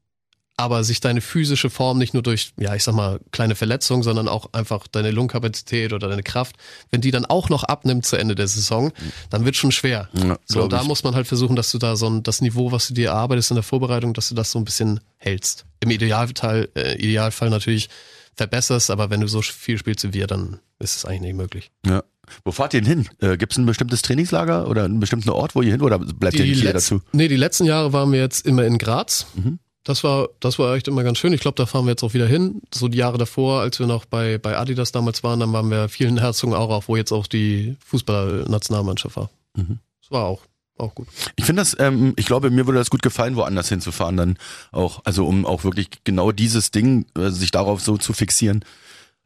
aber 0.57 0.85
sich 0.85 1.01
deine 1.01 1.21
physische 1.21 1.71
Form 1.71 1.99
nicht 1.99 2.15
nur 2.15 2.23
durch, 2.23 2.53
ja, 2.59 2.75
ich 2.75 2.85
sag 2.85 2.95
mal, 2.95 3.21
kleine 3.31 3.55
Verletzungen, 3.55 4.03
sondern 4.03 4.29
auch 4.29 4.53
einfach 4.53 4.87
deine 4.87 5.11
Lungenkapazität 5.11 5.93
oder 5.93 6.09
deine 6.09 6.23
Kraft, 6.23 6.57
wenn 6.91 7.01
die 7.01 7.11
dann 7.11 7.25
auch 7.25 7.49
noch 7.49 7.65
abnimmt 7.65 8.07
zu 8.07 8.17
Ende 8.17 8.35
der 8.35 8.49
Saison, 8.49 8.93
dann 9.31 9.45
wird 9.45 9.57
schon 9.57 9.73
schwer. 9.73 10.09
Ja, 10.13 10.39
so, 10.45 10.69
da 10.69 10.83
ich. 10.83 10.89
muss 10.89 11.05
man 11.05 11.15
halt 11.15 11.27
versuchen, 11.27 11.57
dass 11.57 11.71
du 11.71 11.79
da 11.79 11.97
so 11.97 12.09
ein, 12.09 12.23
das 12.23 12.41
Niveau, 12.41 12.71
was 12.71 12.89
du 12.89 12.95
dir 12.95 13.09
erarbeitest 13.09 13.51
in 13.51 13.57
der 13.57 13.65
Vorbereitung, 13.65 14.15
dass 14.15 14.29
du 14.29 14.35
das 14.35 14.51
so 14.51 14.59
ein 14.59 14.65
bisschen 14.65 15.01
hältst. 15.17 15.65
Im 15.81 15.91
Idealfall, 15.91 16.69
äh, 16.75 16.97
Idealfall 16.97 17.51
natürlich 17.51 17.89
verbesserst, 18.35 18.91
aber 18.91 19.11
wenn 19.11 19.21
du 19.21 19.29
so 19.29 19.43
viel 19.43 19.79
spielst 19.79 20.05
wie 20.05 20.13
wir, 20.13 20.27
dann 20.27 20.59
ist 20.79 20.97
es 20.97 21.05
eigentlich 21.05 21.23
nicht 21.23 21.37
möglich. 21.37 21.71
Ja. 21.87 22.03
Wo 22.45 22.53
fahrt 22.53 22.73
ihr 22.75 22.83
denn 22.83 23.05
hin? 23.05 23.09
Äh, 23.21 23.37
Gibt 23.37 23.53
es 23.53 23.59
ein 23.59 23.67
bestimmtes 23.67 24.03
Trainingslager 24.03 24.69
oder 24.69 24.85
einen 24.85 25.01
bestimmten 25.01 25.31
Ort, 25.31 25.55
wo 25.55 25.63
ihr 25.63 25.73
hin 25.73 25.83
oder 25.83 25.99
bleibt 25.99 26.35
die 26.35 26.43
ihr 26.43 26.47
nicht 26.47 26.61
hier 26.61 26.73
dazu? 26.73 27.03
Nee, 27.13 27.29
die 27.29 27.37
letzten 27.37 27.65
Jahre 27.65 27.93
waren 27.93 28.13
wir 28.13 28.21
jetzt 28.21 28.47
immer 28.47 28.65
in 28.65 28.79
Graz. 28.79 29.27
Mhm. 29.35 29.59
Das 29.85 30.05
war, 30.05 30.29
das 30.39 30.59
war 30.59 30.77
echt 30.77 30.87
immer 30.87 31.03
ganz 31.03 31.19
schön. 31.19 31.33
Ich 31.33 31.41
glaube, 31.41 31.57
da 31.57 31.67
fahren 31.67 31.87
wir 31.87 31.91
jetzt 31.91 32.05
auch 32.05 32.15
wieder 32.15 32.27
hin. 32.27 32.63
So 32.73 32.87
die 32.87 32.99
Jahre 32.99 33.19
davor, 33.19 33.61
als 33.61 33.81
wir 33.81 33.87
noch 33.87 34.05
bei, 34.05 34.39
bei 34.39 34.57
Adidas 34.57 34.93
damals 34.93 35.25
waren, 35.25 35.41
dann 35.41 35.53
waren 35.53 35.71
wir 35.71 35.89
vielen 35.89 36.19
Herzungen 36.19 36.55
auch 36.55 36.71
auf, 36.71 36.89
wo 36.89 36.97
jetzt 36.97 37.13
auch 37.13 37.27
die 37.27 37.77
Fußballnationalmannschaft 37.87 39.17
war. 39.17 39.31
Mhm. 39.57 39.81
Das 40.01 40.11
war 40.11 40.27
auch, 40.27 40.43
auch 40.79 40.95
gut. 40.95 41.09
Ich 41.35 41.45
finde 41.45 41.63
das, 41.63 41.77
ähm, 41.81 42.13
ich 42.17 42.27
glaube, 42.27 42.51
mir 42.51 42.67
würde 42.67 42.79
das 42.79 42.91
gut 42.91 43.03
gefallen, 43.03 43.35
woanders 43.35 43.69
hinzufahren 43.69 44.17
dann 44.17 44.39
auch. 44.71 45.01
Also 45.05 45.27
um 45.27 45.45
auch 45.45 45.65
wirklich 45.65 45.89
genau 46.05 46.31
dieses 46.31 46.71
Ding, 46.71 47.07
äh, 47.19 47.31
sich 47.31 47.51
darauf 47.51 47.81
so 47.81 47.97
zu 47.97 48.13
fixieren. 48.13 48.65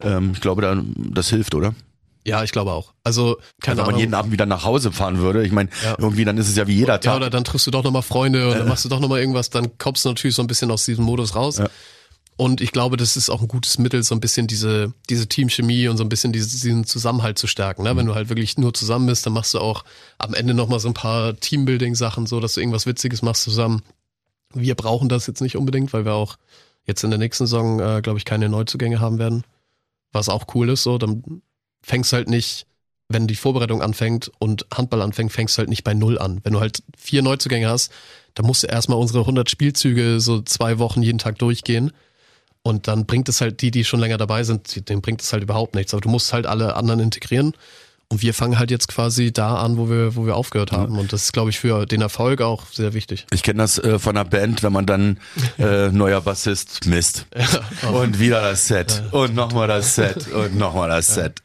Ähm, 0.00 0.32
ich 0.32 0.40
glaube, 0.40 0.62
da, 0.62 0.82
das 0.96 1.28
hilft, 1.28 1.54
oder? 1.54 1.74
Ja, 2.26 2.42
ich 2.42 2.50
glaube 2.50 2.72
auch. 2.72 2.92
Also, 3.04 3.36
keine 3.62 3.78
also, 3.80 3.86
wenn 3.86 3.94
man 3.94 4.00
jeden 4.00 4.14
Abend 4.14 4.32
wieder 4.32 4.46
nach 4.46 4.64
Hause 4.64 4.90
fahren 4.90 5.18
würde, 5.18 5.46
ich 5.46 5.52
meine, 5.52 5.70
ja. 5.84 5.94
irgendwie 5.96 6.24
dann 6.24 6.36
ist 6.38 6.48
es 6.48 6.56
ja 6.56 6.66
wie 6.66 6.74
jeder 6.74 7.00
Tag. 7.00 7.04
Ja, 7.04 7.16
oder 7.16 7.30
dann 7.30 7.44
triffst 7.44 7.68
du 7.68 7.70
doch 7.70 7.84
nochmal 7.84 8.02
Freunde 8.02 8.48
und 8.50 8.58
dann 8.58 8.66
machst 8.66 8.84
du 8.84 8.88
doch 8.88 8.98
nochmal 8.98 9.20
irgendwas, 9.20 9.48
dann 9.48 9.78
kommst 9.78 10.04
du 10.04 10.08
natürlich 10.08 10.34
so 10.34 10.42
ein 10.42 10.48
bisschen 10.48 10.72
aus 10.72 10.84
diesem 10.84 11.04
Modus 11.04 11.36
raus. 11.36 11.58
Ja. 11.58 11.68
Und 12.36 12.60
ich 12.60 12.72
glaube, 12.72 12.96
das 12.96 13.16
ist 13.16 13.30
auch 13.30 13.40
ein 13.40 13.48
gutes 13.48 13.78
Mittel, 13.78 14.02
so 14.02 14.14
ein 14.14 14.20
bisschen 14.20 14.48
diese, 14.48 14.92
diese 15.08 15.28
Teamchemie 15.28 15.86
und 15.86 15.98
so 15.98 16.04
ein 16.04 16.08
bisschen 16.08 16.32
diesen 16.32 16.84
Zusammenhalt 16.84 17.38
zu 17.38 17.46
stärken. 17.46 17.84
Ne? 17.84 17.94
Mhm. 17.94 17.98
Wenn 17.98 18.06
du 18.06 18.14
halt 18.16 18.28
wirklich 18.28 18.58
nur 18.58 18.74
zusammen 18.74 19.06
bist, 19.06 19.24
dann 19.24 19.32
machst 19.32 19.54
du 19.54 19.60
auch 19.60 19.84
am 20.18 20.34
Ende 20.34 20.52
nochmal 20.52 20.80
so 20.80 20.88
ein 20.88 20.94
paar 20.94 21.38
Teambuilding-Sachen, 21.38 22.26
so 22.26 22.40
dass 22.40 22.54
du 22.54 22.60
irgendwas 22.60 22.86
Witziges 22.86 23.22
machst 23.22 23.44
zusammen. 23.44 23.82
Wir 24.52 24.74
brauchen 24.74 25.08
das 25.08 25.28
jetzt 25.28 25.40
nicht 25.40 25.56
unbedingt, 25.56 25.92
weil 25.92 26.04
wir 26.04 26.14
auch 26.14 26.36
jetzt 26.86 27.04
in 27.04 27.10
der 27.10 27.20
nächsten 27.20 27.46
Saison, 27.46 27.78
äh, 27.78 28.02
glaube 28.02 28.18
ich, 28.18 28.24
keine 28.24 28.48
Neuzugänge 28.48 29.00
haben 29.00 29.18
werden. 29.18 29.44
Was 30.12 30.28
auch 30.28 30.44
cool 30.54 30.68
ist, 30.68 30.82
so, 30.82 30.98
dann 30.98 31.22
fängst 31.82 32.12
halt 32.12 32.28
nicht, 32.28 32.66
wenn 33.08 33.26
die 33.26 33.36
Vorbereitung 33.36 33.82
anfängt 33.82 34.30
und 34.38 34.66
Handball 34.74 35.02
anfängt, 35.02 35.32
fängst 35.32 35.58
halt 35.58 35.68
nicht 35.68 35.84
bei 35.84 35.94
Null 35.94 36.18
an. 36.18 36.40
Wenn 36.42 36.52
du 36.52 36.60
halt 36.60 36.82
vier 36.96 37.22
Neuzugänge 37.22 37.68
hast, 37.68 37.92
dann 38.34 38.46
musst 38.46 38.64
du 38.64 38.66
erstmal 38.66 38.98
unsere 38.98 39.20
100 39.20 39.48
Spielzüge 39.48 40.20
so 40.20 40.42
zwei 40.42 40.78
Wochen 40.78 41.02
jeden 41.02 41.18
Tag 41.18 41.38
durchgehen. 41.38 41.92
Und 42.62 42.88
dann 42.88 43.06
bringt 43.06 43.28
es 43.28 43.40
halt 43.40 43.62
die, 43.62 43.70
die 43.70 43.84
schon 43.84 44.00
länger 44.00 44.18
dabei 44.18 44.42
sind, 44.42 44.88
denen 44.88 45.00
bringt 45.00 45.22
es 45.22 45.32
halt 45.32 45.44
überhaupt 45.44 45.76
nichts. 45.76 45.94
Aber 45.94 46.00
du 46.00 46.08
musst 46.08 46.32
halt 46.32 46.46
alle 46.46 46.74
anderen 46.74 47.00
integrieren. 47.00 47.54
Und 48.08 48.22
wir 48.22 48.34
fangen 48.34 48.58
halt 48.58 48.70
jetzt 48.70 48.86
quasi 48.86 49.32
da 49.32 49.56
an, 49.56 49.78
wo 49.78 49.90
wir, 49.90 50.14
wo 50.14 50.26
wir 50.26 50.36
aufgehört 50.36 50.70
haben. 50.70 50.96
Und 50.96 51.12
das 51.12 51.24
ist, 51.24 51.32
glaube 51.32 51.50
ich, 51.50 51.58
für 51.58 51.86
den 51.86 52.00
Erfolg 52.00 52.40
auch 52.40 52.66
sehr 52.70 52.94
wichtig. 52.94 53.26
Ich 53.32 53.42
kenne 53.42 53.58
das 53.58 53.78
äh, 53.78 53.98
von 53.98 54.16
einer 54.16 54.24
Band, 54.24 54.62
wenn 54.62 54.72
man 54.72 54.86
dann 54.86 55.18
äh, 55.58 55.88
neuer 55.88 56.20
Bassist 56.20 56.86
Mist. 56.86 57.26
Ja, 57.82 57.88
und 57.88 58.20
wieder 58.20 58.40
das 58.42 58.68
Set. 58.68 59.02
Ja. 59.12 59.18
Und 59.18 59.34
nochmal 59.34 59.66
das 59.66 59.96
Set. 59.96 60.28
Und 60.28 60.56
nochmal 60.56 60.88
das 60.88 61.08
Set. 61.08 61.40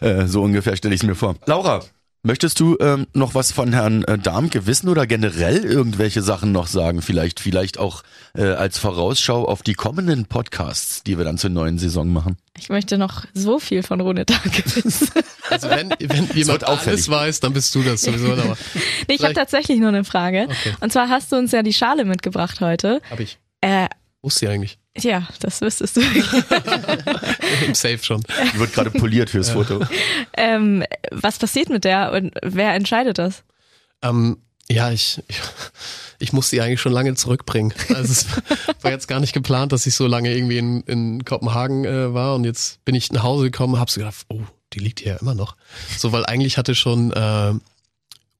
Äh, 0.00 0.26
so 0.26 0.42
ungefähr 0.42 0.76
stelle 0.76 0.94
ich 0.94 1.00
es 1.00 1.06
mir 1.06 1.16
vor. 1.16 1.34
Laura, 1.46 1.82
Möchtest 2.26 2.58
du 2.58 2.78
ähm, 2.80 3.06
noch 3.12 3.34
was 3.34 3.52
von 3.52 3.74
Herrn 3.74 4.02
äh, 4.04 4.16
Darmke 4.16 4.66
wissen 4.66 4.88
oder 4.88 5.06
generell 5.06 5.62
irgendwelche 5.62 6.22
Sachen 6.22 6.52
noch 6.52 6.68
sagen? 6.68 7.02
Vielleicht, 7.02 7.38
vielleicht 7.38 7.78
auch 7.78 8.02
äh, 8.34 8.44
als 8.44 8.78
Vorausschau 8.78 9.44
auf 9.44 9.62
die 9.62 9.74
kommenden 9.74 10.24
Podcasts, 10.24 11.02
die 11.02 11.18
wir 11.18 11.26
dann 11.26 11.36
zur 11.36 11.50
neuen 11.50 11.78
Saison 11.78 12.08
machen. 12.08 12.38
Ich 12.58 12.70
möchte 12.70 12.96
noch 12.96 13.26
so 13.34 13.58
viel 13.58 13.82
von 13.82 14.00
Rune 14.00 14.24
Darmke 14.24 14.64
wissen. 14.74 15.10
Also 15.50 15.68
wenn, 15.68 15.90
wenn 16.00 16.26
jemand 16.32 16.64
alles 16.64 17.10
weiß, 17.10 17.40
dann 17.40 17.52
bist 17.52 17.74
du 17.74 17.82
das 17.82 18.00
sowieso. 18.00 18.32
Aber 18.32 18.56
nee, 19.06 19.16
ich 19.16 19.22
habe 19.22 19.34
tatsächlich 19.34 19.78
nur 19.78 19.88
eine 19.88 20.04
Frage. 20.04 20.44
Okay. 20.44 20.74
Und 20.80 20.94
zwar 20.94 21.10
hast 21.10 21.30
du 21.30 21.36
uns 21.36 21.52
ja 21.52 21.62
die 21.62 21.74
Schale 21.74 22.06
mitgebracht 22.06 22.62
heute. 22.62 23.02
Hab 23.10 23.20
ich. 23.20 23.38
Äh, 23.60 23.88
Wo 24.24 24.28
ist 24.28 24.38
sie 24.38 24.48
eigentlich? 24.48 24.78
Ja, 24.96 25.28
das 25.40 25.60
wüsstest 25.60 25.98
du. 25.98 26.00
Im 27.66 27.74
Safe 27.74 27.98
schon. 27.98 28.22
Die 28.54 28.58
wird 28.58 28.72
gerade 28.72 28.90
poliert 28.90 29.28
fürs 29.28 29.48
ja. 29.48 29.52
Foto. 29.52 29.84
Ähm, 30.34 30.82
was 31.10 31.38
passiert 31.38 31.68
mit 31.68 31.84
der 31.84 32.10
und 32.12 32.32
wer 32.42 32.72
entscheidet 32.72 33.18
das? 33.18 33.44
Ähm, 34.00 34.38
ja, 34.70 34.90
ich, 34.90 35.22
ich, 35.28 35.36
ich 36.20 36.32
muss 36.32 36.48
sie 36.48 36.62
eigentlich 36.62 36.80
schon 36.80 36.94
lange 36.94 37.14
zurückbringen. 37.16 37.74
Also 37.90 38.12
es 38.12 38.26
war 38.82 38.92
jetzt 38.92 39.08
gar 39.08 39.20
nicht 39.20 39.34
geplant, 39.34 39.72
dass 39.72 39.84
ich 39.84 39.94
so 39.94 40.06
lange 40.06 40.34
irgendwie 40.34 40.56
in, 40.56 40.80
in 40.84 41.24
Kopenhagen 41.26 41.84
äh, 41.84 42.14
war 42.14 42.34
und 42.34 42.44
jetzt 42.44 42.82
bin 42.86 42.94
ich 42.94 43.12
nach 43.12 43.24
Hause 43.24 43.50
gekommen, 43.50 43.78
habe 43.78 43.90
so 43.90 44.00
gedacht, 44.00 44.24
oh, 44.30 44.40
die 44.72 44.78
liegt 44.78 45.00
hier 45.00 45.12
ja 45.12 45.18
immer 45.18 45.34
noch. 45.34 45.54
So, 45.98 46.12
weil 46.12 46.24
eigentlich 46.24 46.56
hatte 46.56 46.74
schon 46.74 47.12
äh, 47.12 47.52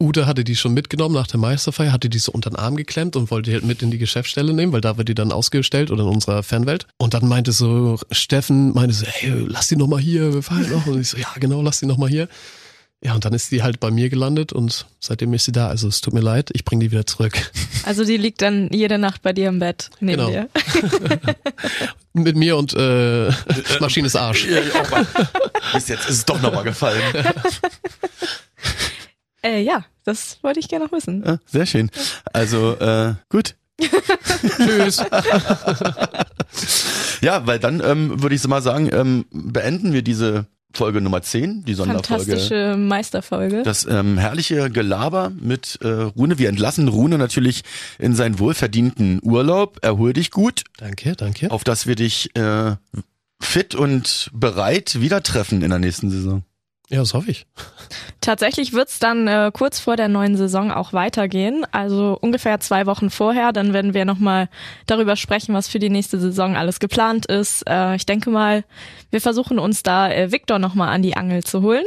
Ute 0.00 0.26
hatte 0.26 0.44
die 0.44 0.56
schon 0.56 0.74
mitgenommen 0.74 1.14
nach 1.14 1.26
der 1.26 1.38
Meisterfeier, 1.38 1.92
hatte 1.92 2.08
die 2.08 2.18
so 2.18 2.32
unter 2.32 2.50
den 2.50 2.56
Arm 2.56 2.76
geklemmt 2.76 3.16
und 3.16 3.30
wollte 3.30 3.50
die 3.50 3.54
halt 3.54 3.64
mit 3.64 3.82
in 3.82 3.90
die 3.90 3.98
Geschäftsstelle 3.98 4.52
nehmen, 4.52 4.72
weil 4.72 4.80
da 4.80 4.98
wird 4.98 5.08
die 5.08 5.14
dann 5.14 5.32
ausgestellt 5.32 5.90
oder 5.90 6.02
in 6.02 6.08
unserer 6.08 6.42
Fanwelt. 6.42 6.86
Und 6.98 7.14
dann 7.14 7.28
meinte 7.28 7.52
so 7.52 7.98
Steffen, 8.10 8.74
meinte 8.74 8.94
so, 8.94 9.06
hey, 9.06 9.32
lass 9.46 9.68
die 9.68 9.76
noch 9.76 9.86
mal 9.86 10.00
hier, 10.00 10.34
wir 10.34 10.42
feiern 10.42 10.70
noch. 10.70 10.86
Und 10.86 11.00
ich 11.00 11.08
so, 11.08 11.16
ja 11.16 11.28
genau, 11.38 11.62
lass 11.62 11.80
die 11.80 11.86
noch 11.86 11.98
mal 11.98 12.08
hier. 12.08 12.28
Ja, 13.04 13.14
und 13.14 13.24
dann 13.26 13.34
ist 13.34 13.50
die 13.50 13.62
halt 13.62 13.80
bei 13.80 13.90
mir 13.90 14.08
gelandet 14.08 14.54
und 14.54 14.86
seitdem 14.98 15.34
ist 15.34 15.44
sie 15.44 15.52
da. 15.52 15.68
Also 15.68 15.88
es 15.88 16.00
tut 16.00 16.14
mir 16.14 16.20
leid, 16.20 16.50
ich 16.54 16.64
bringe 16.64 16.84
die 16.84 16.90
wieder 16.90 17.06
zurück. 17.06 17.50
Also 17.84 18.02
die 18.02 18.16
liegt 18.16 18.40
dann 18.40 18.70
jede 18.72 18.96
Nacht 18.96 19.20
bei 19.20 19.34
dir 19.34 19.48
im 19.48 19.58
Bett 19.58 19.90
neben 20.00 20.26
genau. 20.26 20.30
dir. 20.30 20.48
Mit 22.14 22.34
mir 22.34 22.56
und 22.56 22.72
äh, 22.72 23.30
Maschines 23.78 24.16
Arsch. 24.16 24.46
Ja, 24.46 24.60
Bis 25.74 25.88
jetzt 25.88 26.08
ist 26.08 26.16
es 26.16 26.24
doch 26.24 26.40
nochmal 26.40 26.64
gefallen. 26.64 27.02
Äh, 29.44 29.62
ja, 29.62 29.84
das 30.04 30.38
wollte 30.42 30.60
ich 30.60 30.68
gerne 30.68 30.86
noch 30.86 30.92
wissen. 30.92 31.22
Ja, 31.24 31.38
sehr 31.46 31.66
schön. 31.66 31.90
Also 32.32 32.76
äh, 32.78 33.14
gut. 33.28 33.56
Tschüss. 34.56 34.98
ja, 37.20 37.46
weil 37.46 37.58
dann 37.58 37.82
ähm, 37.84 38.22
würde 38.22 38.34
ich 38.34 38.40
so 38.40 38.48
mal 38.48 38.62
sagen, 38.62 38.88
ähm, 38.92 39.26
beenden 39.30 39.92
wir 39.92 40.02
diese 40.02 40.46
Folge 40.72 41.00
Nummer 41.00 41.22
10, 41.22 41.64
die 41.64 41.74
Sonderfolge. 41.74 42.24
Fantastische 42.24 42.76
Meisterfolge. 42.76 43.62
Das 43.62 43.86
ähm, 43.86 44.18
herrliche 44.18 44.70
Gelaber 44.70 45.30
mit 45.30 45.78
äh, 45.82 45.88
Rune. 45.88 46.38
Wir 46.38 46.48
entlassen 46.48 46.88
Rune 46.88 47.18
natürlich 47.18 47.62
in 47.98 48.14
seinen 48.14 48.38
wohlverdienten 48.38 49.20
Urlaub. 49.22 49.78
Erhol 49.82 50.12
dich 50.12 50.30
gut. 50.30 50.62
Danke, 50.78 51.14
danke. 51.16 51.50
Auf 51.50 51.64
dass 51.64 51.86
wir 51.86 51.96
dich 51.96 52.34
äh, 52.36 52.76
fit 53.40 53.74
und 53.74 54.30
bereit 54.32 55.00
wieder 55.00 55.22
treffen 55.22 55.62
in 55.62 55.70
der 55.70 55.78
nächsten 55.78 56.10
Saison. 56.10 56.42
Ja, 56.90 57.00
das 57.00 57.14
hoffe 57.14 57.30
ich. 57.30 57.46
Tatsächlich 58.24 58.72
wird's 58.72 58.98
dann 58.98 59.28
äh, 59.28 59.50
kurz 59.52 59.80
vor 59.80 59.96
der 59.96 60.08
neuen 60.08 60.34
Saison 60.34 60.70
auch 60.70 60.94
weitergehen. 60.94 61.66
Also 61.72 62.16
ungefähr 62.18 62.58
zwei 62.58 62.86
Wochen 62.86 63.10
vorher. 63.10 63.52
Dann 63.52 63.74
werden 63.74 63.92
wir 63.92 64.06
nochmal 64.06 64.48
darüber 64.86 65.14
sprechen, 65.14 65.54
was 65.54 65.68
für 65.68 65.78
die 65.78 65.90
nächste 65.90 66.18
Saison 66.18 66.56
alles 66.56 66.80
geplant 66.80 67.26
ist. 67.26 67.68
Äh, 67.68 67.96
ich 67.96 68.06
denke 68.06 68.30
mal, 68.30 68.64
wir 69.10 69.20
versuchen 69.20 69.58
uns 69.58 69.82
da 69.82 70.10
äh, 70.10 70.32
Victor 70.32 70.58
nochmal 70.58 70.88
an 70.88 71.02
die 71.02 71.18
Angel 71.18 71.44
zu 71.44 71.60
holen. 71.60 71.84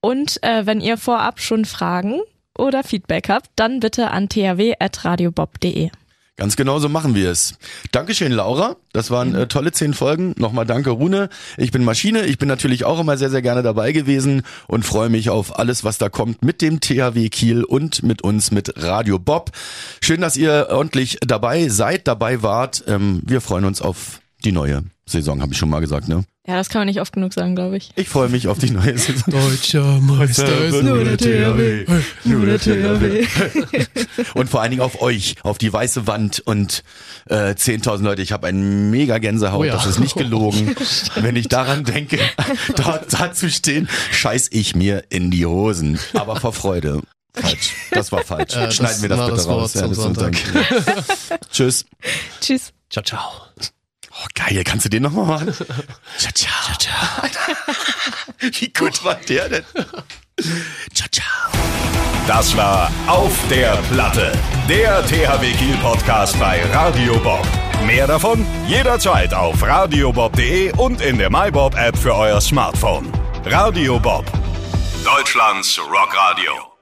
Und 0.00 0.40
äh, 0.44 0.66
wenn 0.66 0.80
ihr 0.80 0.98
vorab 0.98 1.40
schon 1.40 1.64
Fragen 1.64 2.20
oder 2.56 2.84
Feedback 2.84 3.28
habt, 3.28 3.50
dann 3.56 3.80
bitte 3.80 4.12
an 4.12 4.28
thw.radiobob.de. 4.28 5.90
Ganz 6.38 6.56
genau 6.56 6.78
so 6.78 6.90
machen 6.90 7.14
wir 7.14 7.30
es. 7.30 7.54
Dankeschön, 7.92 8.30
Laura. 8.30 8.76
Das 8.92 9.10
waren 9.10 9.34
äh, 9.34 9.46
tolle 9.46 9.72
zehn 9.72 9.94
Folgen. 9.94 10.34
Nochmal 10.36 10.66
danke, 10.66 10.90
Rune. 10.90 11.30
Ich 11.56 11.70
bin 11.70 11.82
Maschine. 11.82 12.26
Ich 12.26 12.36
bin 12.36 12.46
natürlich 12.46 12.84
auch 12.84 13.00
immer 13.00 13.16
sehr, 13.16 13.30
sehr 13.30 13.40
gerne 13.40 13.62
dabei 13.62 13.92
gewesen 13.92 14.42
und 14.66 14.84
freue 14.84 15.08
mich 15.08 15.30
auf 15.30 15.58
alles, 15.58 15.82
was 15.82 15.96
da 15.96 16.10
kommt 16.10 16.44
mit 16.44 16.60
dem 16.60 16.80
THW 16.80 17.30
Kiel 17.30 17.64
und 17.64 18.02
mit 18.02 18.20
uns, 18.20 18.50
mit 18.50 18.74
Radio 18.76 19.18
Bob. 19.18 19.50
Schön, 20.02 20.20
dass 20.20 20.36
ihr 20.36 20.66
ordentlich 20.70 21.16
dabei 21.26 21.68
seid, 21.68 22.06
dabei 22.06 22.42
wart. 22.42 22.84
Ähm, 22.86 23.22
wir 23.24 23.40
freuen 23.40 23.64
uns 23.64 23.80
auf 23.80 24.20
die 24.44 24.52
neue 24.52 24.82
Saison, 25.06 25.40
habe 25.40 25.52
ich 25.52 25.58
schon 25.58 25.70
mal 25.70 25.80
gesagt, 25.80 26.06
ne? 26.06 26.24
Ja, 26.48 26.54
das 26.54 26.68
kann 26.68 26.80
man 26.80 26.86
nicht 26.86 27.00
oft 27.00 27.12
genug 27.12 27.32
sagen, 27.32 27.56
glaube 27.56 27.76
ich. 27.76 27.90
Ich 27.96 28.08
freue 28.08 28.28
mich 28.28 28.46
auf 28.46 28.58
die 28.58 28.70
neue 28.70 28.96
Saison. 28.96 29.24
Deutscher 29.32 29.98
Meister 30.00 30.64
ist 30.66 30.82
nur 30.82 31.02
der 31.02 31.16
THW. 31.18 31.86
Nur 32.24 32.46
der 32.46 32.58
THW. 32.60 33.26
Und 34.34 34.48
vor 34.48 34.60
allen 34.62 34.70
Dingen 34.70 34.82
auf 34.82 35.02
euch, 35.02 35.34
auf 35.42 35.58
die 35.58 35.72
weiße 35.72 36.06
Wand 36.06 36.40
und 36.40 36.84
äh, 37.28 37.50
10.000 37.54 38.02
Leute. 38.02 38.22
Ich 38.22 38.30
habe 38.30 38.46
einen 38.46 38.90
mega 38.90 39.18
Gänsehaut, 39.18 39.60
Oh 39.60 39.64
ja. 39.64 39.72
das 39.74 39.86
ist 39.86 39.98
nicht 39.98 40.14
gelogen. 40.16 40.76
Wenn 41.16 41.34
ich 41.34 41.48
daran 41.48 41.82
denke, 41.84 42.18
dort 42.76 43.12
da 43.12 43.32
zu 43.32 43.50
stehen, 43.50 43.88
scheiß 44.12 44.48
ich 44.52 44.76
mir 44.76 45.02
in 45.08 45.30
die 45.32 45.46
Hosen. 45.46 45.98
Aber 46.14 46.36
vor 46.36 46.52
Freude. 46.52 47.02
Falsch. 47.34 47.72
Das 47.90 48.12
war 48.12 48.22
falsch. 48.22 48.54
Äh, 48.56 48.70
Schneiden 48.70 49.02
wir 49.02 49.08
das 49.10 49.18
bitte 49.20 49.30
das 49.32 49.46
raus. 49.48 49.76
unser- 49.76 50.30
Tschüss. 51.50 51.84
Tschüss. 52.40 52.72
Ciao, 52.88 53.02
ciao. 53.04 53.20
Oh, 54.22 54.26
geil, 54.34 54.62
kannst 54.64 54.84
du 54.86 54.88
den 54.88 55.02
nochmal 55.02 55.26
machen? 55.26 55.52
Ciao, 56.18 56.32
ciao. 56.32 56.78
ciao, 56.78 57.28
Wie 58.40 58.72
gut 58.72 59.04
war 59.04 59.14
der 59.14 59.48
denn? 59.48 59.64
Ciao, 60.94 61.08
ciao. 61.10 61.50
Das 62.26 62.56
war 62.56 62.90
Auf 63.06 63.32
der 63.48 63.76
Platte, 63.92 64.32
der 64.68 65.04
THW 65.06 65.52
Kiel 65.52 65.76
Podcast 65.76 66.38
bei 66.40 66.62
Radio 66.72 67.18
Bob. 67.20 67.46
Mehr 67.86 68.06
davon 68.06 68.44
jederzeit 68.66 69.32
auf 69.32 69.62
radiobob.de 69.62 70.72
und 70.76 71.00
in 71.00 71.18
der 71.18 71.30
MyBob 71.30 71.76
App 71.76 71.96
für 71.96 72.14
euer 72.16 72.40
Smartphone. 72.40 73.12
Radio 73.44 74.00
Bob, 74.00 74.24
Deutschlands 75.04 75.78
Rockradio. 75.78 76.75